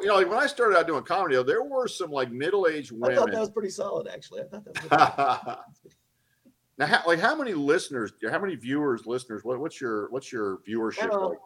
You 0.00 0.06
know, 0.06 0.14
like 0.16 0.28
when 0.28 0.38
I 0.38 0.46
started 0.46 0.78
out 0.78 0.86
doing 0.86 1.02
comedy, 1.04 1.42
there 1.42 1.62
were 1.62 1.88
some 1.88 2.10
like 2.10 2.30
middle-aged 2.30 2.92
women. 2.92 3.10
I 3.10 3.14
thought 3.14 3.30
that 3.32 3.40
was 3.40 3.50
pretty 3.50 3.70
solid, 3.70 4.08
actually. 4.08 4.42
I 4.42 4.44
thought 4.44 4.64
that 4.64 5.48
was. 5.48 5.56
now, 6.78 6.86
how, 6.86 7.02
like 7.06 7.20
how 7.20 7.34
many 7.36 7.54
listeners, 7.54 8.12
how 8.30 8.38
many 8.38 8.56
viewers, 8.56 9.06
listeners? 9.06 9.44
What, 9.44 9.60
what's 9.60 9.80
your 9.80 10.10
what's 10.10 10.32
your 10.32 10.58
viewership 10.68 11.08
don't 11.10 11.20
know. 11.20 11.28
like? 11.28 11.38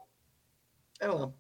I 1.03 1.07
don't 1.07 1.21
know. 1.21 1.35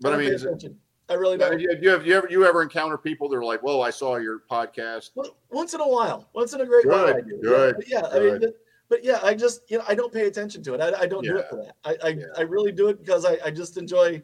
But 0.00 0.08
I 0.12 0.16
don't 0.16 0.24
mean, 0.24 0.64
it. 0.64 0.76
I 1.08 1.14
really 1.14 1.38
don't. 1.38 1.60
you, 1.60 1.76
you 1.80 1.90
have 1.90 2.06
you 2.06 2.14
ever 2.14 2.28
you 2.28 2.44
ever 2.44 2.62
encounter 2.62 2.98
people 2.98 3.28
that 3.28 3.36
are 3.36 3.44
like, 3.44 3.62
"Well, 3.62 3.82
I 3.82 3.90
saw 3.90 4.16
your 4.16 4.42
podcast." 4.50 5.10
Well, 5.14 5.36
Once 5.50 5.72
in 5.72 5.80
a 5.80 5.88
while, 5.88 6.28
once 6.34 6.52
in 6.52 6.60
a 6.60 6.66
great 6.66 6.86
while, 6.86 7.06
I 7.06 7.12
Good, 7.12 7.28
do. 7.28 7.40
good, 7.42 7.84
Yeah, 7.86 8.00
yeah 8.00 8.08
I 8.08 8.18
mean, 8.18 8.40
but, 8.40 8.54
but 8.88 9.04
yeah, 9.04 9.20
I 9.22 9.34
just 9.34 9.62
you 9.68 9.78
know 9.78 9.84
I 9.88 9.94
don't 9.94 10.12
pay 10.12 10.26
attention 10.26 10.62
to 10.64 10.74
it. 10.74 10.80
I, 10.80 11.00
I 11.00 11.06
don't 11.06 11.24
do 11.24 11.36
it 11.36 11.46
for 11.48 11.56
that. 11.56 11.76
I 11.84 11.96
I, 12.02 12.08
Yeah. 12.10 12.24
I 12.36 12.42
really 12.42 12.72
do 12.72 12.88
it 12.88 12.98
because 12.98 13.24
I, 13.24 13.38
I 13.44 13.50
just 13.50 13.76
enjoy 13.76 14.20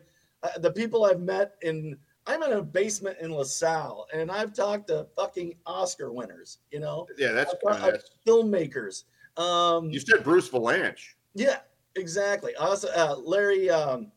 the 0.58 0.70
people 0.70 1.04
I've 1.04 1.20
met 1.20 1.54
in. 1.62 1.96
I'm 2.24 2.40
in 2.44 2.52
a 2.52 2.62
basement 2.62 3.18
in 3.20 3.32
LaSalle, 3.32 4.06
and 4.14 4.30
I've 4.30 4.54
talked 4.54 4.86
to 4.88 5.08
fucking 5.16 5.54
Oscar 5.66 6.12
winners. 6.12 6.58
You 6.70 6.78
know, 6.78 7.08
Yeah, 7.18 7.32
that's 7.32 7.52
kind 7.66 7.98
filmmakers. 8.24 9.04
Um, 9.36 9.90
You 9.90 9.98
said 9.98 10.22
Bruce 10.22 10.48
Vilanch. 10.48 11.14
yeah, 11.34 11.58
exactly. 11.96 12.54
Also, 12.54 12.88
uh, 12.94 13.16
Larry 13.16 13.70
um, 13.70 14.12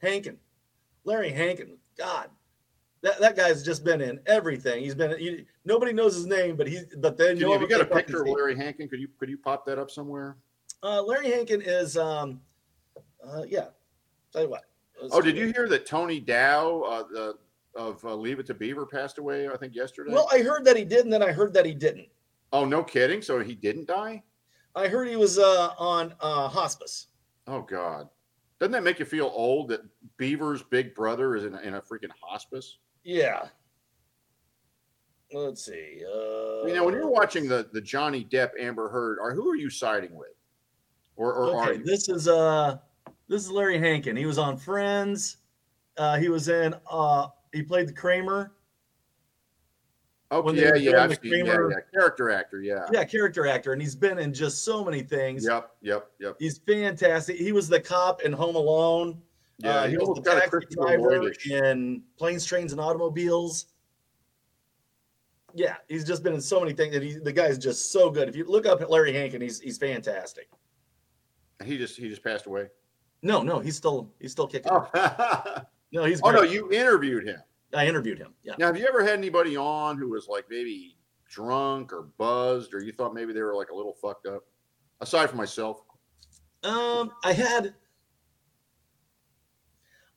Hankin. 0.00 0.38
Larry 1.04 1.30
Hankin. 1.30 1.78
God, 1.98 2.30
that, 3.02 3.18
that 3.18 3.36
guy's 3.36 3.64
just 3.64 3.84
been 3.84 4.00
in 4.00 4.20
everything. 4.26 4.82
He's 4.84 4.94
been. 4.94 5.16
You, 5.18 5.44
nobody 5.64 5.92
knows 5.92 6.14
his 6.14 6.26
name, 6.26 6.54
but 6.56 6.68
he's. 6.68 6.84
But 6.98 7.16
then 7.16 7.36
you, 7.36 7.52
you 7.52 7.68
got 7.68 7.80
a 7.80 7.86
picture 7.86 8.22
of 8.22 8.28
Larry 8.28 8.56
Hankin? 8.56 8.88
Could 8.88 9.00
you 9.00 9.08
could 9.18 9.28
you 9.28 9.38
pop 9.38 9.66
that 9.66 9.78
up 9.78 9.90
somewhere? 9.90 10.36
Uh, 10.82 11.02
Larry 11.02 11.30
Hankin 11.30 11.60
is. 11.60 11.96
Um, 11.96 12.40
uh, 13.26 13.42
yeah. 13.48 13.66
Tell 14.32 14.42
you 14.42 14.50
what. 14.50 14.64
Oh, 15.10 15.20
did 15.20 15.36
you 15.36 15.52
hear 15.52 15.68
that 15.68 15.86
Tony 15.86 16.20
Dow 16.20 16.82
uh, 16.82 17.02
the, 17.10 17.34
of 17.74 18.04
uh, 18.04 18.14
Leave 18.14 18.38
It 18.38 18.46
to 18.46 18.54
Beaver 18.54 18.86
passed 18.86 19.18
away? 19.18 19.48
I 19.48 19.56
think 19.56 19.74
yesterday. 19.74 20.12
Well, 20.12 20.28
I 20.32 20.38
heard 20.38 20.64
that 20.64 20.76
he 20.76 20.84
did, 20.84 21.04
and 21.04 21.12
then 21.12 21.22
I 21.22 21.32
heard 21.32 21.52
that 21.54 21.66
he 21.66 21.74
didn't. 21.74 22.08
oh, 22.52 22.64
no 22.64 22.82
kidding. 22.84 23.22
So 23.22 23.40
he 23.40 23.54
didn't 23.54 23.88
die? 23.88 24.22
I 24.76 24.88
heard 24.88 25.08
he 25.08 25.16
was 25.16 25.38
uh, 25.38 25.70
on 25.78 26.14
uh, 26.20 26.48
hospice. 26.48 27.08
Oh 27.46 27.62
God, 27.62 28.08
doesn't 28.60 28.72
that 28.72 28.84
make 28.84 28.98
you 28.98 29.04
feel 29.04 29.30
old 29.34 29.68
that 29.68 29.80
Beaver's 30.16 30.62
big 30.62 30.94
brother 30.94 31.34
is 31.36 31.44
in 31.44 31.54
a, 31.54 31.60
in 31.60 31.74
a 31.74 31.80
freaking 31.82 32.10
hospice? 32.20 32.78
Yeah. 33.02 33.46
Let's 35.34 35.64
see. 35.64 36.02
Uh, 36.06 36.66
You 36.66 36.74
know, 36.74 36.84
when 36.84 36.94
you're 36.94 37.08
watching 37.10 37.48
the 37.48 37.68
the 37.72 37.80
Johnny 37.80 38.24
Depp 38.30 38.50
Amber 38.60 38.88
Heard, 38.90 39.18
or 39.20 39.34
who 39.34 39.48
are 39.50 39.56
you 39.56 39.70
siding 39.70 40.14
with? 40.14 40.28
Or, 41.16 41.32
or 41.34 41.56
are 41.56 41.68
Okay, 41.70 41.78
you? 41.78 41.84
this 41.84 42.08
is 42.08 42.28
uh 42.28 42.78
this 43.32 43.42
is 43.42 43.50
Larry 43.50 43.78
Hankin. 43.78 44.14
He 44.14 44.26
was 44.26 44.36
on 44.36 44.58
Friends. 44.58 45.38
Uh 45.96 46.18
he 46.18 46.28
was 46.28 46.48
in 46.48 46.74
uh 46.90 47.28
he 47.52 47.62
played 47.62 47.88
the 47.88 47.92
Kramer. 47.92 48.52
Oh 50.30 50.50
yeah, 50.52 50.74
yeah, 50.74 51.04
I've 51.04 51.18
seen, 51.20 51.44
yeah, 51.44 51.54
Kramer- 51.54 51.70
yeah, 51.70 51.76
character 51.92 52.30
actor, 52.30 52.62
yeah. 52.62 52.86
Yeah, 52.90 53.04
character 53.04 53.46
actor, 53.46 53.72
and 53.74 53.82
he's 53.82 53.94
been 53.94 54.18
in 54.18 54.32
just 54.32 54.64
so 54.64 54.82
many 54.82 55.02
things. 55.02 55.44
Yep, 55.46 55.70
yep, 55.82 56.10
yep. 56.20 56.36
He's 56.38 56.56
fantastic. 56.58 57.36
He 57.36 57.52
was 57.52 57.68
the 57.68 57.78
cop 57.78 58.22
in 58.22 58.32
Home 58.32 58.56
Alone. 58.56 59.20
Yeah, 59.58 59.76
uh, 59.76 59.84
he 59.84 59.90
he 59.90 59.96
was 59.98 60.22
the 60.22 60.30
taxi 60.30 60.74
driver 60.74 61.20
Lloyd-ish. 61.20 61.50
in 61.50 62.02
Planes, 62.18 62.46
Trains, 62.46 62.72
and 62.72 62.80
Automobiles. 62.80 63.66
Yeah, 65.54 65.76
he's 65.88 66.04
just 66.04 66.22
been 66.22 66.32
in 66.32 66.40
so 66.40 66.60
many 66.60 66.72
things 66.72 66.94
that 66.94 67.02
he 67.02 67.18
the 67.18 67.32
guy's 67.32 67.58
just 67.58 67.92
so 67.92 68.10
good. 68.10 68.26
If 68.28 68.34
you 68.34 68.46
look 68.46 68.64
up 68.64 68.80
at 68.80 68.90
Larry 68.90 69.12
Hankin, 69.12 69.42
he's 69.42 69.60
he's 69.60 69.76
fantastic. 69.76 70.48
He 71.62 71.76
just 71.76 71.98
he 71.98 72.08
just 72.08 72.24
passed 72.24 72.46
away. 72.46 72.68
No, 73.22 73.42
no, 73.42 73.60
he's 73.60 73.76
still 73.76 74.10
he's 74.20 74.32
still 74.32 74.46
kicking. 74.48 74.70
Oh, 74.72 74.88
No, 75.92 76.04
he's 76.04 76.20
oh 76.24 76.30
no, 76.30 76.42
you 76.42 76.70
interviewed 76.72 77.26
him. 77.26 77.38
I 77.74 77.86
interviewed 77.86 78.18
him. 78.18 78.34
Yeah. 78.42 78.54
Now, 78.58 78.66
have 78.66 78.76
you 78.76 78.86
ever 78.86 79.02
had 79.02 79.16
anybody 79.18 79.56
on 79.56 79.96
who 79.96 80.10
was 80.10 80.26
like 80.28 80.44
maybe 80.50 80.96
drunk 81.28 81.92
or 81.92 82.02
buzzed, 82.18 82.74
or 82.74 82.82
you 82.82 82.92
thought 82.92 83.14
maybe 83.14 83.32
they 83.32 83.40
were 83.42 83.54
like 83.54 83.70
a 83.70 83.74
little 83.74 83.94
fucked 83.94 84.26
up? 84.26 84.42
Aside 85.00 85.28
from 85.30 85.38
myself, 85.38 85.82
Um, 86.64 87.12
I 87.24 87.32
had 87.32 87.74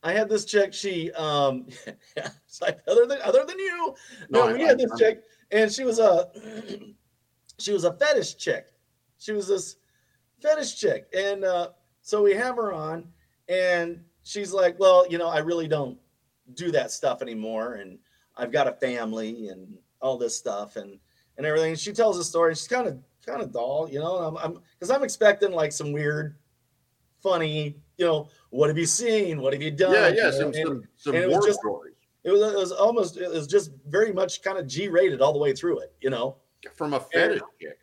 I 0.02 0.12
had 0.12 0.28
this 0.28 0.44
chick. 0.44 0.72
She 0.72 1.10
um, 1.12 1.66
like 2.60 2.78
other 2.88 3.06
than 3.06 3.18
other 3.22 3.44
than 3.46 3.58
you, 3.58 3.94
no, 4.30 4.46
No, 4.48 4.54
we 4.54 4.64
I- 4.64 4.68
had 4.68 4.78
this 4.78 4.92
I- 4.92 4.98
chick, 4.98 5.22
and 5.50 5.72
she 5.72 5.84
was 5.84 5.98
a 5.98 6.28
she 7.58 7.72
was 7.72 7.84
a 7.84 7.92
fetish 7.94 8.36
chick. 8.36 8.66
She 9.18 9.32
was 9.32 9.48
this 9.48 9.76
fetish 10.42 10.76
chick, 10.78 11.06
and 11.16 11.44
uh, 11.44 11.70
so 12.06 12.22
we 12.22 12.34
have 12.34 12.54
her 12.54 12.72
on, 12.72 13.04
and 13.48 14.00
she's 14.22 14.52
like, 14.52 14.78
"Well, 14.78 15.06
you 15.10 15.18
know, 15.18 15.26
I 15.28 15.38
really 15.38 15.66
don't 15.66 15.98
do 16.54 16.70
that 16.70 16.92
stuff 16.92 17.20
anymore, 17.20 17.74
and 17.74 17.98
I've 18.36 18.52
got 18.52 18.68
a 18.68 18.72
family 18.72 19.48
and 19.48 19.76
all 20.00 20.16
this 20.16 20.36
stuff, 20.36 20.76
and 20.76 21.00
and 21.36 21.44
everything." 21.44 21.70
And 21.72 21.80
she 21.80 21.92
tells 21.92 22.16
a 22.18 22.22
story. 22.24 22.54
She's 22.54 22.68
kind 22.68 22.86
of 22.86 22.98
kind 23.26 23.42
of 23.42 23.50
dull, 23.52 23.88
you 23.90 23.98
know. 23.98 24.18
And 24.18 24.26
I'm 24.26 24.36
I'm 24.56 24.62
because 24.78 24.90
I'm 24.90 25.02
expecting 25.02 25.50
like 25.50 25.72
some 25.72 25.90
weird, 25.92 26.36
funny, 27.20 27.76
you 27.98 28.04
know, 28.06 28.28
what 28.50 28.68
have 28.68 28.78
you 28.78 28.86
seen? 28.86 29.40
What 29.40 29.52
have 29.52 29.62
you 29.62 29.72
done? 29.72 29.92
yeah, 29.92 30.08
You 30.08 30.16
yeah, 30.16 30.22
know, 30.24 30.30
some 30.30 30.46
and- 30.46 30.54
some 30.54 30.82
some 30.96 31.14
and 31.16 31.30
war 31.30 31.44
just- 31.44 31.58
stories 31.58 31.94
it 32.22 32.32
was, 32.32 32.42
it 32.42 32.56
was 32.56 32.72
almost 32.72 33.16
it 33.18 33.28
was 33.30 33.46
just 33.46 33.70
very 33.86 34.12
much 34.12 34.42
kind 34.42 34.58
of 34.58 34.66
G 34.66 34.88
rated 34.88 35.20
all 35.20 35.32
the 35.32 35.38
way 35.38 35.52
through 35.52 35.78
it, 35.80 35.92
you 36.00 36.10
know. 36.10 36.36
from 36.74 36.92
a 36.94 36.98
fetish 37.00 37.40
chick. 37.60 37.78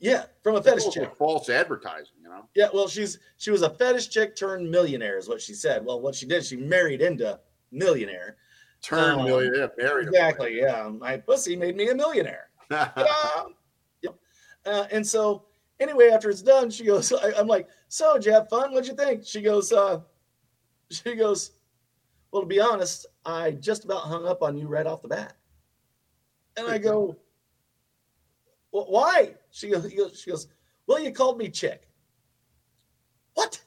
Yeah, 0.00 0.24
from 0.42 0.56
a 0.56 0.62
fetish 0.62 0.88
chick. 0.90 1.14
false 1.14 1.50
advertising, 1.50 2.14
you 2.22 2.28
know. 2.28 2.46
Yeah, 2.54 2.68
well, 2.72 2.88
she's 2.88 3.18
she 3.36 3.50
was 3.50 3.60
a 3.62 3.68
fetish 3.70 4.08
chick 4.08 4.34
turned 4.34 4.70
millionaire, 4.70 5.18
is 5.18 5.28
what 5.28 5.42
she 5.42 5.52
said. 5.52 5.84
Well, 5.84 6.00
what 6.00 6.14
she 6.14 6.26
did, 6.26 6.44
she 6.44 6.56
married 6.56 7.02
into 7.02 7.38
millionaire. 7.70 8.36
Turned 8.82 9.20
Um, 9.20 9.26
million, 9.26 9.54
yeah, 9.54 9.66
married. 9.76 10.08
Exactly. 10.08 10.58
Yeah, 10.58 10.88
my 10.88 11.18
pussy 11.18 11.54
made 11.54 11.76
me 11.76 11.90
a 11.90 11.94
millionaire. 11.94 12.48
Yep. 14.02 14.14
Uh, 14.64 14.86
and 14.90 15.06
so, 15.06 15.44
anyway, 15.80 16.08
after 16.08 16.30
it's 16.30 16.40
done, 16.40 16.70
she 16.70 16.84
goes. 16.84 17.12
I, 17.12 17.32
I'm 17.38 17.46
like, 17.46 17.68
so 17.88 18.14
did 18.14 18.24
you 18.24 18.32
have 18.32 18.48
fun? 18.48 18.72
What'd 18.72 18.88
you 18.88 18.94
think? 18.94 19.24
She 19.26 19.42
goes. 19.42 19.70
uh 19.70 20.00
She 20.90 21.14
goes. 21.14 21.52
Well, 22.32 22.42
to 22.42 22.48
be 22.48 22.60
honest, 22.60 23.06
I 23.26 23.50
just 23.50 23.84
about 23.84 24.02
hung 24.02 24.26
up 24.26 24.40
on 24.42 24.56
you 24.56 24.66
right 24.66 24.86
off 24.86 25.02
the 25.02 25.08
bat. 25.08 25.34
And 26.56 26.68
I 26.68 26.78
go, 26.78 27.16
well, 28.72 28.86
why? 28.88 29.34
She 29.50 29.70
goes, 29.70 29.90
she 30.18 30.30
goes, 30.30 30.48
well, 30.86 31.00
you 31.00 31.12
called 31.12 31.38
me 31.38 31.48
chick. 31.48 31.88
What? 33.34 33.60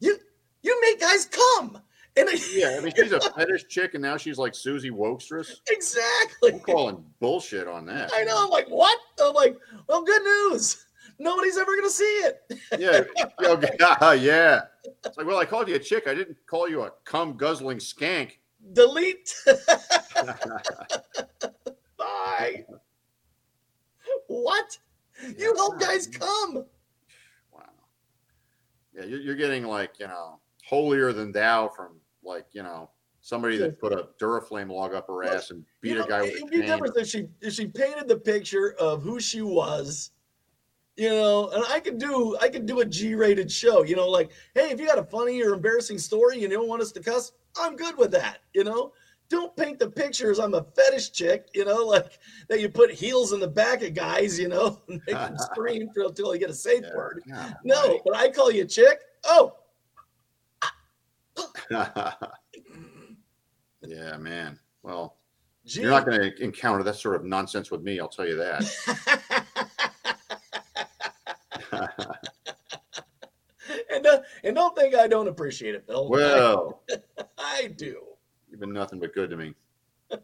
You 0.00 0.18
you 0.62 0.80
make 0.80 1.00
guys 1.00 1.26
come. 1.26 1.80
And 2.16 2.28
I, 2.28 2.36
yeah, 2.52 2.76
I 2.76 2.80
mean, 2.80 2.92
she's 2.96 3.12
a 3.12 3.20
fetish 3.36 3.68
chick, 3.68 3.94
and 3.94 4.02
now 4.02 4.16
she's 4.16 4.38
like 4.38 4.54
Susie 4.54 4.90
Wokstress. 4.90 5.52
exactly. 5.68 6.52
I'm 6.52 6.60
calling 6.60 7.04
bullshit 7.20 7.68
on 7.68 7.86
that. 7.86 8.10
I 8.12 8.24
know. 8.24 8.44
I'm 8.44 8.50
like, 8.50 8.66
what? 8.68 8.98
I'm 9.22 9.34
like, 9.34 9.56
well, 9.88 10.02
good 10.02 10.22
news. 10.22 10.84
Nobody's 11.20 11.56
ever 11.56 11.76
gonna 11.76 11.90
see 11.90 12.04
it. 12.04 12.60
Yeah, 12.78 13.02
okay, 13.44 13.76
yeah. 14.20 14.62
It's 15.04 15.16
like, 15.16 15.26
well, 15.26 15.38
I 15.38 15.44
called 15.44 15.68
you 15.68 15.76
a 15.76 15.78
chick. 15.78 16.08
I 16.08 16.14
didn't 16.14 16.36
call 16.46 16.68
you 16.68 16.82
a 16.82 16.92
cum 17.04 17.36
guzzling 17.36 17.78
skank. 17.78 18.32
Delete. 18.72 19.32
Bye. 21.96 22.64
What? 24.28 24.78
You 25.36 25.54
help 25.56 25.80
guys 25.80 26.06
come. 26.06 26.64
Wow. 27.52 27.62
Yeah, 28.94 29.04
you're, 29.04 29.20
you're 29.20 29.34
getting 29.34 29.64
like 29.64 29.98
you 29.98 30.06
know 30.06 30.38
holier 30.64 31.12
than 31.12 31.32
thou 31.32 31.68
from 31.68 31.96
like 32.22 32.46
you 32.52 32.62
know 32.62 32.90
somebody 33.20 33.58
that 33.58 33.80
put 33.80 33.92
a 33.92 34.08
Duraflame 34.20 34.70
log 34.70 34.94
up 34.94 35.08
her 35.08 35.24
ass 35.24 35.50
and 35.50 35.64
beat 35.80 35.96
You 35.96 36.04
a 36.04 36.06
guy 36.06 36.22
with 36.22 36.30
a 36.40 36.46
be 36.46 36.58
cane. 36.58 36.66
different 36.66 36.96
if 36.96 37.08
she 37.08 37.26
if 37.40 37.54
she 37.54 37.66
painted 37.66 38.06
the 38.06 38.16
picture 38.16 38.74
of 38.78 39.02
who 39.02 39.18
she 39.18 39.42
was. 39.42 40.12
You 40.96 41.10
know, 41.10 41.48
and 41.50 41.64
I 41.68 41.78
could 41.78 41.98
do 41.98 42.36
I 42.40 42.48
could 42.48 42.66
do 42.66 42.80
a 42.80 42.84
G-rated 42.84 43.50
show. 43.50 43.84
You 43.84 43.96
know, 43.96 44.08
like, 44.08 44.32
hey, 44.54 44.70
if 44.70 44.80
you 44.80 44.86
got 44.86 44.98
a 44.98 45.04
funny 45.04 45.42
or 45.42 45.54
embarrassing 45.54 45.98
story 45.98 46.34
and 46.34 46.42
you 46.42 46.48
don't 46.48 46.68
want 46.68 46.82
us 46.82 46.90
to 46.92 47.00
cuss, 47.00 47.32
I'm 47.58 47.76
good 47.76 47.96
with 47.96 48.10
that. 48.12 48.38
You 48.52 48.64
know, 48.64 48.92
don't 49.30 49.54
paint 49.56 49.78
the 49.78 49.90
pictures. 49.90 50.38
I'm 50.38 50.54
a 50.54 50.64
fetish 50.74 51.12
chick. 51.12 51.48
You 51.54 51.64
know, 51.64 51.84
like 51.84 52.18
that 52.48 52.60
you 52.60 52.68
put 52.68 52.90
heels 52.90 53.32
in 53.32 53.40
the 53.40 53.48
back 53.48 53.82
of 53.82 53.94
guys. 53.94 54.38
You 54.38 54.48
know, 54.48 54.80
and 54.88 55.00
make 55.06 55.16
them 55.16 55.36
scream 55.52 55.88
till 55.94 56.08
until 56.08 56.32
they 56.32 56.38
get 56.38 56.50
a 56.50 56.54
safe 56.54 56.82
Yeah, 56.84 56.96
word. 56.96 57.22
yeah, 57.26 57.52
No, 57.64 58.00
but 58.04 58.16
I 58.16 58.30
call 58.30 58.50
you 58.50 58.64
chick. 58.64 58.98
Oh, 59.24 59.54
yeah, 61.70 62.14
man. 64.18 64.58
Well, 64.82 65.16
gee. 65.66 65.82
you're 65.82 65.90
not 65.90 66.06
going 66.06 66.20
to 66.20 66.42
encounter 66.42 66.82
that 66.84 66.96
sort 66.96 67.16
of 67.16 67.24
nonsense 67.24 67.70
with 67.70 67.82
me. 67.82 68.00
I'll 68.00 68.08
tell 68.08 68.26
you 68.26 68.36
that. 68.36 68.64
and 73.90 74.06
uh, 74.06 74.20
and 74.44 74.54
don't 74.56 74.76
think 74.76 74.94
I 74.94 75.06
don't 75.06 75.28
appreciate 75.28 75.74
it, 75.74 75.86
Bill. 75.86 76.08
well, 76.08 76.82
I 77.38 77.68
do. 77.76 78.02
You've 78.50 78.60
been 78.60 78.72
nothing 78.72 78.98
but 79.00 79.14
good 79.14 79.30
to 79.30 79.36
me. 79.36 79.54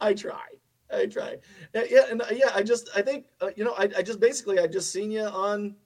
I 0.00 0.14
try. 0.14 0.46
I 0.92 1.06
try. 1.06 1.36
Yeah, 1.74 2.04
and 2.10 2.20
uh, 2.22 2.26
yeah, 2.32 2.50
I 2.54 2.62
just 2.62 2.90
I 2.96 3.02
think 3.02 3.26
uh, 3.40 3.50
you 3.56 3.64
know 3.64 3.74
I, 3.78 3.88
I 3.98 4.02
just 4.02 4.20
basically 4.20 4.58
I 4.58 4.66
just 4.66 4.90
seen 4.90 5.10
you 5.10 5.22
on 5.22 5.76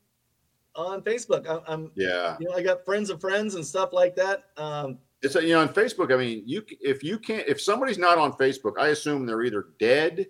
on 0.75 1.03
Facebook. 1.03 1.47
I, 1.47 1.61
I'm 1.71 1.91
Yeah. 1.95 2.37
you 2.41 2.49
know 2.49 2.55
I 2.55 2.63
got 2.63 2.85
friends 2.85 3.11
of 3.11 3.21
friends 3.21 3.55
and 3.55 3.65
stuff 3.65 3.93
like 3.93 4.17
that. 4.17 4.45
Um, 4.57 4.99
It's 5.23 5.37
a, 5.37 5.43
you 5.43 5.51
know 5.55 5.61
on 5.61 5.69
Facebook. 5.69 6.13
I 6.13 6.17
mean, 6.17 6.43
you 6.47 6.63
if 6.81 7.03
you 7.03 7.19
can't 7.19 7.47
if 7.47 7.61
somebody's 7.61 7.99
not 7.99 8.19
on 8.19 8.33
Facebook, 8.33 8.75
I 8.79 8.89
assume 8.89 9.27
they're 9.27 9.43
either 9.43 9.67
dead 9.79 10.27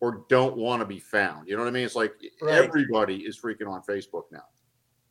or 0.00 0.24
don't 0.28 0.56
want 0.56 0.80
to 0.80 0.86
be 0.86 0.98
found. 0.98 1.48
You 1.48 1.56
know 1.56 1.62
what 1.62 1.68
I 1.68 1.72
mean? 1.72 1.84
It's 1.84 1.96
like 1.96 2.14
Right. 2.42 2.54
everybody 2.64 3.18
is 3.18 3.40
freaking 3.40 3.68
on 3.68 3.82
Facebook 3.82 4.24
now. 4.32 4.44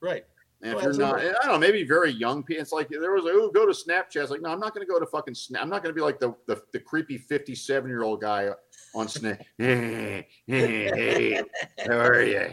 right. 0.02 0.26
And 0.64 0.72
if 0.74 0.78
Oh, 0.80 0.82
you're 0.82 0.94
not, 0.94 1.20
I 1.20 1.24
don't 1.34 1.46
know, 1.48 1.58
maybe 1.60 1.84
very 1.84 2.12
young 2.12 2.42
people. 2.44 2.62
It's 2.64 2.72
like 2.72 2.90
there 2.90 3.12
was 3.12 3.26
a 3.26 3.30
oh, 3.32 3.52
go 3.52 3.66
to 3.68 3.72
Snapchat. 3.72 4.24
It's 4.24 4.32
like, 4.32 4.42
no, 4.42 4.50
I'm 4.50 4.60
not 4.60 4.74
going 4.74 4.86
to 4.86 4.92
go 4.92 5.00
to 5.00 5.06
fucking 5.06 5.36
Snap. 5.36 5.62
I'm 5.62 5.70
not 5.70 5.84
going 5.84 5.94
to 5.94 5.96
be 5.98 6.02
like 6.04 6.20
the, 6.20 6.34
the 6.48 6.62
the 6.74 6.80
creepy 6.80 7.18
57 7.18 7.88
year 7.88 8.02
old 8.04 8.22
guy 8.22 8.50
on 8.96 9.08
Snap. 9.08 9.40
hey, 9.60 10.28
hey, 10.48 11.44
how 11.86 11.94
are 11.98 12.24
you? 12.24 12.50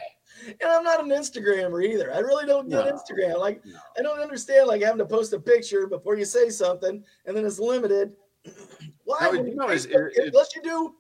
And 0.47 0.71
I'm 0.71 0.85
not 0.85 1.03
an 1.03 1.09
Instagrammer 1.11 1.83
either. 1.83 2.13
I 2.13 2.19
really 2.19 2.45
don't 2.45 2.69
get 2.69 2.85
No. 2.85 2.93
Instagram. 2.93 3.39
Like 3.39 3.65
No. 3.65 3.79
I 3.99 4.03
don't 4.03 4.21
understand 4.21 4.67
like 4.69 4.83
having 4.83 4.99
to 4.99 5.07
post 5.07 5.33
a 5.33 5.39
picture 5.41 5.87
before 5.87 6.17
you 6.17 6.27
say 6.27 6.51
something 6.51 7.03
and 7.25 7.35
then 7.37 7.47
it's 7.47 7.59
limited. 7.59 8.13
Why? 9.05 9.31
No, 9.33 9.45
you 9.45 9.55
know, 9.55 9.65
it's- 9.71 9.87
Facebook, 9.87 10.11
it- 10.15 10.29
unless 10.35 10.55
you 10.55 10.61
do 10.63 10.95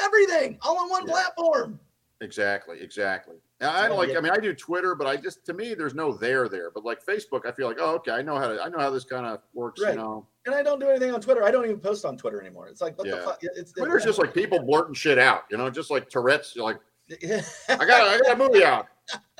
everything 0.00 0.56
all 0.62 0.78
on 0.78 0.88
one 0.88 1.06
Yeah. 1.06 1.12
platform. 1.12 1.78
Exactly, 2.22 2.80
exactly. 2.80 3.34
I 3.70 3.88
don't 3.88 3.96
like. 3.96 4.16
I 4.16 4.20
mean, 4.20 4.32
I 4.32 4.38
do 4.38 4.52
Twitter, 4.54 4.94
but 4.94 5.06
I 5.06 5.16
just 5.16 5.44
to 5.46 5.52
me, 5.52 5.74
there's 5.74 5.94
no 5.94 6.12
there 6.12 6.48
there. 6.48 6.70
But 6.70 6.84
like 6.84 7.04
Facebook, 7.04 7.46
I 7.46 7.52
feel 7.52 7.68
like, 7.68 7.78
oh, 7.80 7.96
okay, 7.96 8.12
I 8.12 8.22
know 8.22 8.38
how 8.38 8.48
to. 8.48 8.62
I 8.62 8.68
know 8.68 8.78
how 8.78 8.90
this 8.90 9.04
kind 9.04 9.26
of 9.26 9.40
works. 9.52 9.80
Right. 9.80 9.94
You 9.94 10.00
know, 10.00 10.26
And 10.46 10.54
I 10.54 10.62
don't 10.62 10.80
do 10.80 10.88
anything 10.88 11.12
on 11.12 11.20
Twitter. 11.20 11.44
I 11.44 11.50
don't 11.50 11.64
even 11.64 11.80
post 11.80 12.04
on 12.04 12.16
Twitter 12.16 12.40
anymore. 12.40 12.68
It's 12.68 12.80
like 12.80 12.98
what 12.98 13.08
the 13.08 13.18
fuck? 13.18 13.38
It's 13.42 13.72
Twitter's 13.72 14.04
just 14.04 14.18
like 14.18 14.34
people 14.34 14.60
blurting 14.66 14.94
shit 14.94 15.18
out. 15.18 15.44
You 15.50 15.56
know, 15.56 15.70
just 15.70 15.90
like 15.90 16.08
Tourette's. 16.08 16.54
You're 16.56 16.64
like, 16.64 16.78
I 17.10 17.44
I 17.68 17.76
got, 17.76 18.08
I 18.08 18.18
got 18.18 18.32
a 18.32 18.36
movie 18.36 18.64
out. 18.64 18.86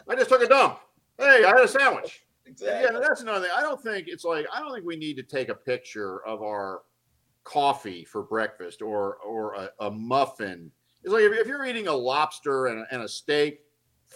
I 0.09 0.15
just 0.15 0.29
took 0.29 0.43
a 0.43 0.47
dump. 0.47 0.79
Hey, 1.19 1.45
I 1.45 1.49
had 1.49 1.61
a 1.61 1.69
sandwich. 1.69 2.25
exactly. 2.47 2.95
Yeah, 2.95 3.01
that's 3.01 3.21
another 3.21 3.47
thing. 3.47 3.55
I 3.57 3.63
don't 3.63 3.81
think 3.81 4.09
it's 4.09 4.25
like 4.25 4.47
I 4.53 4.61
don't 4.61 4.73
think 4.73 4.85
we 4.85 4.97
need 4.97 5.17
to 5.17 5.23
take 5.23 5.49
a 5.49 5.55
picture 5.55 6.25
of 6.27 6.43
our 6.43 6.83
coffee 7.45 8.05
for 8.05 8.23
breakfast 8.23 8.83
or 8.83 9.17
or 9.17 9.55
a, 9.55 9.71
a 9.81 9.91
muffin. 9.91 10.71
It's 11.03 11.13
like 11.13 11.23
if, 11.23 11.33
if 11.33 11.47
you're 11.47 11.65
eating 11.67 11.89
a 11.89 11.93
lobster 11.93 12.67
and 12.67 12.81
a, 12.81 12.87
and 12.91 13.03
a 13.03 13.09
steak, 13.09 13.61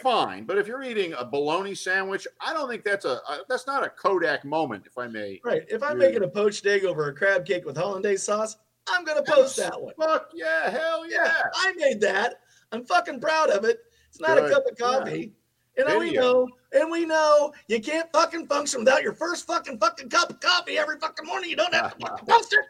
fine. 0.00 0.44
But 0.44 0.58
if 0.58 0.66
you're 0.66 0.82
eating 0.82 1.14
a 1.18 1.24
bologna 1.24 1.74
sandwich, 1.74 2.26
I 2.40 2.52
don't 2.52 2.68
think 2.68 2.84
that's 2.84 3.04
a, 3.04 3.20
a 3.28 3.40
that's 3.48 3.66
not 3.66 3.84
a 3.84 3.88
Kodak 3.88 4.44
moment, 4.44 4.84
if 4.86 4.96
I 4.98 5.06
may. 5.06 5.40
Right. 5.44 5.62
If 5.68 5.82
I'm 5.82 5.98
making 5.98 6.22
a 6.22 6.28
poached 6.28 6.66
egg 6.66 6.84
over 6.84 7.08
a 7.08 7.14
crab 7.14 7.44
cake 7.44 7.64
with 7.64 7.76
hollandaise 7.76 8.22
sauce, 8.22 8.56
I'm 8.88 9.04
gonna 9.04 9.22
post 9.22 9.56
that 9.56 9.80
one. 9.80 9.94
Fuck 9.98 10.30
yeah, 10.34 10.70
hell 10.70 11.08
Yeah, 11.08 11.24
yeah. 11.24 11.42
I 11.54 11.72
made 11.76 12.00
that. 12.00 12.40
I'm 12.72 12.84
fucking 12.84 13.20
proud 13.20 13.50
of 13.50 13.64
it. 13.64 13.80
It's 14.08 14.20
not 14.20 14.38
Good. 14.38 14.50
a 14.50 14.54
cup 14.54 14.64
of 14.70 14.78
coffee. 14.78 15.32
And 15.76 15.98
we 16.00 16.10
know, 16.10 16.48
and 16.72 16.90
we 16.90 17.06
know 17.06 17.52
you 17.68 17.80
can't 17.80 18.10
fucking 18.12 18.48
function 18.48 18.80
without 18.80 19.02
your 19.02 19.12
first 19.12 19.46
fucking 19.46 19.78
fucking 19.78 20.08
cup 20.08 20.30
of 20.30 20.40
coffee 20.40 20.76
every 20.76 20.98
fucking 20.98 21.24
morning. 21.24 21.50
You 21.50 21.56
don't 21.56 21.72
have 21.72 21.96
to 21.96 21.98
fucking 22.06 22.26
post 22.26 22.52
it. 22.52 22.64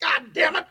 God 0.00 0.32
damn 0.32 0.56
it. 0.56 0.66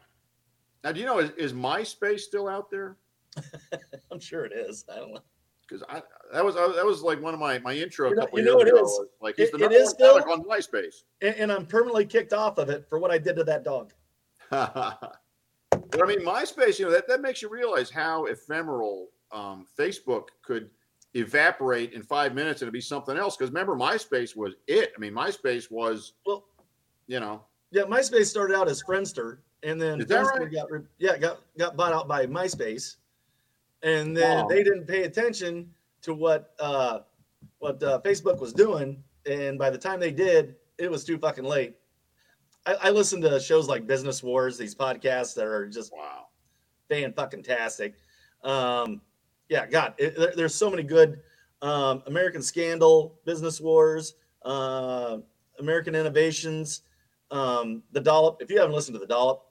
Now, 0.84 0.94
do 0.94 1.00
you 1.00 1.06
know 1.06 1.20
is, 1.20 1.32
is 1.32 1.54
MySpace 1.54 2.22
still 2.22 2.48
out 2.48 2.70
there? 2.72 2.98
I'm 4.12 4.20
sure 4.20 4.46
it 4.46 4.54
is. 4.54 4.86
I 4.92 4.98
don't 4.98 5.14
know. 5.14 5.22
Because 5.68 5.84
I 5.90 6.02
that 6.34 6.44
was 6.44 6.56
that 6.56 6.86
was 6.86 7.02
like 7.02 7.22
one 7.22 7.34
of 7.34 7.40
my 7.40 7.60
my 7.60 7.74
intro. 7.74 8.08
You 8.10 8.14
a 8.14 8.16
know- 8.16 8.22
couple 8.24 8.40
you 8.40 8.46
years 8.46 8.54
know 8.56 8.62
it 8.62 8.68
ago. 8.68 8.84
is. 8.84 9.00
Like 9.22 9.36
he's 9.38 9.50
It- 9.50 9.58
the 9.60 9.66
it 9.66 9.72
is 9.72 9.90
still- 9.90 10.16
on 10.32 10.44
MySpace. 10.44 11.04
And, 11.22 11.36
and 11.36 11.52
I'm 11.52 11.66
permanently 11.66 12.06
kicked 12.06 12.34
off 12.34 12.58
of 12.58 12.70
it 12.70 12.86
for 12.90 13.00
what 13.00 13.12
I 13.12 13.18
did 13.18 13.36
to 13.38 13.44
that 13.46 13.64
dog. 13.64 13.94
but 14.50 16.02
I 16.02 16.06
mean, 16.06 16.22
MySpace, 16.22 16.80
you 16.80 16.86
know, 16.86 16.92
that, 16.92 17.08
that 17.08 17.22
makes 17.22 17.42
you 17.42 17.50
realize 17.50 17.90
how 17.90 18.26
ephemeral 18.26 19.10
um, 19.32 19.66
Facebook 19.78 20.28
could 20.44 20.70
evaporate 21.16 21.94
in 21.94 22.04
five 22.04 22.34
minutes 22.36 22.62
and 22.62 22.68
it'd 22.68 22.74
be 22.74 22.82
something 22.82 23.18
else. 23.18 23.36
Because 23.38 23.52
remember, 23.52 23.76
MySpace 23.76 24.36
was 24.36 24.54
it. 24.68 24.92
I 24.96 25.00
mean, 25.00 25.14
MySpace 25.14 25.72
was, 25.72 26.14
Well, 26.26 26.46
you 27.08 27.20
know, 27.20 27.44
yeah, 27.72 27.84
MySpace 27.84 28.26
started 28.28 28.56
out 28.56 28.68
as 28.70 28.84
Friendster, 28.84 29.38
and 29.64 29.82
then 29.82 30.00
Friendster 30.02 30.40
right? 30.42 30.52
got 30.52 30.72
re- 30.72 30.82
yeah 31.00 31.18
got 31.18 31.40
got 31.58 31.76
bought 31.76 31.92
out 31.92 32.08
by 32.08 32.26
MySpace, 32.28 32.98
and 33.84 34.16
then 34.16 34.40
Wow. 34.40 34.48
they 34.48 34.64
didn't 34.64 34.88
pay 34.88 35.04
attention 35.04 35.70
to 36.02 36.14
what 36.14 36.54
uh, 36.60 37.00
what 37.60 37.82
uh, 37.84 38.00
Facebook 38.04 38.40
was 38.40 38.54
doing, 38.54 39.04
and 39.26 39.58
by 39.60 39.70
the 39.70 39.78
time 39.78 40.00
they 40.00 40.12
did, 40.12 40.56
it 40.78 40.90
was 40.90 41.04
too 41.04 41.18
fucking 41.18 41.44
late. 41.46 41.76
I, 42.66 42.76
I 42.84 42.90
listen 42.92 43.22
to 43.22 43.40
shows 43.40 43.68
like 43.68 43.86
Business 43.88 44.24
Wars, 44.24 44.58
these 44.58 44.74
podcasts 44.76 45.36
that 45.36 45.46
are 45.46 45.68
just 45.68 45.92
wow. 45.94 46.28
fan 46.90 47.14
fucking 47.14 47.44
tastic. 47.44 47.96
Um, 48.44 49.02
yeah, 49.50 49.66
God, 49.68 49.94
it, 49.98 50.18
there- 50.18 50.34
there's 50.36 50.56
so 50.56 50.70
many 50.70 50.84
good 50.84 51.22
um, 51.62 52.04
American 52.08 52.42
Scandal, 52.42 53.20
Business 53.26 53.60
Wars, 53.62 54.16
uh, 54.44 55.18
American 55.60 55.96
Innovations, 55.96 56.82
um, 57.32 57.84
The 57.92 58.00
Dollop. 58.02 58.42
If 58.42 58.50
you 58.50 58.58
haven't 58.60 58.76
listened 58.76 58.96
to 58.96 59.00
The 59.00 59.08
Dollop, 59.08 59.46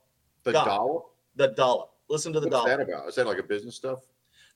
The 0.44 0.52
God. 0.52 0.64
dollop? 0.66 1.04
The 1.36 1.48
Dollop. 1.48 1.90
Listen 2.08 2.32
to 2.34 2.40
The 2.40 2.48
What's 2.48 2.64
Dollop. 2.64 2.78
that 2.78 2.80
about? 2.80 3.08
Is 3.08 3.14
that 3.14 3.26
like 3.26 3.38
a 3.38 3.42
business 3.42 3.74
stuff? 3.76 4.00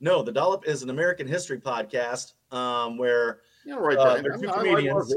No, 0.00 0.22
The 0.22 0.32
Dollop 0.32 0.66
is 0.66 0.82
an 0.82 0.90
American 0.90 1.26
history 1.26 1.58
podcast 1.58 2.34
um, 2.52 2.98
where 2.98 3.40
You 3.64 3.72
know, 3.72 3.80
right 3.80 3.96
Uh, 3.96 4.14
there. 4.14 4.22
they're 4.22 4.34
I, 4.34 4.40
two 4.40 4.48
comedians. 4.48 5.14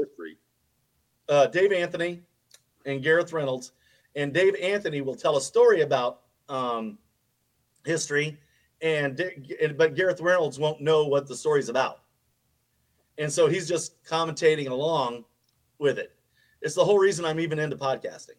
uh, 1.28 1.46
Dave 1.46 1.72
Anthony 1.72 2.22
and 2.86 3.02
Gareth 3.02 3.32
Reynolds. 3.32 3.72
And 4.16 4.32
Dave 4.34 4.56
Anthony 4.56 5.02
will 5.02 5.14
tell 5.14 5.36
a 5.36 5.40
story 5.40 5.82
about 5.82 6.22
um, 6.48 6.98
history, 7.84 8.36
and, 8.82 9.16
but 9.76 9.94
Gareth 9.94 10.20
Reynolds 10.20 10.58
won't 10.58 10.80
know 10.80 11.06
what 11.06 11.28
the 11.28 11.36
story's 11.36 11.68
about, 11.68 12.00
and 13.18 13.32
so 13.32 13.46
he's 13.46 13.68
just 13.68 14.02
commentating 14.02 14.68
along 14.68 15.24
with 15.78 15.96
it. 15.98 16.16
It's 16.60 16.74
the 16.74 16.84
whole 16.84 16.98
reason 16.98 17.24
I'm 17.24 17.38
even 17.38 17.60
into 17.60 17.76
podcasting. 17.76 18.34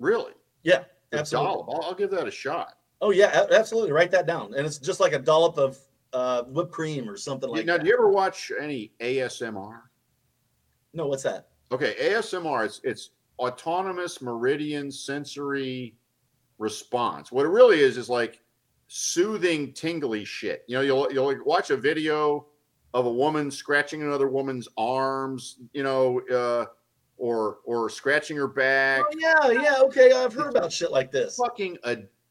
Really? 0.00 0.32
Yeah, 0.64 0.82
The 1.10 1.20
absolutely. 1.20 1.52
dollop. 1.52 1.68
I'll, 1.70 1.82
I'll 1.90 1.94
give 1.94 2.10
that 2.10 2.26
a 2.26 2.30
shot. 2.32 2.74
Oh 3.02 3.10
yeah, 3.10 3.46
absolutely. 3.50 3.90
Write 3.90 4.12
that 4.12 4.26
down, 4.28 4.54
and 4.54 4.64
it's 4.64 4.78
just 4.78 5.00
like 5.00 5.12
a 5.12 5.18
dollop 5.18 5.58
of 5.58 5.76
uh, 6.12 6.44
whipped 6.44 6.70
cream 6.70 7.10
or 7.10 7.16
something 7.16 7.50
like 7.50 7.66
now, 7.66 7.76
that. 7.76 7.82
do 7.82 7.88
you 7.88 7.94
ever 7.94 8.08
watch 8.08 8.52
any 8.60 8.92
ASMR? 9.00 9.80
no, 10.94 11.06
what's 11.08 11.24
that? 11.24 11.48
Okay, 11.72 11.94
ASMR. 12.00 12.64
It's 12.64 12.80
it's 12.84 13.10
autonomous 13.40 14.22
meridian 14.22 14.92
sensory 14.92 15.96
response. 16.58 17.32
What 17.32 17.44
it 17.44 17.48
really 17.48 17.80
is 17.80 17.96
is 17.96 18.08
like 18.08 18.40
soothing, 18.86 19.72
tingly 19.72 20.24
shit. 20.24 20.64
You 20.68 20.76
know, 20.76 20.82
you'll 20.82 21.12
you'll 21.12 21.44
watch 21.44 21.70
a 21.70 21.76
video 21.76 22.46
of 22.94 23.06
a 23.06 23.12
woman 23.12 23.50
scratching 23.50 24.02
another 24.02 24.28
woman's 24.28 24.68
arms. 24.76 25.58
You 25.72 25.82
know, 25.82 26.20
uh, 26.32 26.66
or 27.16 27.58
or 27.64 27.88
scratching 27.88 28.36
her 28.36 28.48
back. 28.48 29.02
Oh 29.06 29.16
yeah, 29.18 29.62
yeah. 29.62 29.76
Okay, 29.80 30.12
I've 30.12 30.34
heard 30.34 30.54
about 30.54 30.72
shit 30.72 30.90
like 30.90 31.10
this. 31.10 31.36
Fucking 31.36 31.78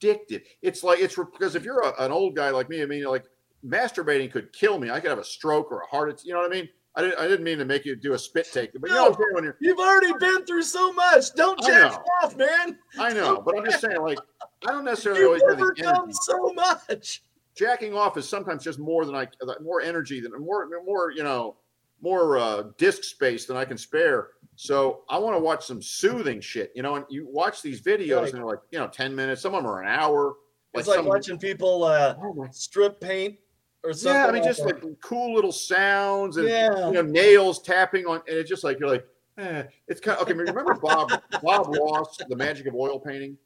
It's 0.01 0.83
like 0.83 0.99
it's 0.99 1.15
because 1.15 1.55
if 1.55 1.63
you're 1.63 1.81
a, 1.81 1.93
an 2.03 2.11
old 2.11 2.35
guy 2.35 2.49
like 2.49 2.69
me, 2.69 2.81
I 2.81 2.85
mean, 2.85 3.03
like 3.05 3.25
masturbating 3.65 4.31
could 4.31 4.51
kill 4.53 4.79
me. 4.79 4.89
I 4.89 4.99
could 4.99 5.09
have 5.09 5.19
a 5.19 5.23
stroke 5.23 5.71
or 5.71 5.81
a 5.81 5.87
heart 5.87 6.09
attack. 6.09 6.25
You 6.25 6.33
know 6.33 6.39
what 6.39 6.51
I 6.51 6.55
mean? 6.55 6.69
I 6.95 7.01
didn't, 7.01 7.19
I 7.19 7.27
didn't 7.27 7.45
mean 7.45 7.57
to 7.59 7.65
make 7.65 7.85
you 7.85 7.95
do 7.95 8.13
a 8.13 8.19
spit 8.19 8.49
take, 8.51 8.73
but 8.73 8.89
you 8.89 8.95
know 8.95 9.03
what 9.03 9.13
I'm 9.13 9.17
saying 9.17 9.33
when 9.33 9.43
you're 9.45 9.57
You've 9.61 9.79
already 9.79 10.11
been 10.19 10.45
through 10.45 10.63
so 10.63 10.91
much. 10.91 11.33
Don't 11.35 11.61
jack 11.63 11.97
off, 12.21 12.35
man. 12.35 12.77
I 12.99 13.13
know, 13.13 13.41
but 13.41 13.57
I'm 13.57 13.63
just 13.63 13.79
saying, 13.79 14.01
like, 14.01 14.19
I 14.67 14.71
don't 14.71 14.83
necessarily 14.83 15.21
You've 15.21 15.27
always 15.29 15.43
have 15.47 15.57
the 15.57 15.63
overcome 15.63 16.03
energy. 16.03 16.17
so 16.21 16.53
much. 16.53 17.23
Jacking 17.55 17.93
off 17.93 18.17
is 18.17 18.27
sometimes 18.27 18.63
just 18.63 18.77
more 18.77 19.05
than 19.05 19.15
I, 19.15 19.27
more 19.61 19.81
energy 19.81 20.19
than 20.19 20.31
more, 20.37 20.67
more, 20.85 21.11
you 21.11 21.23
know, 21.23 21.55
more 22.01 22.37
uh, 22.37 22.63
disk 22.77 23.03
space 23.03 23.45
than 23.45 23.55
I 23.55 23.63
can 23.63 23.77
spare. 23.77 24.29
So 24.61 25.01
I 25.09 25.17
want 25.17 25.35
to 25.35 25.39
watch 25.39 25.65
some 25.65 25.81
soothing 25.81 26.39
shit, 26.39 26.71
you 26.75 26.83
know. 26.83 26.93
And 26.95 27.05
you 27.09 27.25
watch 27.27 27.63
these 27.63 27.81
videos, 27.81 28.25
and 28.25 28.33
they're 28.33 28.45
like, 28.45 28.59
you 28.69 28.77
know, 28.77 28.85
ten 28.87 29.15
minutes. 29.15 29.41
Some 29.41 29.55
of 29.55 29.63
them 29.63 29.71
are 29.71 29.81
an 29.81 29.87
hour. 29.87 30.35
It's 30.75 30.87
like 30.87 30.97
some- 30.97 31.07
watching 31.07 31.39
people 31.39 31.83
uh, 31.83 32.13
strip 32.51 33.01
paint 33.01 33.39
or 33.83 33.91
something. 33.91 34.21
Yeah, 34.21 34.27
I 34.27 34.31
mean, 34.31 34.43
like 34.43 34.51
just 34.51 34.63
that. 34.63 34.83
like 34.83 35.01
cool 35.01 35.33
little 35.33 35.51
sounds 35.51 36.37
and 36.37 36.47
Yeah. 36.47 36.85
you 36.89 36.93
know 36.93 37.01
nails 37.01 37.63
tapping 37.63 38.05
on, 38.05 38.17
and 38.27 38.37
it's 38.37 38.47
just 38.47 38.63
like 38.63 38.79
you're 38.79 38.87
like, 38.89 39.03
eh. 39.39 39.63
it's 39.87 39.99
kind 39.99 40.15
of 40.19 40.27
okay. 40.27 40.33
Remember 40.37 40.75
Bob 40.75 41.09
Bob 41.41 41.75
Ross, 41.75 42.15
the 42.29 42.35
magic 42.35 42.67
of 42.67 42.75
oil 42.75 42.99
painting? 42.99 43.39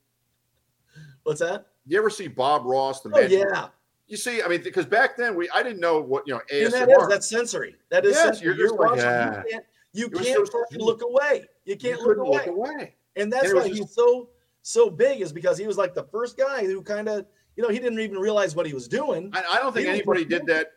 what's 1.24 1.40
that? 1.40 1.68
You 1.88 1.98
ever 1.98 2.10
see 2.10 2.28
Bob 2.28 2.66
Ross, 2.66 3.00
the 3.02 3.08
Oh 3.16 3.22
magic? 3.22 3.46
yeah, 3.54 3.68
You 4.08 4.18
see, 4.18 4.42
I 4.44 4.50
mean, 4.50 4.62
because 4.64 4.86
back 4.86 5.16
then 5.16 5.34
we 5.36 5.50
I 5.52 5.64
didn't 5.64 5.80
know 5.80 6.02
what 6.02 6.24
you 6.28 6.34
know 6.34 6.42
and 6.52 6.74
that 6.74 6.90
ASMR. 6.90 7.04
is 7.04 7.08
that's 7.08 7.30
sensory. 7.30 7.78
That 7.90 8.04
is 8.06 8.16
Yes, 8.16 8.24
sensory. 8.26 8.48
you're 8.48 8.56
You're, 8.56 8.68
just 8.68 8.80
like, 8.80 8.90
watching. 8.90 9.06
yeah. 9.06 9.44
You 9.46 9.52
can't. 9.54 9.66
You 9.96 10.08
It 10.08 10.14
can't 10.14 10.48
so 10.48 10.64
look 10.78 11.02
away. 11.02 11.46
You 11.66 11.76
can't 11.78 12.00
you 12.02 12.08
look 12.08 12.18
away. 12.18 12.38
look 12.38 12.48
away. 12.48 12.96
And 13.16 13.32
that's 13.32 13.46
And 13.46 13.56
why 13.56 13.68
was 13.68 13.78
he's 13.78 13.94
so 13.94 14.30
so 14.62 14.90
big 14.90 15.22
is 15.22 15.32
because 15.32 15.58
he 15.58 15.68
was 15.68 15.78
like 15.78 15.94
the 15.94 16.04
first 16.06 16.38
guy 16.38 16.66
who 16.66 16.82
kind 16.82 17.08
of 17.08 17.26
you 17.56 17.64
know 17.64 17.70
he 17.70 17.80
didn't 17.80 18.00
even 18.00 18.18
realize 18.18 18.56
what 18.56 18.66
he 18.66 18.74
was 18.74 18.88
doing. 18.88 19.30
I, 19.34 19.44
I 19.54 19.58
don't 19.60 19.74
think 19.74 19.86
He 19.88 19.92
anybody 19.94 20.26
did 20.26 20.46
that 20.48 20.72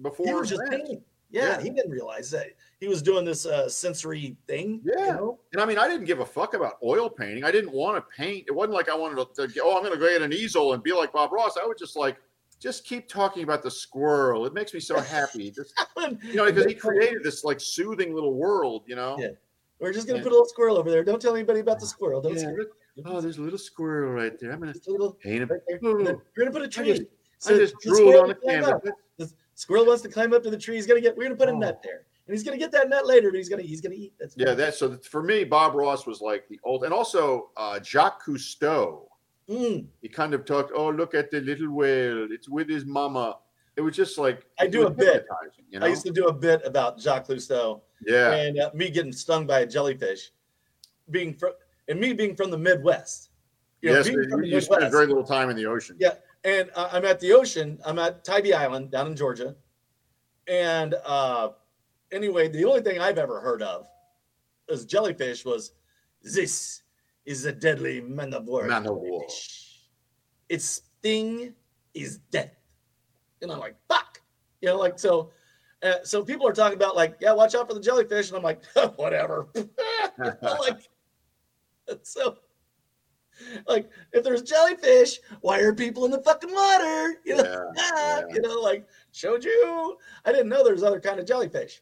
before. 0.00 0.26
he 0.26 0.32
was 0.34 0.48
just 0.48 0.62
painting. 0.70 1.02
Yeah, 1.30 1.56
Yeah. 1.56 1.60
he 1.62 1.70
didn't 1.70 1.90
realize 1.90 2.30
that 2.30 2.48
he 2.78 2.88
was 2.88 3.00
doing 3.02 3.24
this 3.24 3.46
uh, 3.46 3.68
sensory 3.68 4.36
thing. 4.46 4.80
you 4.84 4.92
Yeah. 4.96 5.12
know? 5.14 5.40
And 5.52 5.62
I 5.62 5.64
mean, 5.66 5.78
I 5.78 5.88
didn't 5.88 6.04
give 6.04 6.20
a 6.20 6.26
fuck 6.26 6.54
about 6.54 6.74
oil 6.84 7.08
painting. 7.08 7.42
I 7.42 7.50
didn't 7.50 7.72
want 7.72 7.96
to 7.96 8.04
paint. 8.16 8.44
It 8.48 8.52
wasn't 8.52 8.74
like 8.74 8.88
I 8.90 8.94
wanted 8.94 9.16
to, 9.34 9.48
to 9.48 9.60
oh, 9.64 9.76
I'm 9.76 9.82
going 9.82 9.94
to 9.94 9.98
go 9.98 10.06
get 10.08 10.20
an 10.22 10.32
easel 10.32 10.74
and 10.74 10.82
be 10.82 10.92
like 10.92 11.12
Bob 11.12 11.32
Ross. 11.32 11.56
I 11.62 11.66
would 11.66 11.78
just 11.78 11.96
like, 11.96 12.18
just 12.62 12.84
keep 12.84 13.08
talking 13.08 13.42
about 13.42 13.62
the 13.62 13.70
squirrel. 13.70 14.46
It 14.46 14.54
makes 14.54 14.72
me 14.72 14.78
so 14.80 14.98
happy. 15.00 15.50
Just, 15.56 15.74
you 16.22 16.34
know, 16.34 16.46
because 16.46 16.64
he 16.66 16.74
created 16.74 17.24
this 17.24 17.42
like 17.44 17.60
soothing 17.60 18.14
little 18.14 18.34
world, 18.34 18.84
you 18.86 18.94
know? 18.94 19.16
Yeah. 19.18 19.28
We're 19.80 19.92
just 19.92 20.06
gonna 20.06 20.18
Yeah. 20.20 20.22
put 20.22 20.30
a 20.30 20.36
little 20.36 20.46
squirrel 20.46 20.78
over 20.78 20.88
there. 20.90 21.02
Don't 21.02 21.20
tell 21.20 21.34
anybody 21.34 21.58
about 21.60 21.80
the 21.80 21.86
squirrel. 21.86 22.20
Don't. 22.20 22.36
Yeah, 22.36 22.50
look- 22.56 22.76
Oh, 23.06 23.20
there's 23.22 23.38
a 23.38 23.42
little 23.42 23.58
squirrel 23.58 24.12
right 24.12 24.38
there. 24.38 24.52
I'm 24.52 24.60
going 24.60 24.70
to 24.70 24.78
just 24.78 24.86
a 24.86 24.92
little 24.92 25.14
paint 25.14 25.48
right 25.50 25.60
him. 25.66 25.78
there. 25.82 25.90
And 25.96 26.06
then 26.06 26.14
Ooh, 26.14 26.22
We're 26.36 26.44
gonna 26.44 26.50
put 26.52 26.62
a 26.62 26.68
tree. 26.68 26.88
just- 26.92 27.02
So 27.38 27.54
I 27.54 27.58
just 27.58 27.74
drooled 27.80 28.14
on 28.16 28.28
the 28.28 28.34
can 28.34 28.42
climb 28.42 28.62
canvas. 28.64 28.90
up. 28.90 28.96
The 29.16 29.32
squirrel 29.54 29.86
wants 29.86 30.02
to 30.02 30.08
climb 30.10 30.32
up 30.34 30.42
to 30.44 30.50
the 30.50 30.58
tree. 30.58 30.76
He's 30.76 30.86
gonna 30.86 31.00
get. 31.00 31.16
We're 31.16 31.24
gonna 31.24 31.36
put 31.36 31.48
a 31.48 31.52
Oh. 31.52 31.58
nut 31.58 31.80
there, 31.82 32.04
and 32.26 32.34
he's 32.34 32.44
gonna 32.44 32.58
get 32.58 32.70
that 32.72 32.88
nut 32.90 33.06
later. 33.06 33.30
But 33.30 33.38
he's 33.38 33.48
gonna. 33.48 33.62
He's 33.62 33.80
gonna 33.80 33.94
eat. 33.96 34.12
That's 34.20 34.36
Yeah, 34.36 34.52
that's 34.54 34.78
so 34.78 34.96
for 34.98 35.22
me, 35.22 35.42
Bob 35.42 35.74
Ross 35.74 36.06
was 36.06 36.20
like 36.20 36.46
the 36.48 36.60
old, 36.64 36.84
and 36.84 36.92
also 36.92 37.50
uh, 37.56 37.80
Jacques 37.80 38.22
Cousteau. 38.24 39.06
Mm, 39.48 39.86
He 40.00 40.08
kind 40.08 40.34
of 40.34 40.44
talked, 40.44 40.72
oh, 40.74 40.90
look 40.90 41.14
at 41.14 41.30
the 41.30 41.40
little 41.40 41.70
whale. 41.70 42.28
It's 42.30 42.48
with 42.48 42.68
his 42.68 42.84
mama. 42.84 43.38
It 43.76 43.80
was 43.80 43.96
just 43.96 44.18
like, 44.18 44.46
I 44.58 44.66
do 44.66 44.86
a 44.86 44.90
bit. 44.90 45.26
You 45.70 45.80
know? 45.80 45.86
I 45.86 45.88
used 45.88 46.04
to 46.06 46.12
do 46.12 46.26
a 46.26 46.32
bit 46.32 46.60
about 46.64 47.00
Jacques 47.00 47.26
Cousteau 47.26 47.80
yeah. 48.04 48.32
and 48.32 48.58
uh, 48.58 48.70
me 48.74 48.90
getting 48.90 49.12
stung 49.12 49.46
by 49.46 49.60
a 49.60 49.66
jellyfish, 49.66 50.30
being 51.10 51.34
from 51.34 51.52
and 51.88 51.98
me 51.98 52.12
being 52.12 52.36
from 52.36 52.50
the 52.50 52.58
Midwest. 52.58 53.30
You 53.80 53.90
know, 53.90 53.96
yes, 53.96 54.08
you, 54.08 54.18
Midwest. 54.28 54.92
very 54.92 55.06
little 55.06 55.24
time 55.24 55.50
in 55.50 55.56
the 55.56 55.66
ocean. 55.66 55.96
Yeah. 55.98 56.14
and 56.44 56.70
uh, 56.74 56.90
I'm 56.92 57.04
at 57.04 57.18
the 57.20 57.32
ocean. 57.32 57.78
I'm 57.84 57.98
at 57.98 58.24
Tybee 58.24 58.52
Island 58.52 58.90
down 58.90 59.06
in 59.06 59.16
Georgia, 59.16 59.56
and 60.46 60.94
uh, 61.04 61.50
anyway, 62.12 62.48
the 62.48 62.64
only 62.64 62.82
thing 62.82 63.00
I've 63.00 63.18
ever 63.18 63.40
heard 63.40 63.62
of 63.62 63.86
as 64.68 64.84
jellyfish 64.84 65.44
was 65.44 65.72
this 66.22 66.81
is 67.26 67.44
a 67.44 67.52
deadly 67.52 68.00
man 68.00 68.34
of 68.34 68.46
war. 68.46 68.66
Man 68.66 68.86
of 68.86 68.96
war. 68.96 69.26
Its 70.48 70.82
sting 70.98 71.54
is 71.94 72.18
death. 72.30 72.54
And 73.40 73.50
I'm 73.50 73.58
like, 73.58 73.76
fuck. 73.88 74.20
You 74.60 74.68
know, 74.68 74.78
like 74.78 74.98
so. 74.98 75.30
Uh, 75.82 75.94
so 76.04 76.22
people 76.24 76.46
are 76.46 76.52
talking 76.52 76.76
about 76.76 76.94
like, 76.94 77.16
yeah, 77.20 77.32
watch 77.32 77.56
out 77.56 77.66
for 77.66 77.74
the 77.74 77.80
jellyfish, 77.80 78.28
and 78.28 78.36
I'm 78.36 78.42
like, 78.44 78.64
whatever. 78.96 79.48
Like, 80.42 80.78
so, 82.02 82.36
like, 83.66 83.90
if 84.12 84.22
there's 84.22 84.42
jellyfish, 84.42 85.18
why 85.40 85.58
are 85.60 85.72
people 85.74 86.04
in 86.04 86.10
the 86.10 86.20
fucking 86.22 86.52
water? 86.52 87.14
You 87.24 87.36
know, 87.36 87.42
Yeah, 87.44 87.82
ah, 87.94 88.20
yeah. 88.20 88.34
you 88.34 88.40
know, 88.42 88.60
like 88.60 88.86
showed 89.12 89.42
you. 89.42 89.96
I 90.24 90.32
didn't 90.32 90.50
know 90.50 90.62
there's 90.62 90.82
other 90.82 91.00
kind 91.00 91.18
of 91.18 91.26
jellyfish. 91.26 91.80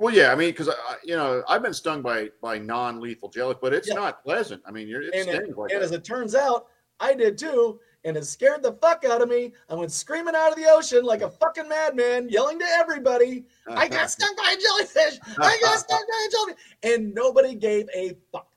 Well, 0.00 0.14
yeah, 0.14 0.32
I 0.32 0.34
mean, 0.34 0.48
because 0.48 0.70
you 1.04 1.14
know, 1.14 1.42
I've 1.46 1.62
been 1.62 1.74
stung 1.74 2.00
by 2.00 2.30
by 2.40 2.56
non-lethal 2.58 3.28
jelly, 3.28 3.54
but 3.60 3.74
it's 3.74 3.88
Yeah. 3.88 3.94
not 3.94 4.24
pleasant. 4.24 4.62
I 4.64 4.70
mean, 4.70 4.88
you're, 4.88 5.02
and, 5.02 5.14
it- 5.28 5.56
like 5.56 5.72
and 5.72 5.82
as 5.82 5.92
it 5.92 6.04
turns 6.04 6.34
out, 6.34 6.68
I 7.00 7.12
did 7.12 7.36
too, 7.36 7.78
and 8.04 8.16
it 8.16 8.24
scared 8.24 8.62
the 8.62 8.72
fuck 8.72 9.04
out 9.04 9.20
of 9.20 9.28
me. 9.28 9.52
I 9.68 9.74
went 9.74 9.92
screaming 9.92 10.34
out 10.34 10.52
of 10.52 10.56
the 10.56 10.64
ocean 10.70 11.04
like 11.04 11.20
a 11.20 11.28
fucking 11.28 11.68
madman, 11.68 12.30
yelling 12.30 12.58
to 12.60 12.64
everybody, 12.64 13.44
"I 13.68 13.88
got 13.88 14.10
stung 14.10 14.34
by 14.38 14.54
a 14.56 14.60
jellyfish! 14.60 15.20
I 15.38 15.58
got 15.60 15.78
stung 15.80 16.02
by 16.08 16.26
a 16.26 16.30
jellyfish!" 16.30 16.64
And 16.82 17.14
nobody 17.14 17.54
gave 17.54 17.86
a 17.94 18.16
fuck. 18.32 18.48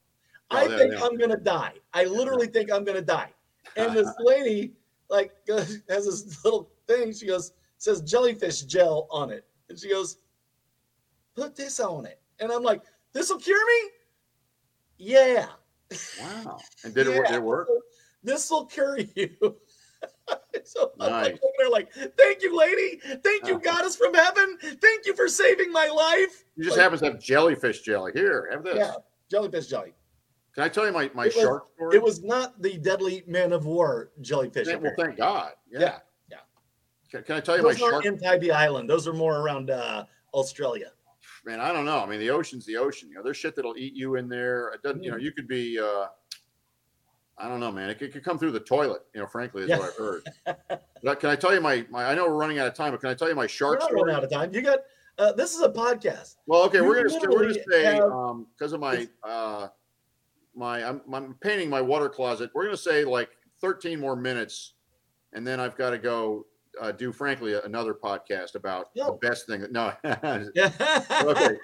Oh, 0.49 0.57
I 0.57 0.63
Oh, 0.63 0.67
they- 0.69 0.77
think 0.77 1.01
I'm 1.03 1.17
gonna 1.17 1.35
die. 1.37 1.73
I 1.93 2.05
literally 2.05 2.47
think 2.47 2.71
I'm 2.71 2.85
gonna 2.85 3.01
die. 3.01 3.33
and 3.75 3.93
this 3.93 4.07
lady 4.19 4.71
like 5.09 5.33
has 5.49 5.81
this 5.89 6.45
little 6.45 6.71
thing. 6.87 7.11
She 7.11 7.25
goes 7.27 7.51
says 7.79 7.99
jellyfish 8.01 8.61
gel 8.61 9.07
on 9.11 9.29
it, 9.29 9.45
and 9.67 9.77
she 9.77 9.89
goes, 9.89 10.19
"Put 11.35 11.55
this 11.55 11.79
on 11.79 12.05
it," 12.05 12.19
and 12.39 12.51
I'm 12.51 12.63
like, 12.63 12.81
"This 13.13 13.29
will 13.29 13.39
cure 13.39 13.65
me." 13.65 13.89
Yeah. 14.97 15.47
Wow. 16.21 16.57
And 16.83 16.93
did 16.93 17.07
it 17.07 17.17
work? 17.17 17.27
Did 17.27 17.35
it 17.35 17.43
work? 17.43 17.67
This 18.23 18.49
will 18.49 18.65
cure 18.65 18.97
you. 19.15 19.29
so 20.63 20.91
I'm 20.99 21.11
like, 21.11 21.31
Nice. 21.33 21.39
they're 21.57 21.69
like, 21.69 21.91
"Thank 22.17 22.41
you, 22.41 22.57
lady. 22.57 22.99
Thank 23.23 23.47
you, 23.47 23.59
goddess 23.63 23.95
from 23.95 24.13
heaven. 24.13 24.57
Thank 24.81 25.05
you 25.05 25.15
for 25.15 25.27
saving 25.27 25.71
my 25.71 25.87
life." 25.87 26.43
You 26.55 26.63
just 26.63 26.77
Like, 26.77 26.83
happens 26.83 27.01
to 27.01 27.11
have 27.11 27.19
jellyfish 27.19 27.81
jelly. 27.81 28.11
Here, 28.15 28.47
have 28.51 28.63
this. 28.63 28.77
Yeah, 28.77 28.93
jellyfish 29.29 29.67
jelly. 29.67 29.93
Can 30.55 30.63
I 30.63 30.69
tell 30.69 30.85
you 30.85 30.91
my, 30.91 31.09
my 31.15 31.25
was- 31.25 31.33
shark 31.33 31.65
story? 31.75 31.95
It 31.97 32.03
was 32.03 32.21
not 32.23 32.61
the 32.61 32.77
deadly 32.77 33.23
man 33.27 33.51
of 33.53 33.65
war 33.65 34.11
jellyfish. 34.21 34.67
Thank- 34.67 34.81
well, 34.83 34.91
apparently. 34.93 35.17
thank 35.21 35.33
God. 35.33 35.51
Yeah. 35.69 35.79
Yeah, 35.79 35.99
yeah. 36.29 36.37
Can, 37.11 37.23
can 37.23 37.35
I 37.35 37.39
tell 37.39 37.57
you 37.57 37.63
my 37.63 37.73
Those 37.73 37.81
aren't 37.81 38.03
shark? 38.03 38.05
in 38.05 38.19
Tybee 38.19 38.51
Island. 38.51 38.89
Those 38.89 39.07
are 39.07 39.13
more 39.13 39.39
around 39.39 39.69
uh, 39.71 40.05
Australia. 40.33 40.91
Man, 41.45 41.59
I 41.59 41.73
don't 41.73 41.85
know. 41.85 41.99
I 41.99 42.05
mean, 42.05 42.19
the 42.19 42.29
ocean's 42.29 42.65
the 42.65 42.77
ocean. 42.77 43.09
You 43.09 43.15
know, 43.15 43.23
there's 43.23 43.37
shit 43.37 43.55
that'll 43.55 43.75
eat 43.77 43.93
you 43.93 44.15
in 44.15 44.29
there. 44.29 44.69
It 44.69 44.81
doesn't. 44.81 45.03
You 45.03 45.11
know, 45.11 45.17
you 45.17 45.31
could 45.31 45.47
be. 45.47 45.79
uh 45.79 46.05
I 47.37 47.47
don't 47.49 47.59
know, 47.59 47.71
man. 47.71 47.89
It 47.89 47.97
could, 47.97 48.13
could 48.13 48.23
come 48.23 48.37
through 48.37 48.51
the 48.51 48.59
toilet. 48.59 49.01
You 49.15 49.21
know, 49.21 49.27
frankly, 49.27 49.63
is 49.63 49.69
what 49.69 49.81
I've 49.81 49.95
heard. 49.97 50.23
But 51.05 51.19
can 51.19 51.29
I 51.29 51.35
tell 51.35 51.53
you 51.53 51.59
my, 51.59 51.85
my? 51.89 52.05
I 52.05 52.15
know 52.15 52.25
we're 52.27 52.35
running 52.37 52.59
out 52.59 52.67
of 52.67 52.75
time, 52.75 52.91
but 52.91 53.01
can 53.01 53.09
I 53.09 53.13
tell 53.13 53.27
you 53.27 53.35
my 53.35 53.41
We're 53.41 53.47
shark 53.49 53.79
not 53.81 53.87
story? 53.89 54.03
running 54.03 54.15
out 54.15 54.23
of 54.23 54.31
time. 54.31 54.53
You 54.53 54.61
got 54.61 54.79
uh, 55.17 55.33
this 55.33 55.53
is 55.53 55.61
a 55.61 55.67
podcast. 55.67 56.35
Well, 56.47 56.61
okay, 56.63 56.77
You 56.77 56.85
we're 56.85 57.03
gonna 57.03 57.19
we're 57.29 57.41
gonna 57.49 57.55
say 57.69 57.83
have- 57.83 58.03
um 58.03 58.47
because 58.55 58.71
of 58.71 58.79
my 58.79 59.05
uh 59.23 59.67
my 60.55 60.81
I'm, 60.87 61.01
I'm 61.13 61.33
painting 61.41 61.69
my 61.69 61.81
water 61.81 62.07
closet. 62.07 62.51
We're 62.53 62.63
gonna 62.63 62.77
say 62.77 63.03
like 63.03 63.31
13 63.59 63.99
more 63.99 64.15
minutes, 64.15 64.75
and 65.33 65.45
then 65.45 65.59
I've 65.59 65.75
got 65.75 65.89
to 65.89 65.97
go 65.97 66.45
uh, 66.81 66.91
do 66.91 67.11
frankly 67.11 67.55
another 67.63 67.93
podcast 67.93 68.55
about 68.55 68.87
Yo. 68.93 69.05
the 69.05 69.27
best 69.27 69.47
thing. 69.47 69.61
That, 69.61 69.71
no, 69.71 69.93
Okay. 70.05 71.57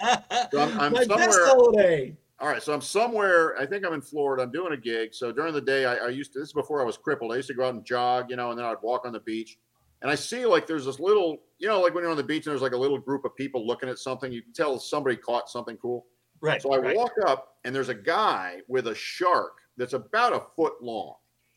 So 0.51 0.59
I'm- 0.59 0.79
I'm 0.79 0.93
My 0.93 1.05
best 1.05 1.39
holiday. 1.41 2.15
all 2.39 2.47
right. 2.47 2.61
So 2.61 2.73
I'm 2.73 2.81
somewhere. 2.81 3.57
I 3.57 3.65
think 3.65 3.85
I'm 3.85 3.93
in 3.93 4.01
Florida. 4.01 4.43
I'm 4.43 4.51
doing 4.51 4.73
a 4.73 4.77
gig. 4.77 5.13
So 5.13 5.31
during 5.31 5.53
the 5.53 5.61
day, 5.61 5.85
I, 5.85 5.95
I 5.95 6.07
used 6.09 6.33
to. 6.33 6.39
This 6.39 6.49
is 6.49 6.53
before 6.53 6.81
I 6.81 6.85
was 6.85 6.97
crippled. 6.97 7.31
I 7.33 7.35
used 7.37 7.47
to 7.49 7.53
go 7.53 7.65
out 7.65 7.73
and 7.73 7.85
jog, 7.85 8.29
you 8.29 8.35
know, 8.35 8.51
and 8.51 8.59
then 8.59 8.65
I'd 8.65 8.81
walk 8.81 9.05
on 9.05 9.13
the 9.13 9.19
beach. 9.19 9.57
And 10.01 10.09
I 10.09 10.15
see 10.15 10.45
like 10.45 10.65
there's 10.65 10.85
this 10.85 10.99
little, 10.99 11.37
you 11.57 11.67
know, 11.67 11.81
like 11.81 11.93
when 11.93 12.03
you're 12.03 12.11
on 12.11 12.17
the 12.17 12.23
beach 12.23 12.45
and 12.45 12.51
there's 12.51 12.61
like 12.61 12.71
a 12.71 12.77
little 12.77 12.97
group 12.97 13.25
of 13.25 13.35
people 13.35 13.67
looking 13.67 13.89
at 13.89 13.99
something. 13.99 14.31
You 14.31 14.41
can 14.41 14.53
tell 14.53 14.79
somebody 14.79 15.17
caught 15.17 15.49
something 15.49 15.75
cool. 15.77 16.05
Right. 16.41 16.61
So 16.61 16.73
I 16.73 16.77
right. 16.77 16.95
walk 16.95 17.11
up 17.27 17.55
and 17.65 17.75
there's 17.75 17.89
a 17.89 17.95
guy 17.95 18.59
with 18.69 18.87
a 18.87 18.95
shark 18.95 19.57
that's 19.75 19.91
about 19.91 20.31
a 20.33 20.43
foot 20.55 20.73
long. 20.81 21.15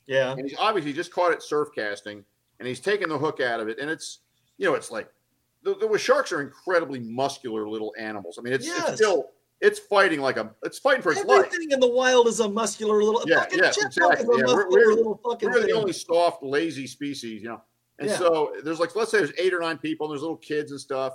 Yeah. 0.08 0.32
And 0.32 0.48
he's 0.48 0.58
obviously 0.58 0.92
just 0.92 1.12
caught 1.12 1.32
it 1.32 1.40
surf 1.40 1.68
casting 1.72 2.24
and 2.62 2.68
he's 2.68 2.78
taking 2.78 3.08
the 3.08 3.18
hook 3.18 3.40
out 3.40 3.58
of 3.58 3.66
it. 3.68 3.80
And 3.80 3.90
it's, 3.90 4.20
you 4.56 4.66
know, 4.68 4.74
it's 4.74 4.92
like 4.92 5.08
the, 5.64 5.74
the 5.74 5.98
sharks 5.98 6.30
are 6.30 6.40
incredibly 6.40 7.00
muscular 7.00 7.68
little 7.68 7.92
animals. 7.98 8.38
I 8.38 8.42
mean, 8.42 8.52
it's, 8.52 8.64
Yes. 8.64 8.90
it's 8.90 8.96
still, 8.98 9.30
it's 9.60 9.80
fighting 9.80 10.20
like 10.20 10.36
a, 10.36 10.54
it's 10.62 10.78
fighting 10.78 11.02
for 11.02 11.10
its 11.10 11.24
life. 11.24 11.46
Everything 11.46 11.72
in 11.72 11.80
the 11.80 11.88
wild 11.90 12.28
is 12.28 12.38
a 12.38 12.48
muscular 12.48 13.02
little. 13.02 13.20
Yeah, 13.26 13.46
yeah, 13.52 13.72
exactly. 13.76 14.26
Yeah, 14.38 14.44
we're- 14.54 14.66
we're- 14.68 14.94
little 14.94 15.20
fucking 15.28 15.50
We're 15.50 15.66
the 15.66 15.72
only 15.72 15.92
soft, 15.92 16.44
lazy 16.44 16.86
species, 16.86 17.42
you 17.42 17.48
know. 17.48 17.60
And 17.98 18.08
Yeah. 18.08 18.16
so 18.16 18.54
there's 18.62 18.78
like, 18.78 18.94
let's 18.94 19.10
say 19.10 19.18
there's 19.18 19.32
eight 19.38 19.52
or 19.52 19.58
nine 19.60 19.78
people, 19.78 20.06
and 20.06 20.12
there's 20.12 20.22
little 20.22 20.36
kids 20.36 20.70
and 20.70 20.80
stuff. 20.80 21.14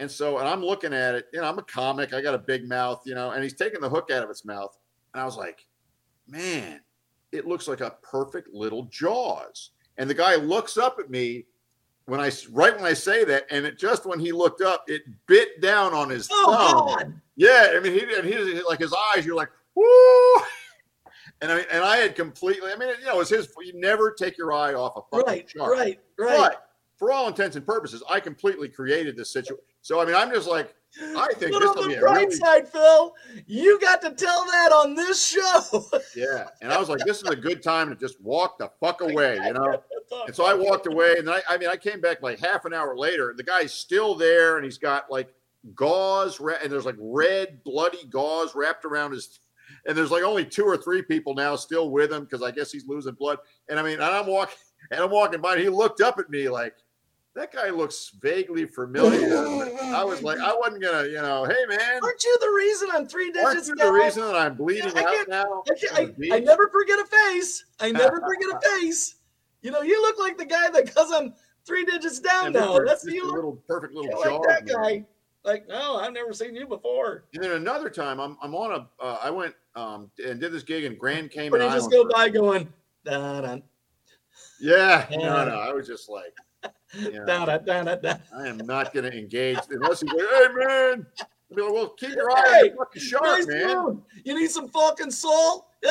And 0.00 0.10
so, 0.10 0.38
and 0.38 0.48
I'm 0.48 0.64
looking 0.64 0.92
at 0.92 1.14
it, 1.14 1.26
you 1.32 1.40
know, 1.40 1.48
I'm 1.48 1.58
a 1.58 1.62
comic, 1.62 2.12
I 2.12 2.20
got 2.20 2.34
a 2.34 2.38
big 2.38 2.68
mouth, 2.68 3.02
you 3.04 3.14
know, 3.14 3.30
and 3.30 3.42
he's 3.44 3.54
taking 3.54 3.80
the 3.80 3.88
hook 3.88 4.10
out 4.12 4.24
of 4.24 4.30
its 4.30 4.44
mouth. 4.44 4.76
And 5.14 5.20
I 5.20 5.24
was 5.24 5.36
like, 5.36 5.64
man, 6.26 6.80
it 7.32 7.46
looks 7.46 7.66
like 7.68 7.80
a 7.80 7.96
perfect 8.02 8.48
little 8.52 8.84
Jaws. 8.84 9.70
And 9.98 10.08
the 10.08 10.14
guy 10.14 10.36
looks 10.36 10.78
up 10.78 10.98
at 10.98 11.10
me 11.10 11.44
when 12.06 12.20
I, 12.20 12.30
right 12.52 12.74
when 12.74 12.84
I 12.86 12.94
say 12.94 13.24
that, 13.24 13.44
and 13.50 13.66
it 13.66 13.78
just 13.78 14.06
when 14.06 14.18
he 14.18 14.32
looked 14.32 14.62
up, 14.62 14.84
it 14.86 15.02
bit 15.26 15.60
down 15.60 15.92
on 15.92 16.08
his 16.08 16.28
Oh 16.32 16.56
thumb. 16.56 16.86
God. 17.10 17.20
Yeah, 17.36 17.72
I 17.74 17.80
mean, 17.80 17.92
he 17.92 18.00
and 18.14 18.26
he 18.26 18.60
like 18.62 18.78
his 18.78 18.94
eyes. 19.14 19.26
You're 19.26 19.36
like, 19.36 19.50
woo. 19.74 19.84
And 21.40 21.52
I 21.52 21.56
mean, 21.58 21.66
and 21.70 21.84
I 21.84 21.98
had 21.98 22.16
completely. 22.16 22.72
I 22.72 22.76
mean, 22.76 22.88
you 22.98 23.04
know, 23.06 23.20
it's 23.20 23.30
his. 23.30 23.48
You 23.60 23.78
never 23.78 24.10
take 24.10 24.36
your 24.36 24.52
eye 24.52 24.74
off 24.74 24.96
a 24.96 25.02
fucking 25.16 25.26
Right. 25.32 25.48
shark. 25.48 25.70
Right. 25.72 26.00
Right. 26.18 26.36
But 26.36 26.70
for 26.96 27.12
all 27.12 27.28
intents 27.28 27.54
and 27.54 27.64
purposes, 27.64 28.02
I 28.10 28.18
completely 28.18 28.68
created 28.68 29.16
this 29.16 29.30
situation. 29.30 29.62
So 29.82 30.00
I 30.00 30.04
mean, 30.04 30.16
I'm 30.16 30.32
just 30.32 30.48
like, 30.48 30.74
I 31.00 31.28
think 31.36 31.52
But 31.52 31.60
this 31.60 31.68
on 31.70 31.76
will 31.76 31.82
the 31.84 31.88
be 31.90 31.98
bright 32.00 32.26
really 32.26 32.36
side, 32.36 32.68
Phil, 32.68 33.14
you 33.46 33.78
got 33.80 34.00
to 34.02 34.10
tell 34.10 34.44
that 34.46 34.72
on 34.72 34.94
this 34.94 35.24
show. 35.24 35.86
yeah. 36.16 36.48
And 36.60 36.72
I 36.72 36.78
was 36.78 36.88
like, 36.88 37.00
this 37.04 37.22
is 37.22 37.28
a 37.28 37.36
good 37.36 37.62
time 37.62 37.88
to 37.88 37.94
just 37.94 38.20
walk 38.20 38.58
the 38.58 38.70
fuck 38.80 39.00
away, 39.00 39.38
you 39.44 39.52
know. 39.52 39.82
And 40.26 40.34
so 40.34 40.46
I 40.46 40.54
walked 40.54 40.86
away, 40.86 41.16
and 41.18 41.28
then 41.28 41.34
I, 41.34 41.42
I 41.50 41.58
mean, 41.58 41.68
I 41.68 41.76
came 41.76 42.00
back 42.00 42.22
like 42.22 42.38
half 42.38 42.64
an 42.64 42.72
hour 42.72 42.96
later, 42.96 43.28
and 43.28 43.38
the 43.38 43.42
guy's 43.42 43.74
still 43.74 44.14
there, 44.14 44.56
and 44.56 44.64
he's 44.64 44.78
got 44.78 45.10
like 45.10 45.28
gauze, 45.74 46.40
and 46.40 46.72
there's 46.72 46.86
like 46.86 46.96
red, 46.98 47.62
bloody 47.62 48.06
gauze 48.08 48.54
wrapped 48.54 48.86
around 48.86 49.12
his, 49.12 49.40
and 49.86 49.96
there's 49.96 50.10
like 50.10 50.22
only 50.22 50.46
two 50.46 50.64
or 50.64 50.78
three 50.78 51.02
people 51.02 51.34
now 51.34 51.56
still 51.56 51.90
with 51.90 52.10
him 52.10 52.24
because 52.24 52.42
I 52.42 52.50
guess 52.50 52.72
he's 52.72 52.86
losing 52.86 53.12
blood. 53.12 53.36
And 53.68 53.78
I 53.78 53.82
mean, 53.82 53.94
and 53.94 54.02
I'm 54.02 54.26
walking, 54.26 54.56
and 54.90 55.00
I'm 55.00 55.10
walking 55.10 55.42
by, 55.42 55.56
and 55.56 55.62
he 55.62 55.68
looked 55.68 56.00
up 56.00 56.18
at 56.18 56.30
me 56.30 56.48
like, 56.48 56.74
that 57.38 57.52
guy 57.52 57.70
looks 57.70 58.10
vaguely 58.20 58.66
familiar. 58.66 59.36
I 59.94 60.02
was 60.02 60.22
like, 60.22 60.38
I 60.40 60.54
wasn't 60.54 60.82
gonna, 60.82 61.06
you 61.06 61.14
know, 61.22 61.44
hey 61.44 61.64
man, 61.68 62.00
Aren't 62.02 62.24
you 62.24 62.36
the 62.40 62.52
reason 62.56 62.88
I'm 62.92 63.06
three 63.06 63.30
digits? 63.30 63.44
aren't 63.44 63.66
you 63.66 63.74
the 63.76 63.92
reason 63.92 64.22
that 64.24 64.34
I'm 64.36 64.56
bleeding 64.56 64.92
I 64.96 65.02
out 65.04 65.28
now? 65.28 65.62
I, 65.94 66.02
on 66.02 66.14
I. 66.32 66.36
I 66.36 66.40
never 66.40 66.68
forget 66.68 66.98
a 66.98 67.04
face. 67.04 67.64
I 67.80 67.92
never 67.92 68.20
forget 68.26 68.48
a 68.50 68.60
face. 68.80 69.16
You 69.62 69.70
know, 69.70 69.82
you 69.82 70.00
look 70.02 70.18
like 70.18 70.36
the 70.36 70.44
guy 70.46 70.70
that 70.70 70.94
goes 70.94 71.12
I'm 71.12 71.32
three 71.64 71.84
digits 71.84 72.18
down 72.18 72.46
And 72.46 72.54
now. 72.54 72.78
That's 72.84 73.04
you 73.04 73.30
little 73.32 73.62
perfect 73.68 73.94
little 73.94 74.18
like 74.18 74.28
jaw. 74.28 74.42
that 74.48 74.66
man. 74.66 74.82
guy. 74.82 75.04
Like, 75.44 75.68
no, 75.68 75.96
I've 75.96 76.12
never 76.12 76.32
seen 76.32 76.54
you 76.54 76.66
before. 76.66 77.24
And 77.34 77.42
then 77.42 77.52
another 77.52 77.88
time, 77.88 78.20
I'm 78.20 78.36
I'm 78.42 78.54
on 78.54 78.72
a 78.72 79.04
uh, 79.04 79.18
I 79.22 79.30
went 79.30 79.54
um 79.76 80.10
and 80.24 80.40
did 80.40 80.52
this 80.52 80.64
gig 80.64 80.84
in 80.84 80.96
Grand 80.96 81.30
Cayman 81.30 81.60
But 81.60 81.64
you 81.64 81.70
just 81.70 81.90
go 81.90 82.08
by 82.08 82.28
going, 82.28 82.68
da 83.04 83.40
da 83.40 83.58
Yeah, 84.60 85.06
Yeah. 85.10 85.16
no, 85.18 85.44
no, 85.44 85.54
I 85.60 85.72
was 85.72 85.86
just 85.86 86.08
like, 86.08 86.34
Yeah. 86.94 87.24
da 87.26 87.44
da 87.44 87.58
da 87.58 87.94
da. 87.96 88.14
I 88.34 88.48
am 88.48 88.58
not 88.58 88.92
going 88.94 89.10
to 89.10 89.16
engage 89.16 89.58
unless 89.70 90.00
he's 90.00 90.10
like, 90.12 90.20
hey 90.26 90.46
man, 90.54 91.06
be 91.54 91.62
like, 91.62 91.72
well, 91.72 91.88
keep 91.90 92.10
your 92.10 92.30
eye 92.30 92.34
on 92.40 92.54
Hey, 92.54 92.68
the 92.70 92.76
fucking 92.76 93.02
shark, 93.02 93.22
Nice 93.24 93.46
man. 93.46 94.02
You 94.24 94.38
need 94.38 94.50
some 94.50 94.68
fucking 94.68 95.10
salt? 95.10 95.66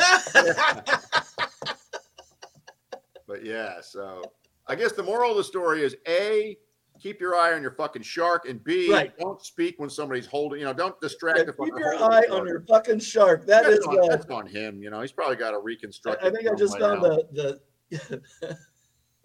But 3.26 3.44
yeah, 3.44 3.80
so 3.82 4.22
I 4.66 4.74
guess 4.74 4.92
the 4.92 5.02
moral 5.02 5.32
of 5.32 5.36
the 5.36 5.44
story 5.44 5.82
is 5.84 5.94
a 6.08 6.56
keep 6.98 7.20
your 7.20 7.36
eye 7.36 7.52
on 7.52 7.60
your 7.60 7.72
fucking 7.72 8.00
shark, 8.02 8.48
and 8.48 8.64
b 8.64 8.90
Right. 8.90 9.12
don't 9.18 9.40
speak 9.44 9.74
when 9.78 9.90
somebody's 9.90 10.24
holding. 10.26 10.60
You 10.60 10.64
know, 10.64 10.72
don't 10.72 10.98
distract 11.00 11.38
Yeah, 11.38 11.44
the 11.44 11.52
keep 11.52 11.74
your 11.76 11.94
eye 11.96 12.24
on 12.30 12.46
your 12.46 12.62
fucking 12.62 13.00
shark. 13.00 13.44
That 13.44 13.64
that's 13.64 13.80
is 13.80 13.86
on, 13.86 13.98
uh, 13.98 14.06
that's 14.08 14.26
on 14.30 14.46
him. 14.46 14.82
You 14.82 14.88
know, 14.88 15.02
he's 15.02 15.12
probably 15.12 15.36
got 15.36 15.50
to 15.50 15.58
reconstruct. 15.58 16.22
I 16.24 16.28
it 16.28 16.34
think 16.36 16.48
I 16.50 16.54
just 16.54 16.78
found 16.78 17.02
now. 17.02 17.18
the 17.32 17.60
the 17.90 18.22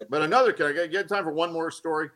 But 0.08 0.22
another, 0.22 0.52
can 0.52 0.66
I 0.66 0.86
get, 0.86 1.08
time 1.08 1.24
for 1.24 1.32
one 1.32 1.52
more 1.52 1.70
story? 1.70 2.10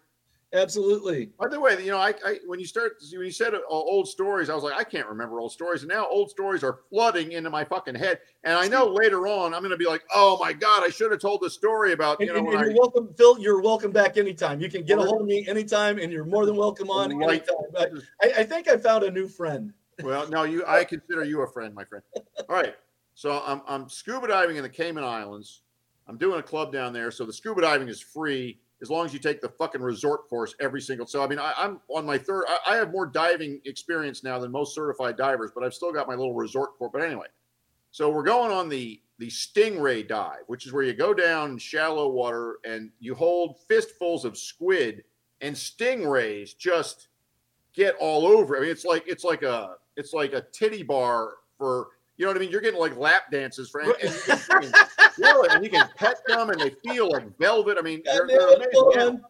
absolutely. 0.55 1.26
By 1.39 1.49
the 1.49 1.61
way, 1.61 1.76
you 1.85 1.91
know, 1.91 1.99
I, 1.99 2.14
I 2.24 2.39
when 2.47 2.59
you 2.59 2.64
start 2.66 2.93
when 3.12 3.26
you 3.26 3.31
said 3.31 3.53
uh, 3.55 3.59
old 3.68 4.09
stories, 4.09 4.49
I 4.49 4.55
was 4.55 4.64
like, 4.64 4.74
I 4.74 4.83
can't 4.85 5.07
remember 5.07 5.41
old 5.41 5.53
stories, 5.53 5.83
and 5.83 5.91
now 5.91 6.07
old 6.09 6.31
stories 6.31 6.64
are 6.64 6.79
flooding 6.89 7.33
into 7.33 7.51
my 7.51 7.64
fucking 7.64 7.95
head. 7.95 8.20
And 8.45 8.55
I 8.55 8.66
know 8.66 8.87
later 8.87 9.26
on 9.26 9.53
I'm 9.53 9.61
going 9.61 9.72
to 9.72 9.76
be 9.76 9.87
like, 9.87 10.03
oh 10.14 10.39
my 10.41 10.55
god, 10.55 10.83
I 10.85 10.89
should 10.89 11.11
have 11.11 11.20
told 11.20 11.43
the 11.43 11.51
story 11.51 11.93
about 11.93 12.18
And, 12.20 12.29
you 12.29 12.33
know 12.33 12.39
and- 12.39 12.47
when 12.49 12.57
and 12.57 12.64
I 12.64 12.68
you're 12.68 12.79
welcome, 12.79 13.12
Phil. 13.18 13.39
You're 13.39 13.61
welcome 13.61 13.91
back 13.93 14.16
anytime. 14.16 14.59
You 14.61 14.70
can 14.70 14.85
get 14.85 14.99
a 14.99 15.03
hold 15.03 15.20
of 15.20 15.26
me 15.26 15.47
anytime, 15.47 15.99
and 15.99 16.11
you're 16.11 16.24
more 16.24 16.47
than 16.47 16.57
welcome 16.57 16.91
on 16.91 17.14
Right. 17.18 17.47
anytime. 17.47 18.01
I, 18.22 18.26
I, 18.26 18.41
I 18.41 18.45
think 18.45 18.68
I 18.68 18.79
found 18.79 19.05
a 19.05 19.11
new 19.11 19.29
friend. 19.29 19.72
well, 20.03 20.26
no, 20.31 20.45
you 20.45 20.64
I 20.66 20.83
consider 20.85 21.24
you 21.24 21.43
a 21.43 21.47
friend, 21.53 21.74
my 21.74 21.85
friend. 21.85 22.03
All 22.49 22.57
right, 22.57 22.74
so 23.14 23.43
I'm 23.47 23.61
I'm 23.68 23.89
scuba 23.91 24.29
diving 24.29 24.57
in 24.57 24.62
the 24.62 24.68
Cayman 24.70 25.05
Islands. 25.05 25.61
I'm 26.09 26.16
doing 26.16 26.40
a 26.40 26.42
club 26.42 26.72
down 26.72 26.92
there, 26.92 27.11
so 27.11 27.24
the 27.24 27.32
scuba 27.32 27.61
diving 27.61 27.88
is 27.88 28.00
free 28.00 28.59
as 28.80 28.90
long 28.90 29.04
as 29.04 29.12
you 29.12 29.18
take 29.18 29.40
the 29.40 29.48
fucking 29.48 29.82
resort 29.82 30.28
course 30.28 30.54
every 30.61 30.80
single. 30.80 31.06
So 31.06 31.22
I 31.22 31.26
mean, 31.26 31.38
I, 31.38 31.52
I'm 31.56 31.80
on 31.88 32.06
my 32.06 32.16
third. 32.16 32.44
I, 32.48 32.74
I 32.74 32.76
have 32.76 32.92
more 32.92 33.06
diving 33.06 33.61
experience 33.64 34.22
now 34.22 34.38
than 34.38 34.50
most 34.50 34.74
certified 34.74 35.16
divers, 35.16 35.50
but 35.54 35.64
I've 35.64 35.74
still 35.74 35.92
got 35.92 36.06
my 36.09 36.14
little 36.14 36.34
resort 36.34 36.78
course. 36.78 36.90
But 36.92 37.02
anyway, 37.02 37.26
so 37.90 38.11
we're 38.11 38.22
going 38.22 38.50
on 38.50 38.68
the 38.68 39.00
the 39.18 39.28
stingray 39.28 40.06
dive, 40.06 40.44
which 40.46 40.66
is 40.66 40.72
where 40.72 40.84
you 40.84 40.94
go 40.94 41.12
down 41.12 41.59
shallow 41.59 42.09
water 42.09 42.59
and 42.64 42.90
you 43.00 43.14
hold 43.14 43.59
fistfuls 43.66 44.24
of 44.24 44.38
squid 44.38 45.02
and 45.40 45.54
stingrays 45.54 46.56
just 46.56 47.09
get 47.74 47.96
all 47.98 48.26
over. 48.26 48.56
I 48.56 48.61
mean, 48.61 48.70
it's 48.70 48.84
like 48.84 49.04
it's 49.06 49.24
like 49.24 49.42
a 49.42 49.74
it's 49.96 50.12
like 50.12 50.32
a 50.32 50.42
titty 50.52 50.82
bar 50.82 51.34
for 51.56 51.88
you 52.19 52.27
know 52.27 52.31
what 52.33 52.37
I 52.37 52.41
mean. 52.41 52.51
You're 52.51 52.61
getting 52.61 52.79
like 52.81 52.97
lap 52.97 53.31
dances 53.31 53.71
for 53.71 53.81
and, 53.81 53.93
and 54.03 54.12
you 54.12 54.19
can, 54.21 54.62
you 54.62 54.71
can 54.71 54.73
feel 55.12 55.43
it, 55.45 55.53
and 55.53 55.64
you 55.64 55.71
can 55.71 55.89
pet 55.97 56.19
them 56.27 56.51
and 56.51 56.61
they 56.61 56.71
feel 56.87 57.11
like 57.11 57.39
velvet. 57.39 57.79
I 57.79 57.83
mean, 57.83 58.03
they're, 58.05 58.27
they're 58.27 58.49
amazing. 58.55 58.91
animals. 58.97 59.21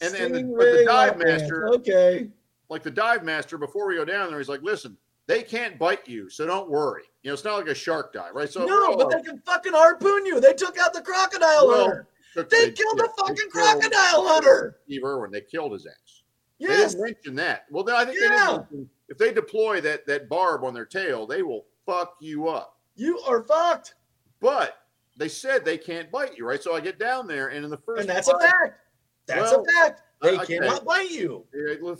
And- 0.00 0.14
and 0.16 0.34
the- 0.34 0.42
but 0.56 0.72
the 0.72 0.84
dive 0.84 1.16
lap 1.18 1.26
dance. 1.26 1.42
master- 1.42 1.68
Okay. 1.74 2.28
Like 2.70 2.82
the 2.82 2.90
dive 2.90 3.22
master, 3.22 3.58
before 3.58 3.86
we 3.86 3.94
go 3.94 4.04
down 4.04 4.30
there, 4.30 4.38
he's 4.38 4.48
like, 4.48 4.62
"Listen, 4.62 4.96
they 5.26 5.42
can't 5.42 5.78
bite 5.78 6.08
you, 6.08 6.28
so 6.30 6.46
don't 6.46 6.68
worry. 6.68 7.02
You 7.22 7.30
know, 7.30 7.34
it's 7.34 7.44
not 7.44 7.56
like 7.58 7.68
a 7.68 7.74
shark 7.74 8.12
dive, 8.14 8.34
right? 8.34 8.48
So 8.50 8.64
no, 8.64 8.96
but 8.96 9.06
oh, 9.06 9.10
they 9.10 9.22
can 9.22 9.38
fucking 9.40 9.72
harpoon 9.74 10.24
you. 10.26 10.40
They 10.40 10.54
took 10.54 10.78
out 10.78 10.92
the 10.94 11.02
crocodile 11.02 11.68
Well, 11.68 11.84
hunter. 11.86 12.08
took- 12.34 12.48
They 12.50 12.72
killed 12.72 12.98
the 12.98 13.02
they 13.16 13.22
fucking 13.22 13.36
killed 13.36 13.80
crocodile 13.80 14.26
hunter. 14.26 14.76
Steve 14.86 15.04
Irwin. 15.04 15.30
They 15.30 15.42
killed 15.42 15.72
his 15.72 15.86
ass. 15.86 16.22
They 16.58 16.66
didn't 16.68 17.00
mention 17.02 17.34
that. 17.36 17.66
Well, 17.70 17.88
I 17.90 18.04
think 18.06 18.18
they 18.18 18.28
didn't 18.28 18.56
mention, 18.56 18.90
if 19.08 19.18
they 19.18 19.32
deploy 19.32 19.80
that 19.82 20.06
that 20.06 20.28
barb 20.28 20.64
on 20.64 20.72
their 20.74 20.86
tail, 20.86 21.26
they 21.26 21.42
will 21.42 21.66
fuck 21.86 22.16
you 22.20 22.48
up. 22.48 22.76
You 22.96 23.18
are 23.20 23.42
fucked. 23.42 23.94
But 24.40 24.76
they 25.16 25.28
said 25.28 25.64
they 25.64 25.78
can't 25.78 26.10
bite 26.10 26.36
you, 26.36 26.46
right? 26.46 26.62
So 26.62 26.74
I 26.74 26.80
get 26.80 26.98
down 26.98 27.26
there, 27.26 27.48
and 27.48 27.64
in 27.64 27.70
the 27.70 27.76
first 27.78 28.00
And 28.00 28.08
that's 28.08 28.28
a 28.28 28.38
fact. 28.38 28.80
That's 29.26 29.50
Well, 29.52 29.62
a 29.68 29.72
fact. 29.72 30.02
They 30.22 30.38
okay. 30.38 30.58
cannot 30.58 30.84
bite 30.84 31.10
you. 31.10 31.44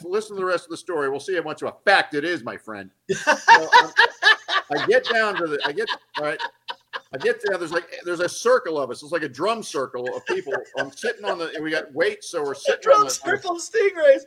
Listen 0.02 0.36
to 0.36 0.40
the 0.40 0.44
rest 0.46 0.64
of 0.64 0.70
the 0.70 0.76
story. 0.76 1.10
We'll 1.10 1.20
see 1.20 1.34
how 1.36 1.42
much 1.42 1.62
of 1.62 1.68
a 1.68 1.74
fact 1.84 2.14
it 2.14 2.24
is, 2.24 2.42
my 2.42 2.56
friend. 2.56 2.90
So, 4.66 4.80
I 4.80 4.86
get 4.86 5.04
down 5.04 5.36
to 5.36 5.46
the. 5.46 5.60
I 5.66 5.72
get 5.72 5.86
all 6.16 6.24
right. 6.24 6.40
I 7.12 7.18
get 7.18 7.38
there. 7.44 7.58
There's 7.58 7.70
like 7.70 7.84
there's 8.04 8.20
a 8.20 8.28
circle 8.28 8.80
of 8.80 8.90
us. 8.90 9.02
It's 9.02 9.12
like 9.12 9.22
a 9.22 9.28
drum 9.28 9.62
circle 9.62 10.08
of 10.16 10.24
people. 10.24 10.54
I'm 10.78 10.90
sitting 10.90 11.24
on 11.26 11.38
the. 11.38 11.52
We 11.60 11.70
got 11.70 11.92
weights, 11.92 12.30
so 12.30 12.42
we're 12.42 12.52
A 12.52 12.56
sitting 12.56 12.90
on 12.92 13.04
the. 13.04 13.10
circle 13.10 13.56
of 13.56 13.62
stingrays. 13.62 14.22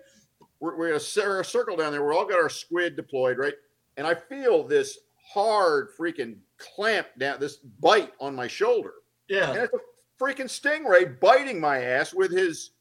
We're, 0.60 0.78
we're 0.78 0.94
a, 0.94 1.00
cir- 1.00 1.40
a 1.40 1.44
circle 1.46 1.76
down 1.76 1.92
there. 1.92 2.04
We're 2.04 2.14
all 2.14 2.26
got 2.26 2.40
our 2.40 2.50
squid 2.50 2.96
deployed, 2.96 3.40
right? 3.40 3.56
And 3.98 4.06
I 4.06 4.14
feel 4.14 4.64
this 4.64 5.00
hard 5.34 5.90
freaking 5.98 6.38
clamp 6.58 7.08
down, 7.18 7.40
this 7.40 7.58
bite 7.58 8.14
on 8.20 8.36
my 8.36 8.48
shoulder, 8.48 8.94
Yeah. 9.28 9.52
and 9.52 9.60
it's 9.60 9.74
a 9.74 9.80
freaking 10.24 10.46
stingray 10.46 11.20
biting 11.20 11.60
my 11.60 11.82
ass 11.82 12.14
with 12.14 12.32
his 12.32 12.72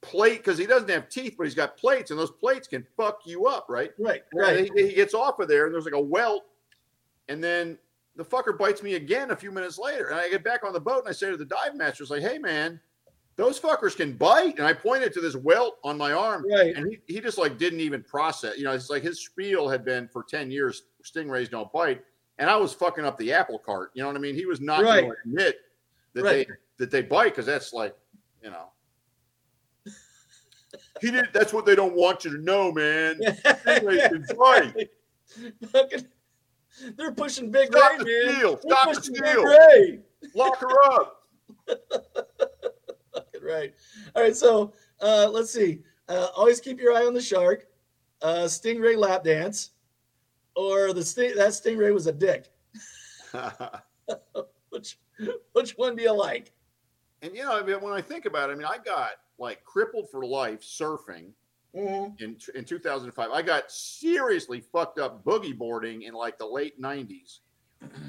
plate 0.00 0.38
because 0.38 0.56
he 0.58 0.66
doesn't 0.66 0.88
have 0.88 1.08
teeth, 1.08 1.34
but 1.36 1.44
he's 1.44 1.54
got 1.54 1.76
plates, 1.76 2.10
and 2.10 2.20
those 2.20 2.30
plates 2.30 2.68
can 2.68 2.86
fuck 2.96 3.20
you 3.26 3.46
up, 3.46 3.66
right? 3.68 3.90
Right. 3.98 4.22
Right. 4.32 4.70
He, 4.76 4.86
he 4.88 4.94
gets 4.94 5.14
off 5.14 5.38
of 5.40 5.48
there, 5.48 5.64
and 5.66 5.74
there's 5.74 5.84
like 5.86 5.94
a 5.94 6.00
welt, 6.00 6.44
and 7.28 7.42
then 7.42 7.78
the 8.16 8.24
fucker 8.24 8.56
bites 8.56 8.82
me 8.82 8.94
again 8.94 9.30
a 9.32 9.36
few 9.36 9.50
minutes 9.50 9.78
later. 9.78 10.08
And 10.08 10.20
I 10.20 10.28
get 10.28 10.44
back 10.44 10.64
on 10.64 10.72
the 10.72 10.80
boat, 10.80 11.00
and 11.00 11.08
I 11.08 11.12
say 11.12 11.30
to 11.30 11.36
the 11.36 11.44
dive 11.44 11.74
master, 11.74 12.02
"It's 12.04 12.10
like, 12.10 12.22
hey 12.22 12.38
man, 12.38 12.80
those 13.36 13.58
fuckers 13.60 13.96
can 13.96 14.12
bite." 14.12 14.58
And 14.58 14.66
I 14.66 14.72
pointed 14.72 15.12
to 15.14 15.20
this 15.20 15.34
welt 15.36 15.78
on 15.84 15.96
my 15.98 16.12
arm, 16.12 16.44
Right. 16.48 16.74
and 16.76 16.88
he, 16.90 17.14
he 17.14 17.20
just 17.20 17.38
like 17.38 17.58
didn't 17.58 17.80
even 17.80 18.02
process. 18.04 18.56
You 18.56 18.64
know, 18.64 18.72
it's 18.72 18.90
like 18.90 19.02
his 19.02 19.20
spiel 19.24 19.68
had 19.68 19.84
been 19.84 20.06
for 20.08 20.22
ten 20.22 20.50
years: 20.50 20.84
stingrays 21.12 21.50
don't 21.50 21.72
bite, 21.72 22.02
and 22.38 22.48
I 22.50 22.56
was 22.56 22.72
fucking 22.72 23.04
up 23.04 23.16
the 23.18 23.32
apple 23.32 23.58
cart. 23.58 23.90
You 23.94 24.02
know 24.02 24.08
what 24.08 24.16
I 24.16 24.20
mean? 24.20 24.34
He 24.34 24.46
was 24.46 24.60
not 24.60 24.82
Right. 24.82 25.00
going 25.02 25.12
to 25.12 25.16
admit 25.24 25.56
that 26.14 26.22
Right. 26.24 26.46
they 26.48 26.54
that 26.78 26.90
they 26.90 27.02
bite 27.02 27.30
because 27.30 27.46
that's 27.46 27.72
like, 27.72 27.96
you 28.42 28.50
know. 28.50 28.70
He 31.00 31.10
did. 31.10 31.28
That's 31.32 31.52
what 31.52 31.64
they 31.66 31.74
don't 31.74 31.94
want 31.94 32.24
you 32.24 32.36
to 32.36 32.42
know, 32.42 32.70
man. 32.72 33.18
Stingrays 33.44 34.08
can 34.08 34.26
bite. 34.36 34.90
Fucking, 35.70 36.06
they're 36.96 37.12
pushing 37.12 37.50
Big 37.50 37.68
Stop 37.72 37.92
Ray, 37.92 37.98
the 37.98 38.04
man. 38.04 38.34
steal. 38.36 38.50
They're 38.62 38.76
Stop 38.76 38.94
the 38.94 39.02
steal. 39.02 39.22
Big 39.22 39.44
Ray. 39.44 40.00
Lock 40.34 40.58
her 40.58 40.92
up. 40.92 41.14
Right. 43.40 43.72
All 44.14 44.22
right. 44.22 44.36
So 44.36 44.72
uh, 45.00 45.28
let's 45.32 45.50
see. 45.50 45.80
Uh, 46.08 46.26
always 46.36 46.60
keep 46.60 46.78
your 46.80 46.92
eye 46.92 47.06
on 47.06 47.14
the 47.14 47.20
shark. 47.20 47.66
Uh, 48.20 48.44
stingray 48.44 48.94
lap 48.96 49.24
dance, 49.24 49.70
or 50.58 50.92
the 50.92 51.04
sting- 51.04 51.36
that 51.36 51.50
stingray 51.50 51.94
was 51.94 52.06
a 52.08 52.12
dick. 52.12 52.50
Which 54.70 54.98
which 55.52 55.72
one 55.72 55.96
do 55.96 56.02
you 56.02 56.12
like? 56.12 56.52
and 57.22 57.34
you 57.34 57.42
know, 57.42 57.58
I 57.58 57.62
mean, 57.62 57.80
when 57.80 57.92
I 57.92 58.00
think 58.00 58.26
about 58.26 58.48
it, 58.50 58.52
I 58.52 58.56
mean, 58.56 58.66
I 58.66 58.78
got 58.78 59.10
like 59.38 59.64
crippled 59.64 60.10
for 60.10 60.24
life 60.24 60.60
surfing 60.62 61.32
Mhm. 61.76 62.20
in 62.20 62.36
in 62.54 62.64
2005. 62.64 63.30
I 63.30 63.42
got 63.42 63.70
seriously 63.70 64.60
fucked 64.60 64.98
up 64.98 65.24
boogie 65.24 65.56
boarding 65.56 66.02
in 66.02 66.12
like 66.14 66.38
the 66.38 66.46
late 66.46 66.80
90s. 66.80 67.40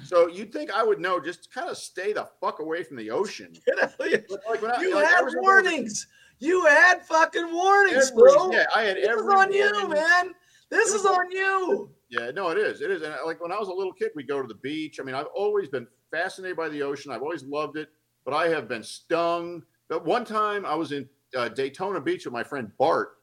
So 0.04 0.28
you'd 0.28 0.52
think 0.52 0.72
I 0.72 0.84
would 0.84 1.00
know 1.00 1.20
just 1.20 1.52
kind 1.54 1.70
of 1.70 1.78
stay 1.78 2.12
the 2.14 2.28
fuck 2.42 2.60
away 2.60 2.84
from 2.84 2.98
the 2.98 3.10
ocean. 3.12 3.54
Get 3.66 3.80
out 3.84 4.00
of 4.00 4.06
here. 4.08 4.26
But 4.30 4.42
like 4.50 4.64
I, 4.64 4.82
You 4.82 4.96
like, 4.96 5.08
had 5.08 5.26
warnings. 5.38 6.08
You 6.40 6.66
had 6.66 7.06
fucking 7.06 7.52
warnings, 7.54 8.10
every- 8.12 8.22
bro. 8.34 8.52
yeah, 8.52 8.66
I 8.76 8.84
had 8.84 8.98
This 8.98 9.04
is 9.06 9.10
every 9.20 9.34
on 9.36 9.54
you, 9.54 9.88
man. 9.90 10.34
This 10.70 10.94
is 10.94 11.06
on 11.06 11.32
you. 11.32 11.90
Yeah, 12.10 12.32
no, 12.32 12.50
it 12.50 12.58
is. 12.58 12.82
It 12.82 12.90
is. 12.92 13.02
And 13.04 13.14
like 13.26 13.42
when 13.42 13.52
I 13.52 13.60
was 13.60 13.68
a 13.68 13.74
little 13.74 13.94
kid, 13.94 14.12
we 14.16 14.24
go 14.24 14.42
to 14.42 14.48
the 14.48 14.56
beach. 14.56 15.00
I 15.00 15.04
mean, 15.04 15.16
I've 15.16 15.28
always 15.28 15.70
been 15.70 15.88
fascinated 16.12 16.58
by 16.58 16.70
the 16.70 16.82
ocean. 16.82 17.12
I've 17.12 17.22
always 17.22 17.44
loved 17.44 17.78
it, 17.78 17.90
but 18.26 18.34
I 18.34 18.48
have 18.50 18.68
been 18.68 18.84
stung. 18.84 19.62
But 19.90 20.06
one 20.06 20.26
time 20.26 20.66
I 20.66 20.74
was 20.76 20.92
in 20.92 21.08
uh, 21.36 21.50
Daytona 21.50 22.02
Beach 22.02 22.26
with 22.26 22.34
my 22.34 22.44
friend 22.44 22.72
Bart, 22.80 23.18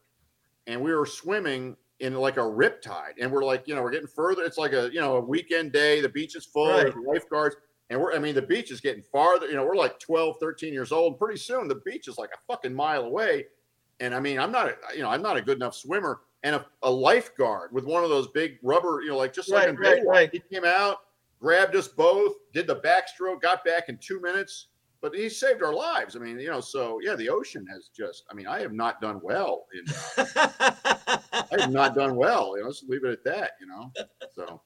and 0.69 0.81
we 0.81 0.95
were 0.95 1.07
swimming 1.07 1.77
in 2.01 2.15
like 2.15 2.37
a 2.37 2.41
riptide. 2.41 3.15
And 3.21 3.33
we're 3.33 3.45
like, 3.45 3.67
you 3.67 3.75
know, 3.75 3.83
we're 3.83 3.91
getting 3.91 4.07
further. 4.07 4.43
It's 4.45 4.59
like 4.59 4.73
a, 4.73 4.91
you 4.93 5.01
know, 5.01 5.17
a 5.17 5.21
weekend 5.21 5.73
day. 5.73 6.01
The 6.01 6.09
beach 6.09 6.37
is 6.37 6.45
full, 6.45 6.69
Right. 6.69 6.95
lifeguards. 7.07 7.57
And 7.89 8.01
we're, 8.01 8.13
I 8.15 8.19
mean, 8.19 8.35
the 8.35 8.43
beach 8.43 8.71
is 8.71 8.81
getting 8.81 9.03
farther. 9.03 9.47
You 9.47 9.55
know, 9.55 9.65
we're 9.65 9.77
like 9.77 9.99
12, 9.99 10.37
13 10.41 10.73
years 10.73 10.93
old. 10.93 11.19
Pretty 11.19 11.39
soon 11.39 11.69
the 11.69 11.81
beach 11.87 12.07
is 12.09 12.19
like 12.19 12.31
a 12.35 12.39
fucking 12.47 12.75
mile 12.75 13.05
away. 13.05 13.47
And 14.01 14.15
I 14.15 14.21
mean, 14.21 14.39
I'm 14.39 14.53
not, 14.53 14.69
a, 14.69 14.77
you 14.95 15.03
know, 15.03 15.09
I'm 15.09 15.23
not 15.23 15.37
a 15.37 15.43
good 15.43 15.57
enough 15.57 15.75
swimmer. 15.75 16.21
And 16.43 16.55
a, 16.57 16.67
a 16.83 16.91
lifeguard 16.91 17.73
with 17.73 17.85
one 17.85 18.05
of 18.05 18.11
those 18.11 18.29
big 18.29 18.59
rubber, 18.63 19.01
you 19.03 19.09
know, 19.09 19.17
like 19.17 19.33
just 19.33 19.51
like 19.51 19.67
Right, 19.67 19.69
in 19.71 19.77
right, 19.77 20.03
Baywatch, 20.03 20.07
right. 20.07 20.31
he 20.33 20.39
came 20.39 20.65
out, 20.65 20.99
grabbed 21.41 21.75
us 21.75 21.89
both, 21.89 22.35
did 22.53 22.67
the 22.67 22.77
backstroke, 22.77 23.41
got 23.41 23.65
back 23.65 23.89
in 23.89 23.99
two 23.99 24.21
minutes. 24.21 24.69
But 25.03 25.15
he 25.15 25.29
saved 25.29 25.63
our 25.63 25.75
lives. 25.75 26.17
I 26.17 26.21
mean, 26.21 26.39
you 26.39 26.51
know, 26.51 26.61
so 26.61 26.99
yeah, 27.03 27.15
the 27.15 27.29
ocean 27.29 27.67
has 27.67 27.91
just. 27.95 28.25
I 28.31 28.35
mean, 28.35 28.47
I 28.47 28.61
have 28.61 28.73
not 28.73 29.01
done 29.01 29.21
well. 29.23 29.67
In, 29.75 29.85
uh, 30.17 30.49
I 31.33 31.61
have 31.61 31.71
not 31.71 31.95
done 31.95 32.17
well. 32.17 32.55
You 32.57 32.63
know, 32.63 32.69
let's 32.69 32.83
leave 32.89 33.05
it 33.05 33.11
at 33.11 33.25
that. 33.25 33.53
You 33.61 33.67
know, 33.67 33.93
so 34.35 34.63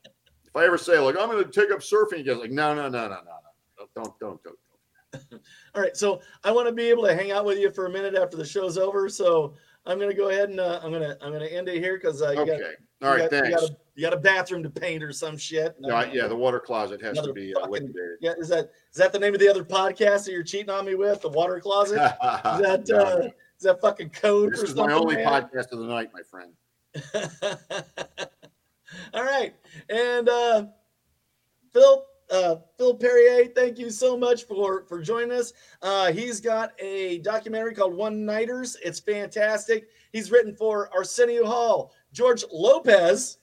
if 0.46 0.56
I 0.56 0.64
ever 0.64 0.78
say 0.78 0.98
like 0.98 1.16
I'm 1.18 1.30
going 1.30 1.44
to 1.44 1.50
take 1.50 1.72
up 1.72 1.80
surfing 1.80 2.20
again, 2.20 2.38
like 2.38 2.52
no, 2.52 2.74
no, 2.74 2.88
no, 2.88 3.08
no, 3.08 3.08
no, 3.08 3.18
no, 3.18 3.86
don't, 3.94 4.18
don't, 4.18 4.40
don't. 4.42 4.56
All 5.74 5.82
right, 5.82 5.96
so 5.96 6.20
I 6.44 6.52
want 6.52 6.68
to 6.68 6.72
be 6.72 6.88
able 6.88 7.04
to 7.04 7.14
hang 7.14 7.32
out 7.32 7.44
with 7.44 7.58
you 7.58 7.70
for 7.70 7.86
a 7.86 7.90
minute 7.90 8.14
after 8.14 8.36
the 8.36 8.44
show's 8.44 8.78
over. 8.78 9.08
So 9.08 9.54
I'm 9.86 9.98
gonna 9.98 10.14
go 10.14 10.28
ahead 10.28 10.50
and 10.50 10.60
uh, 10.60 10.80
I'm 10.82 10.92
gonna 10.92 11.16
I'm 11.22 11.32
gonna 11.32 11.46
end 11.46 11.68
it 11.68 11.78
here 11.82 11.96
because 11.96 12.20
uh, 12.22 12.30
you 12.32 12.40
Okay, 12.40 12.58
got 13.00 13.08
all 13.10 13.16
you 13.16 13.22
right, 13.22 13.30
got, 13.30 13.36
you 13.36 13.42
thanks. 13.50 13.60
got, 13.62 13.70
a, 13.70 13.76
you 13.94 14.02
got 14.02 14.12
a 14.12 14.16
bathroom 14.18 14.62
to 14.62 14.70
paint 14.70 15.02
or 15.02 15.10
some 15.12 15.36
shit. 15.38 15.74
No, 15.80 15.94
I- 15.94 16.10
yeah, 16.12 16.26
the 16.26 16.36
water 16.36 16.60
closet 16.60 17.00
has 17.02 17.18
to 17.20 17.32
be 17.32 17.54
uh, 17.54 17.60
fucking- 17.60 17.72
liquidated. 17.72 18.18
Yeah, 18.20 18.32
is 18.38 18.48
that 18.50 18.70
is 18.92 18.96
that 18.96 19.12
the 19.12 19.18
name 19.18 19.32
of 19.34 19.40
the 19.40 19.48
other 19.48 19.64
podcast 19.64 20.24
that 20.26 20.32
you're 20.32 20.42
cheating 20.42 20.70
on 20.70 20.84
me 20.84 20.94
with? 20.96 21.22
The 21.22 21.30
water 21.30 21.58
closet? 21.60 21.94
Is 21.94 21.98
that 22.22 22.84
No, 22.88 22.96
uh, 22.98 23.28
is 23.58 23.62
that 23.64 23.80
fucking 23.80 24.10
code 24.10 24.52
this 24.52 24.60
is 24.62 24.68
something? 24.70 24.86
my 24.86 24.92
only 24.92 25.16
man? 25.16 25.26
podcast 25.26 25.72
of 25.72 25.78
the 25.78 25.86
night, 25.86 26.10
my 26.12 26.22
friend. 26.22 26.52
All 29.14 29.22
right, 29.24 29.54
and 29.88 30.28
uh, 30.28 30.64
Phil 31.72 32.04
uh, 32.30 32.56
Phil 32.78 32.94
Perrier, 32.94 33.46
thank 33.54 33.78
you 33.78 33.90
so 33.90 34.16
much 34.16 34.44
for 34.44 34.84
for 34.86 35.00
joining 35.00 35.32
us. 35.32 35.52
Uh, 35.82 36.12
he's 36.12 36.40
got 36.40 36.72
a 36.78 37.18
documentary 37.18 37.74
called 37.74 37.94
One 37.94 38.24
Nighters. 38.24 38.76
It's 38.84 39.00
fantastic. 39.00 39.88
He's 40.12 40.30
written 40.30 40.54
for 40.54 40.90
Arsenio 40.94 41.44
Hall, 41.44 41.92
George 42.12 42.44
Lopez, 42.52 43.38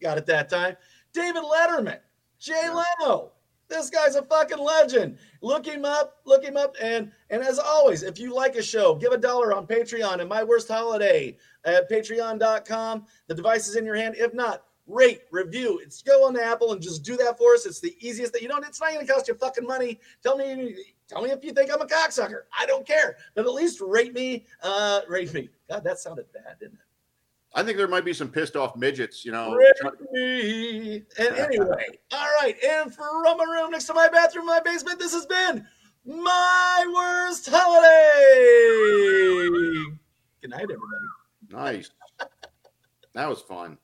got 0.00 0.18
it 0.18 0.26
that 0.26 0.48
time, 0.48 0.76
David 1.12 1.42
Letterman, 1.42 2.00
Jay 2.38 2.68
Leno. 2.68 3.32
This 3.68 3.88
guy's 3.88 4.16
a 4.16 4.22
fucking 4.22 4.58
legend. 4.58 5.16
Look 5.40 5.64
him 5.64 5.86
up, 5.86 6.18
look 6.26 6.44
him 6.44 6.58
up, 6.58 6.76
and 6.80 7.10
and 7.30 7.42
as 7.42 7.58
always, 7.58 8.02
if 8.02 8.18
you 8.18 8.34
like 8.34 8.56
a 8.56 8.62
show, 8.62 8.94
give 8.94 9.12
a 9.12 9.18
dollar 9.18 9.54
on 9.54 9.66
Patreon 9.66 10.20
and 10.20 10.28
My 10.28 10.42
Worst 10.42 10.68
Holiday 10.68 11.38
at 11.64 11.90
patreon.com. 11.90 13.06
The 13.28 13.34
device 13.34 13.68
is 13.68 13.76
in 13.76 13.86
your 13.86 13.96
hand. 13.96 14.14
If 14.18 14.34
not, 14.34 14.64
rate, 14.86 15.22
review. 15.30 15.80
It's 15.82 16.02
go 16.02 16.26
on 16.26 16.38
Apple 16.38 16.72
and 16.72 16.82
just 16.82 17.02
do 17.02 17.16
that 17.16 17.38
for 17.38 17.54
us. 17.54 17.66
It's 17.66 17.80
the 17.80 17.96
easiest 18.00 18.32
that 18.32 18.42
you 18.42 18.48
don't. 18.48 18.64
It's 18.64 18.80
not 18.80 18.92
going 18.92 19.06
to 19.06 19.12
cost 19.12 19.28
you 19.28 19.34
fucking 19.34 19.66
money. 19.66 20.00
Tell 20.22 20.36
me, 20.36 20.76
tell 21.08 21.22
me 21.22 21.30
if 21.30 21.44
you 21.44 21.52
think 21.52 21.70
I'm 21.72 21.80
a 21.80 21.86
cocksucker. 21.86 22.42
I 22.58 22.66
don't 22.66 22.86
care, 22.86 23.16
but 23.34 23.46
at 23.46 23.52
least 23.52 23.80
rate 23.80 24.14
me. 24.14 24.46
Uh, 24.62 25.00
rate 25.08 25.32
me. 25.34 25.48
God, 25.68 25.84
that 25.84 25.98
sounded 25.98 26.26
bad, 26.32 26.58
didn't 26.60 26.74
it? 26.74 26.80
I 27.54 27.62
think 27.62 27.76
there 27.76 27.88
might 27.88 28.04
be 28.04 28.14
some 28.14 28.28
pissed 28.28 28.56
off 28.56 28.76
midgets, 28.76 29.24
you 29.26 29.32
know. 29.32 29.54
Rate 29.54 29.72
me. 30.12 31.02
And 31.18 31.36
anyway, 31.36 31.86
all 32.12 32.28
right. 32.40 32.56
And 32.64 32.94
from 32.94 33.22
my 33.22 33.44
room 33.44 33.72
next 33.72 33.84
to 33.84 33.94
my 33.94 34.08
bathroom, 34.08 34.46
my 34.46 34.60
basement, 34.60 34.98
this 34.98 35.12
has 35.12 35.26
been 35.26 35.66
my 36.06 36.90
worst 36.94 37.48
holiday. 37.50 37.88
Good 40.40 40.50
night, 40.50 40.62
everybody. 40.62 40.80
Nice. 41.50 41.90
That 43.14 43.28
was 43.28 43.42
fun. 43.42 43.76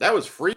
That 0.00 0.14
was 0.14 0.26
free. 0.26 0.54